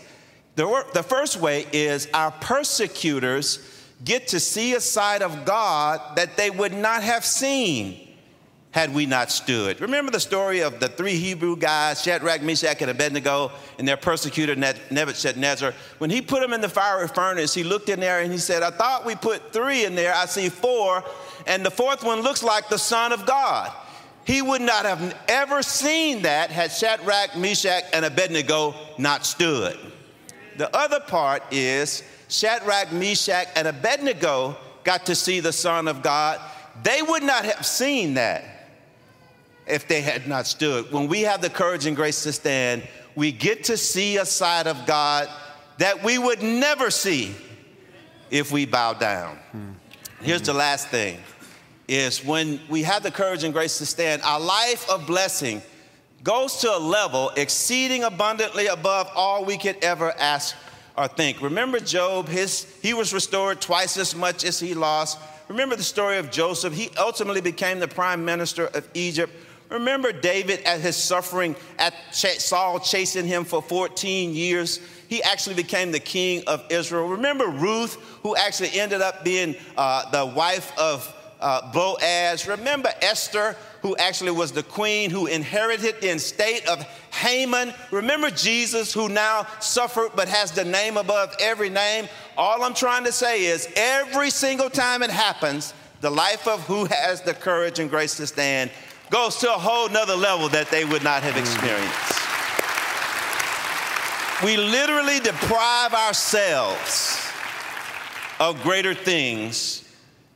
The, 0.55 0.86
the 0.93 1.03
first 1.03 1.36
way 1.36 1.68
is 1.74 2.07
our 2.14 2.32
persecutors 2.32 3.60
get 4.05 4.30
to 4.30 4.39
see 4.39 4.74
a 4.74 4.80
side 4.80 5.22
of 5.22 5.43
God 5.43 6.16
that 6.16 6.38
they 6.38 6.49
would 6.49 6.74
not 6.74 7.03
have 7.03 7.26
seen 7.26 8.09
had 8.72 8.93
we 8.93 9.07
not 9.07 9.32
stood. 9.32 9.82
Remember 9.82 10.11
the 10.11 10.20
story 10.20 10.59
of 10.59 10.80
the 10.80 10.89
three 10.89 11.15
Hebrew 11.15 11.55
guys, 11.55 12.03
Shadrach, 12.03 12.43
Meshach, 12.43 12.82
and 12.82 12.91
Abednego, 12.91 13.51
and 13.80 13.88
their 13.88 13.97
persecutor 13.97 14.55
Nebuchadnezzar? 14.55 15.74
When 15.97 16.11
he 16.11 16.22
put 16.22 16.41
them 16.41 16.53
in 16.53 16.61
the 16.61 16.70
fiery 16.70 17.07
furnace, 17.07 17.53
he 17.53 17.63
looked 17.63 17.89
in 17.89 17.99
there 17.99 18.22
and 18.22 18.32
he 18.32 18.38
said, 18.38 18.61
I 18.61 18.70
thought 18.70 19.07
we 19.07 19.15
put 19.15 19.51
three 19.51 19.86
in 19.86 19.95
there. 19.95 20.13
I 20.13 20.26
see 20.28 20.49
four, 20.49 21.03
and 21.47 21.65
the 21.65 21.72
fourth 21.72 22.03
one 22.03 22.22
looks 22.22 22.43
like 22.43 22.70
the 22.70 22.78
Son 22.78 23.11
of 23.11 23.26
God. 23.26 23.72
He 24.24 24.43
would 24.43 24.61
not 24.61 24.86
have 24.86 25.17
ever 25.28 25.63
seen 25.63 26.22
that 26.22 26.51
had 26.51 26.72
Shadrach, 26.72 27.36
Meshach, 27.36 27.86
and 27.91 28.05
Abednego 28.05 28.76
not 28.99 29.26
stood. 29.26 29.80
The 30.57 30.76
other 30.78 30.99
part 30.99 31.41
is 31.49 32.03
Shadrach, 32.28 32.91
Meshach, 32.91 33.47
and 33.55 33.67
Abednego 33.67 34.55
got 34.84 35.07
to 35.07 35.15
see 35.15 35.39
the 35.39 35.53
Son 35.53 35.88
of 35.88 36.03
God. 36.03 36.39
They 36.84 37.01
would 37.01 37.24
not 37.24 37.45
have 37.45 37.65
seen 37.65 38.13
that 38.13 38.43
if 39.70 39.88
they 39.88 40.01
had 40.01 40.28
not 40.28 40.47
stood. 40.47 40.91
When 40.91 41.07
we 41.07 41.22
have 41.22 41.41
the 41.41 41.49
courage 41.49 41.86
and 41.86 41.95
grace 41.95 42.24
to 42.24 42.34
stand, 42.34 42.84
we 43.15 43.32
get 43.32 43.65
to 43.65 43.78
see 43.78 44.17
a 44.17 44.26
side 44.26 44.67
of 44.67 44.86
God 44.86 45.30
that 45.78 46.03
we 46.03 46.17
would 46.17 46.41
never 46.41 46.91
see 46.91 47.34
if 48.30 48.51
we 48.51 48.65
bow 48.65 48.93
down. 48.93 49.38
Hmm. 49.51 49.72
Here's 50.22 50.41
the 50.41 50.53
last 50.53 50.89
thing 50.89 51.20
is 51.88 52.24
when 52.24 52.59
we 52.70 52.84
have 52.84 53.01
the 53.01 53.11
courage 53.11 53.43
and 53.43 53.53
grace 53.53 53.80
to 53.80 53.86
stand, 53.86 54.22
our 54.22 54.39
life 54.39 54.88
of 54.89 55.07
blessing 55.07 55.61
goes 56.24 56.57
to 56.57 56.70
a 56.70 56.78
level 56.78 57.32
exceeding 57.36 58.03
abundantly 58.03 58.67
above 58.67 59.09
all 59.15 59.43
we 59.43 59.57
could 59.57 59.78
ever 59.82 60.11
ask 60.20 60.55
or 60.97 61.07
think. 61.07 61.41
Remember 61.41 61.80
Job, 61.80 62.28
his, 62.28 62.67
he 62.82 62.93
was 62.93 63.13
restored 63.13 63.61
twice 63.61 63.97
as 63.97 64.13
much 64.13 64.43
as 64.43 64.59
he 64.59 64.74
lost. 64.74 65.17
Remember 65.47 65.76
the 65.76 65.84
story 65.84 66.17
of 66.17 66.30
Joseph, 66.30 66.74
he 66.74 66.91
ultimately 66.97 67.41
became 67.41 67.80
the 67.80 67.88
prime 67.88 68.24
minister 68.24 68.67
of 68.67 68.88
Egypt. 68.93 69.34
Remember 69.70 70.11
David 70.11 70.61
at 70.63 70.82
his 70.82 70.95
suffering 70.95 71.55
at 71.78 71.93
Saul 72.11 72.80
chasing 72.80 73.28
him 73.28 73.45
for 73.45 73.61
14 73.61 74.34
years. 74.34 74.80
He 75.07 75.22
actually 75.22 75.55
became 75.55 75.91
the 75.91 75.99
king 75.99 76.43
of 76.47 76.65
Israel. 76.72 77.07
Remember 77.07 77.47
Ruth, 77.47 77.95
who 78.24 78.36
actually 78.36 78.80
ended 78.80 79.01
up 79.01 79.24
being 79.24 79.55
uh, 79.78 80.09
the 80.09 80.26
wife 80.26 80.72
of 80.78 81.13
uh, 81.39 81.72
Boaz. 81.72 82.47
Remember 82.47 82.89
Esther, 83.01 83.55
who 83.82 83.95
actually 83.97 84.32
was 84.32 84.51
the 84.51 84.63
queen 84.63 85.09
who 85.09 85.28
inherited 85.28 86.01
the 86.01 86.09
estate 86.09 86.67
of 86.67 86.82
Haman. 87.11 87.74
Remember 87.91 88.30
Jesus, 88.30 88.91
who 88.91 89.07
now 89.07 89.47
suffered 89.59 90.11
but 90.15 90.28
has 90.28 90.51
the 90.51 90.65
name 90.65 90.97
above 90.97 91.36
every 91.39 91.70
name. 91.70 92.09
All 92.38 92.63
I'm 92.63 92.74
trying 92.74 93.05
to 93.05 93.11
say 93.11 93.45
is 93.45 93.70
every 93.76 94.32
single 94.32 94.70
time 94.70 95.01
it 95.03 95.11
happens, 95.11 95.74
the 96.01 96.09
life 96.09 96.47
of 96.47 96.61
who 96.65 96.86
has 96.86 97.22
the 97.22 97.34
courage 97.34 97.80
and 97.80 97.89
grace 97.89 98.17
to 98.17 98.28
stand 98.28 98.72
goes 99.10 99.38
to 99.38 99.49
a 99.49 99.57
whole 99.57 99.89
nother 99.89 100.16
level 100.16 100.49
that 100.49 100.70
they 100.70 100.86
would 100.86 101.03
not 101.03 101.24
have 101.24 101.36
mm. 101.36 101.41
experienced. 101.41 102.16
We 104.43 104.55
literally 104.55 105.20
deprive 105.20 105.93
ourselves 105.93 107.28
of 108.39 108.62
greater 108.64 108.93
things 108.93 109.84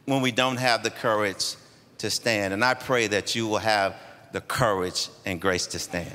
when 0.06 0.22
we 0.22 0.32
don't 0.32 0.58
have 0.58 0.84
the 0.84 0.90
courage 0.90 1.56
to 2.00 2.10
stand. 2.10 2.54
And 2.54 2.66
I 2.66 2.74
pray 2.74 3.08
that 3.08 3.34
you 3.34 3.48
will 3.48 3.60
have 3.60 3.96
the 4.34 4.42
courage 4.42 5.10
and 5.26 5.40
grace 5.40 5.68
to 5.68 5.80
stand. 5.80 6.12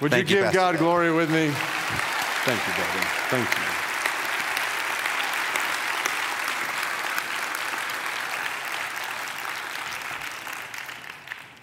Would 0.00 0.12
Thank 0.12 0.30
you 0.30 0.36
give 0.36 0.46
you, 0.46 0.52
God 0.52 0.78
glory 0.78 1.12
with 1.12 1.30
me? 1.30 1.50
Thank 2.44 2.60
you, 2.66 2.74
brother. 2.74 3.00
Thank 3.30 3.48
you. 3.48 3.64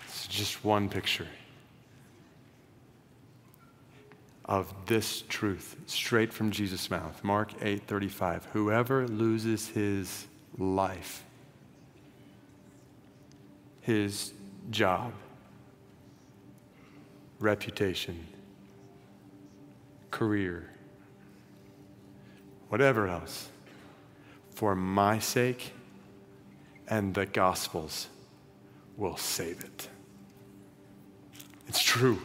It's 0.07 0.27
just 0.41 0.65
one 0.65 0.89
picture 0.89 1.27
of 4.45 4.73
this 4.87 5.23
truth 5.29 5.75
straight 5.85 6.33
from 6.33 6.49
Jesus' 6.49 6.89
mouth. 6.89 7.23
Mark 7.23 7.53
8:35. 7.61 8.45
Whoever 8.45 9.07
loses 9.07 9.67
his 9.67 10.25
life 10.57 11.23
his 13.81 14.33
job, 14.71 15.13
reputation, 17.39 18.25
career, 20.09 20.71
whatever 22.69 23.07
else, 23.07 23.49
for 24.49 24.75
my 24.75 25.19
sake 25.19 25.71
and 26.87 27.13
the 27.13 27.27
gospel's 27.27 28.07
will 28.97 29.17
save 29.17 29.63
it. 29.63 29.90
It's 31.71 31.81
true. 31.81 32.19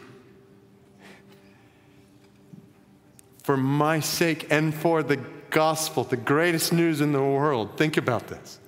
For 3.43 3.55
my 3.55 4.01
sake 4.01 4.47
and 4.49 4.75
for 4.75 5.01
the 5.01 5.15
gospel, 5.51 6.03
the 6.03 6.17
greatest 6.17 6.73
news 6.73 6.99
in 6.99 7.13
the 7.13 7.23
world. 7.23 7.77
Think 7.77 7.95
about 7.95 8.27
this. 8.27 8.59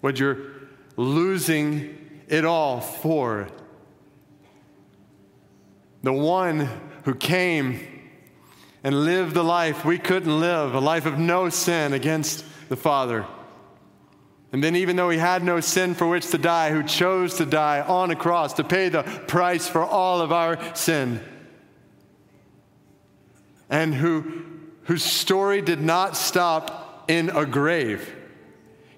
What 0.00 0.18
you're 0.18 0.38
losing 0.96 2.24
it 2.26 2.44
all 2.44 2.80
for 2.80 3.46
the 6.02 6.12
one 6.12 6.68
who 7.04 7.14
came 7.14 8.10
and 8.82 9.04
lived 9.04 9.32
the 9.32 9.44
life 9.44 9.84
we 9.84 9.96
couldn't 9.96 10.40
live, 10.40 10.74
a 10.74 10.80
life 10.80 11.06
of 11.06 11.20
no 11.20 11.50
sin 11.50 11.92
against 11.92 12.44
the 12.68 12.74
Father. 12.74 13.26
And 14.52 14.62
then, 14.62 14.76
even 14.76 14.96
though 14.96 15.08
he 15.08 15.18
had 15.18 15.42
no 15.42 15.60
sin 15.60 15.94
for 15.94 16.06
which 16.06 16.30
to 16.30 16.38
die, 16.38 16.70
who 16.70 16.82
chose 16.82 17.36
to 17.36 17.46
die 17.46 17.80
on 17.80 18.10
a 18.10 18.16
cross 18.16 18.52
to 18.54 18.64
pay 18.64 18.90
the 18.90 19.02
price 19.02 19.66
for 19.66 19.82
all 19.82 20.20
of 20.20 20.30
our 20.30 20.58
sin, 20.76 21.20
and 23.70 23.94
who, 23.94 24.44
whose 24.84 25.02
story 25.02 25.62
did 25.62 25.80
not 25.80 26.18
stop 26.18 27.06
in 27.08 27.30
a 27.30 27.46
grave. 27.46 28.14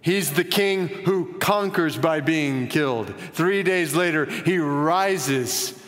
He's 0.01 0.33
the 0.33 0.45
king 0.45 0.89
who 0.89 1.35
conquers 1.39 1.97
by 1.97 2.21
being 2.21 2.67
killed. 2.67 3.15
Three 3.33 3.63
days 3.63 3.95
later, 3.95 4.27
he 4.27 4.59
rises 4.59 5.81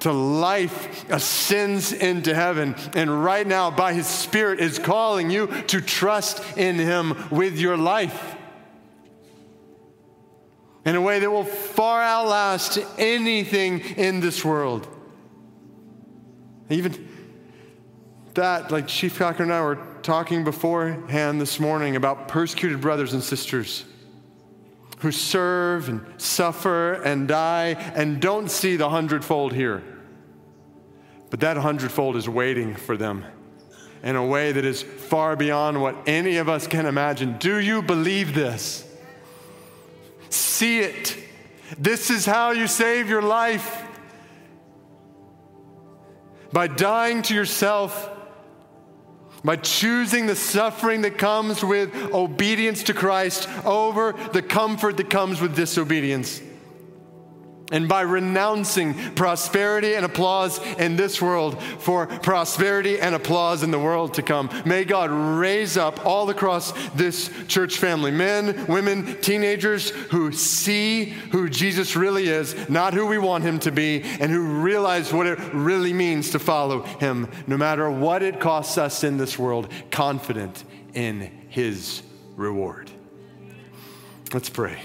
to 0.00 0.12
life, 0.12 1.08
ascends 1.08 1.92
into 1.92 2.34
heaven, 2.34 2.74
and 2.94 3.24
right 3.24 3.46
now, 3.46 3.70
by 3.70 3.94
his 3.94 4.08
Spirit, 4.08 4.58
is 4.58 4.80
calling 4.80 5.30
you 5.30 5.46
to 5.68 5.80
trust 5.80 6.58
in 6.58 6.74
him 6.74 7.28
with 7.30 7.60
your 7.60 7.76
life 7.76 8.36
in 10.84 10.96
a 10.96 11.00
way 11.00 11.18
that 11.18 11.30
will 11.30 11.44
far 11.44 12.02
outlast 12.02 12.78
anything 12.98 13.80
in 13.80 14.20
this 14.20 14.44
world. 14.44 14.86
Even 16.70 17.08
that, 18.34 18.70
like 18.70 18.86
Chief 18.86 19.18
Cochran 19.18 19.50
and 19.50 19.52
I 19.52 19.62
were 19.62 19.78
talking 20.02 20.44
beforehand 20.44 21.40
this 21.40 21.58
morning 21.58 21.96
about 21.96 22.28
persecuted 22.28 22.80
brothers 22.80 23.12
and 23.12 23.22
sisters 23.22 23.84
who 24.98 25.12
serve 25.12 25.88
and 25.88 26.04
suffer 26.18 26.94
and 26.94 27.28
die 27.28 27.68
and 27.94 28.20
don't 28.20 28.50
see 28.50 28.76
the 28.76 28.88
hundredfold 28.88 29.52
here. 29.52 29.82
But 31.30 31.40
that 31.40 31.56
hundredfold 31.56 32.16
is 32.16 32.28
waiting 32.28 32.74
for 32.74 32.96
them 32.96 33.24
in 34.02 34.16
a 34.16 34.24
way 34.24 34.52
that 34.52 34.64
is 34.64 34.82
far 34.82 35.36
beyond 35.36 35.80
what 35.80 35.96
any 36.06 36.36
of 36.36 36.48
us 36.48 36.66
can 36.66 36.86
imagine. 36.86 37.36
Do 37.38 37.58
you 37.58 37.82
believe 37.82 38.34
this? 38.34 38.86
See 40.34 40.80
it. 40.80 41.16
This 41.78 42.10
is 42.10 42.26
how 42.26 42.50
you 42.50 42.66
save 42.66 43.08
your 43.08 43.22
life 43.22 43.84
by 46.52 46.66
dying 46.66 47.22
to 47.22 47.34
yourself, 47.34 48.10
by 49.44 49.56
choosing 49.56 50.26
the 50.26 50.34
suffering 50.34 51.02
that 51.02 51.18
comes 51.18 51.64
with 51.64 51.94
obedience 52.12 52.82
to 52.84 52.94
Christ 52.94 53.48
over 53.64 54.12
the 54.32 54.42
comfort 54.42 54.96
that 54.96 55.08
comes 55.08 55.40
with 55.40 55.54
disobedience 55.54 56.40
and 57.72 57.88
by 57.88 58.02
renouncing 58.02 58.94
prosperity 59.14 59.94
and 59.94 60.04
applause 60.04 60.60
in 60.76 60.96
this 60.96 61.20
world 61.20 61.60
for 61.62 62.06
prosperity 62.06 63.00
and 63.00 63.14
applause 63.14 63.62
in 63.62 63.70
the 63.70 63.78
world 63.78 64.14
to 64.14 64.22
come. 64.22 64.50
May 64.66 64.84
God 64.84 65.10
raise 65.10 65.76
up 65.76 66.04
all 66.04 66.28
across 66.30 66.72
this 66.90 67.30
church 67.48 67.78
family 67.78 68.10
men, 68.10 68.66
women, 68.66 69.20
teenagers 69.20 69.90
who 69.90 70.30
see 70.32 71.04
who 71.04 71.48
Jesus 71.48 71.96
really 71.96 72.28
is, 72.28 72.68
not 72.68 72.92
who 72.92 73.06
we 73.06 73.18
want 73.18 73.44
him 73.44 73.58
to 73.60 73.72
be, 73.72 74.02
and 74.02 74.30
who 74.30 74.62
realize 74.62 75.12
what 75.12 75.26
it 75.26 75.38
really 75.54 75.92
means 75.92 76.30
to 76.30 76.38
follow 76.38 76.82
him, 76.82 77.28
no 77.46 77.56
matter 77.56 77.90
what 77.90 78.22
it 78.22 78.40
costs 78.40 78.76
us 78.76 79.04
in 79.04 79.16
this 79.16 79.38
world, 79.38 79.72
confident 79.90 80.64
in 80.92 81.20
his 81.48 82.02
reward. 82.36 82.90
Let's 84.32 84.50
pray 84.50 84.80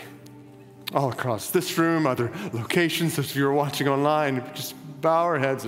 all 0.93 1.11
across 1.11 1.51
this 1.51 1.77
room, 1.77 2.07
other 2.07 2.31
locations, 2.53 3.19
if 3.19 3.35
you're 3.35 3.53
watching 3.53 3.87
online, 3.87 4.43
just 4.53 4.75
bow 5.01 5.23
our 5.23 5.39
heads 5.39 5.67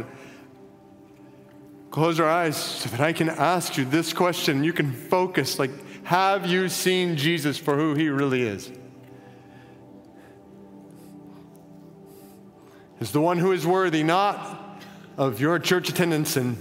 close 1.91 2.21
our 2.21 2.27
eyes 2.27 2.55
so 2.55 2.89
that 2.89 3.01
I 3.01 3.11
can 3.11 3.29
ask 3.29 3.77
you 3.77 3.83
this 3.83 4.13
question. 4.13 4.63
You 4.63 4.71
can 4.73 4.93
focus 4.93 5.59
like, 5.59 5.71
have 6.05 6.47
you 6.47 6.69
seen 6.69 7.17
Jesus 7.17 7.57
for 7.57 7.75
who 7.75 7.93
he 7.93 8.09
really 8.09 8.41
is? 8.43 8.71
Is 13.01 13.11
the 13.11 13.21
one 13.21 13.37
who 13.37 13.51
is 13.51 13.67
worthy 13.67 14.03
not 14.03 14.81
of 15.17 15.41
your 15.41 15.59
church 15.59 15.89
attendance 15.89 16.37
and 16.37 16.57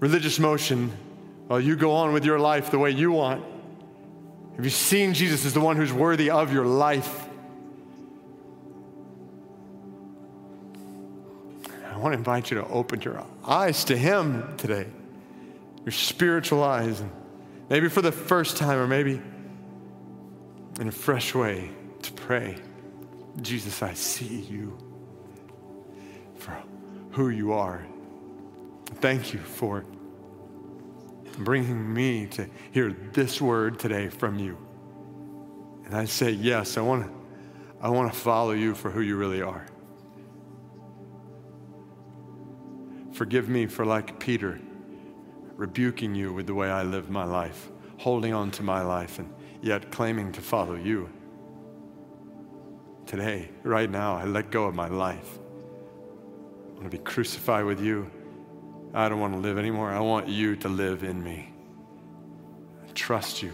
religious 0.00 0.38
motion 0.38 0.92
while 1.48 1.60
you 1.60 1.76
go 1.76 1.92
on 1.92 2.12
with 2.12 2.24
your 2.24 2.38
life 2.38 2.70
the 2.70 2.78
way 2.78 2.90
you 2.90 3.12
want? 3.12 3.44
Have 4.56 4.64
you 4.64 4.70
seen 4.70 5.12
Jesus 5.14 5.44
as 5.44 5.52
the 5.52 5.60
one 5.60 5.76
who's 5.76 5.92
worthy 5.92 6.30
of 6.30 6.52
your 6.52 6.64
life? 6.64 7.27
Want 11.98 12.12
to 12.12 12.18
invite 12.18 12.50
you 12.50 12.58
to 12.58 12.66
open 12.68 13.00
your 13.02 13.24
eyes 13.44 13.84
to 13.84 13.96
Him 13.96 14.56
today, 14.56 14.86
your 15.84 15.92
spiritual 15.92 16.62
eyes. 16.62 17.00
And 17.00 17.10
maybe 17.68 17.88
for 17.88 18.02
the 18.02 18.12
first 18.12 18.56
time, 18.56 18.78
or 18.78 18.86
maybe 18.86 19.20
in 20.80 20.88
a 20.88 20.92
fresh 20.92 21.34
way, 21.34 21.70
to 22.02 22.12
pray 22.12 22.56
Jesus, 23.40 23.82
I 23.82 23.94
see 23.94 24.40
you 24.50 24.76
for 26.38 26.56
who 27.12 27.28
you 27.28 27.52
are. 27.52 27.86
Thank 28.96 29.32
you 29.32 29.38
for 29.38 29.84
bringing 31.38 31.92
me 31.92 32.26
to 32.26 32.48
hear 32.72 32.96
this 33.12 33.40
word 33.40 33.78
today 33.78 34.08
from 34.08 34.38
you. 34.38 34.58
And 35.84 35.94
I 35.94 36.06
say, 36.06 36.30
yes, 36.30 36.76
I 36.76 36.80
want 36.80 37.06
to, 37.06 37.12
I 37.80 37.90
want 37.90 38.12
to 38.12 38.18
follow 38.18 38.52
you 38.52 38.74
for 38.74 38.90
who 38.90 39.00
you 39.00 39.16
really 39.16 39.40
are. 39.40 39.66
Forgive 43.18 43.48
me 43.48 43.66
for, 43.66 43.84
like 43.84 44.20
Peter, 44.20 44.60
rebuking 45.56 46.14
you 46.14 46.32
with 46.32 46.46
the 46.46 46.54
way 46.54 46.70
I 46.70 46.84
live 46.84 47.10
my 47.10 47.24
life, 47.24 47.68
holding 47.96 48.32
on 48.32 48.52
to 48.52 48.62
my 48.62 48.80
life, 48.80 49.18
and 49.18 49.28
yet 49.60 49.90
claiming 49.90 50.30
to 50.30 50.40
follow 50.40 50.76
you. 50.76 51.10
Today, 53.06 53.50
right 53.64 53.90
now, 53.90 54.16
I 54.16 54.24
let 54.24 54.52
go 54.52 54.66
of 54.66 54.76
my 54.76 54.86
life. 54.86 55.40
I 56.68 56.72
want 56.74 56.84
to 56.84 56.96
be 56.96 57.02
crucified 57.02 57.64
with 57.64 57.80
you. 57.80 58.08
I 58.94 59.08
don't 59.08 59.18
want 59.18 59.34
to 59.34 59.40
live 59.40 59.58
anymore. 59.58 59.90
I 59.90 59.98
want 59.98 60.28
you 60.28 60.54
to 60.54 60.68
live 60.68 61.02
in 61.02 61.20
me. 61.20 61.52
I 62.88 62.92
trust 62.92 63.42
you 63.42 63.52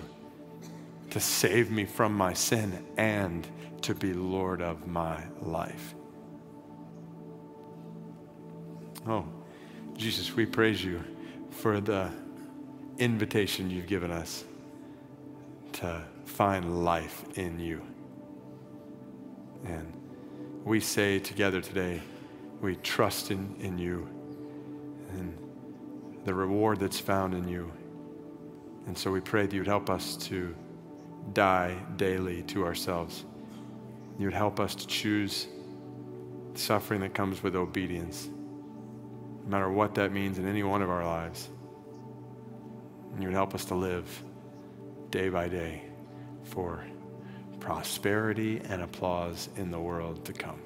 to 1.08 1.18
save 1.20 1.70
me 1.70 1.86
from 1.86 2.14
my 2.14 2.34
sin 2.34 2.84
and 2.98 3.48
to 3.80 3.94
be 3.94 4.12
Lord 4.12 4.60
of 4.60 4.86
my 4.86 5.24
life. 5.40 5.94
Oh, 9.06 9.24
Jesus, 9.96 10.34
we 10.34 10.44
praise 10.44 10.84
you 10.84 11.02
for 11.50 11.80
the 11.80 12.10
invitation 12.98 13.70
you've 13.70 13.86
given 13.86 14.10
us 14.10 14.44
to 15.74 16.02
find 16.24 16.84
life 16.84 17.24
in 17.36 17.60
you. 17.60 17.80
And 19.64 19.92
we 20.64 20.80
say 20.80 21.20
together 21.20 21.60
today, 21.60 22.02
we 22.60 22.74
trust 22.76 23.30
in, 23.30 23.54
in 23.60 23.78
you 23.78 24.08
and 25.10 25.38
the 26.24 26.34
reward 26.34 26.80
that's 26.80 26.98
found 26.98 27.32
in 27.32 27.46
you. 27.46 27.70
And 28.86 28.98
so 28.98 29.12
we 29.12 29.20
pray 29.20 29.42
that 29.46 29.52
you 29.52 29.60
would 29.60 29.68
help 29.68 29.90
us 29.90 30.16
to 30.28 30.54
die 31.32 31.76
daily 31.96 32.42
to 32.44 32.64
ourselves. 32.64 33.24
You 34.18 34.26
would 34.26 34.34
help 34.34 34.58
us 34.58 34.74
to 34.74 34.86
choose 34.88 35.46
suffering 36.54 37.00
that 37.00 37.14
comes 37.14 37.42
with 37.42 37.54
obedience 37.54 38.28
no 39.44 39.50
matter 39.50 39.70
what 39.70 39.94
that 39.96 40.12
means 40.12 40.38
in 40.38 40.48
any 40.48 40.62
one 40.62 40.82
of 40.82 40.90
our 40.90 41.04
lives. 41.04 41.48
And 43.12 43.22
you 43.22 43.28
would 43.28 43.34
help 43.34 43.54
us 43.54 43.66
to 43.66 43.74
live 43.74 44.22
day 45.10 45.28
by 45.28 45.48
day 45.48 45.82
for 46.42 46.84
prosperity 47.60 48.60
and 48.68 48.82
applause 48.82 49.48
in 49.56 49.70
the 49.70 49.78
world 49.80 50.24
to 50.24 50.32
come. 50.32 50.60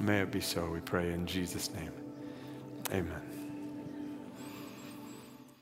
May 0.00 0.20
it 0.20 0.30
be 0.30 0.40
so, 0.40 0.70
we 0.70 0.80
pray 0.80 1.12
in 1.12 1.26
Jesus' 1.26 1.72
name. 1.74 1.92
Amen. 2.92 3.31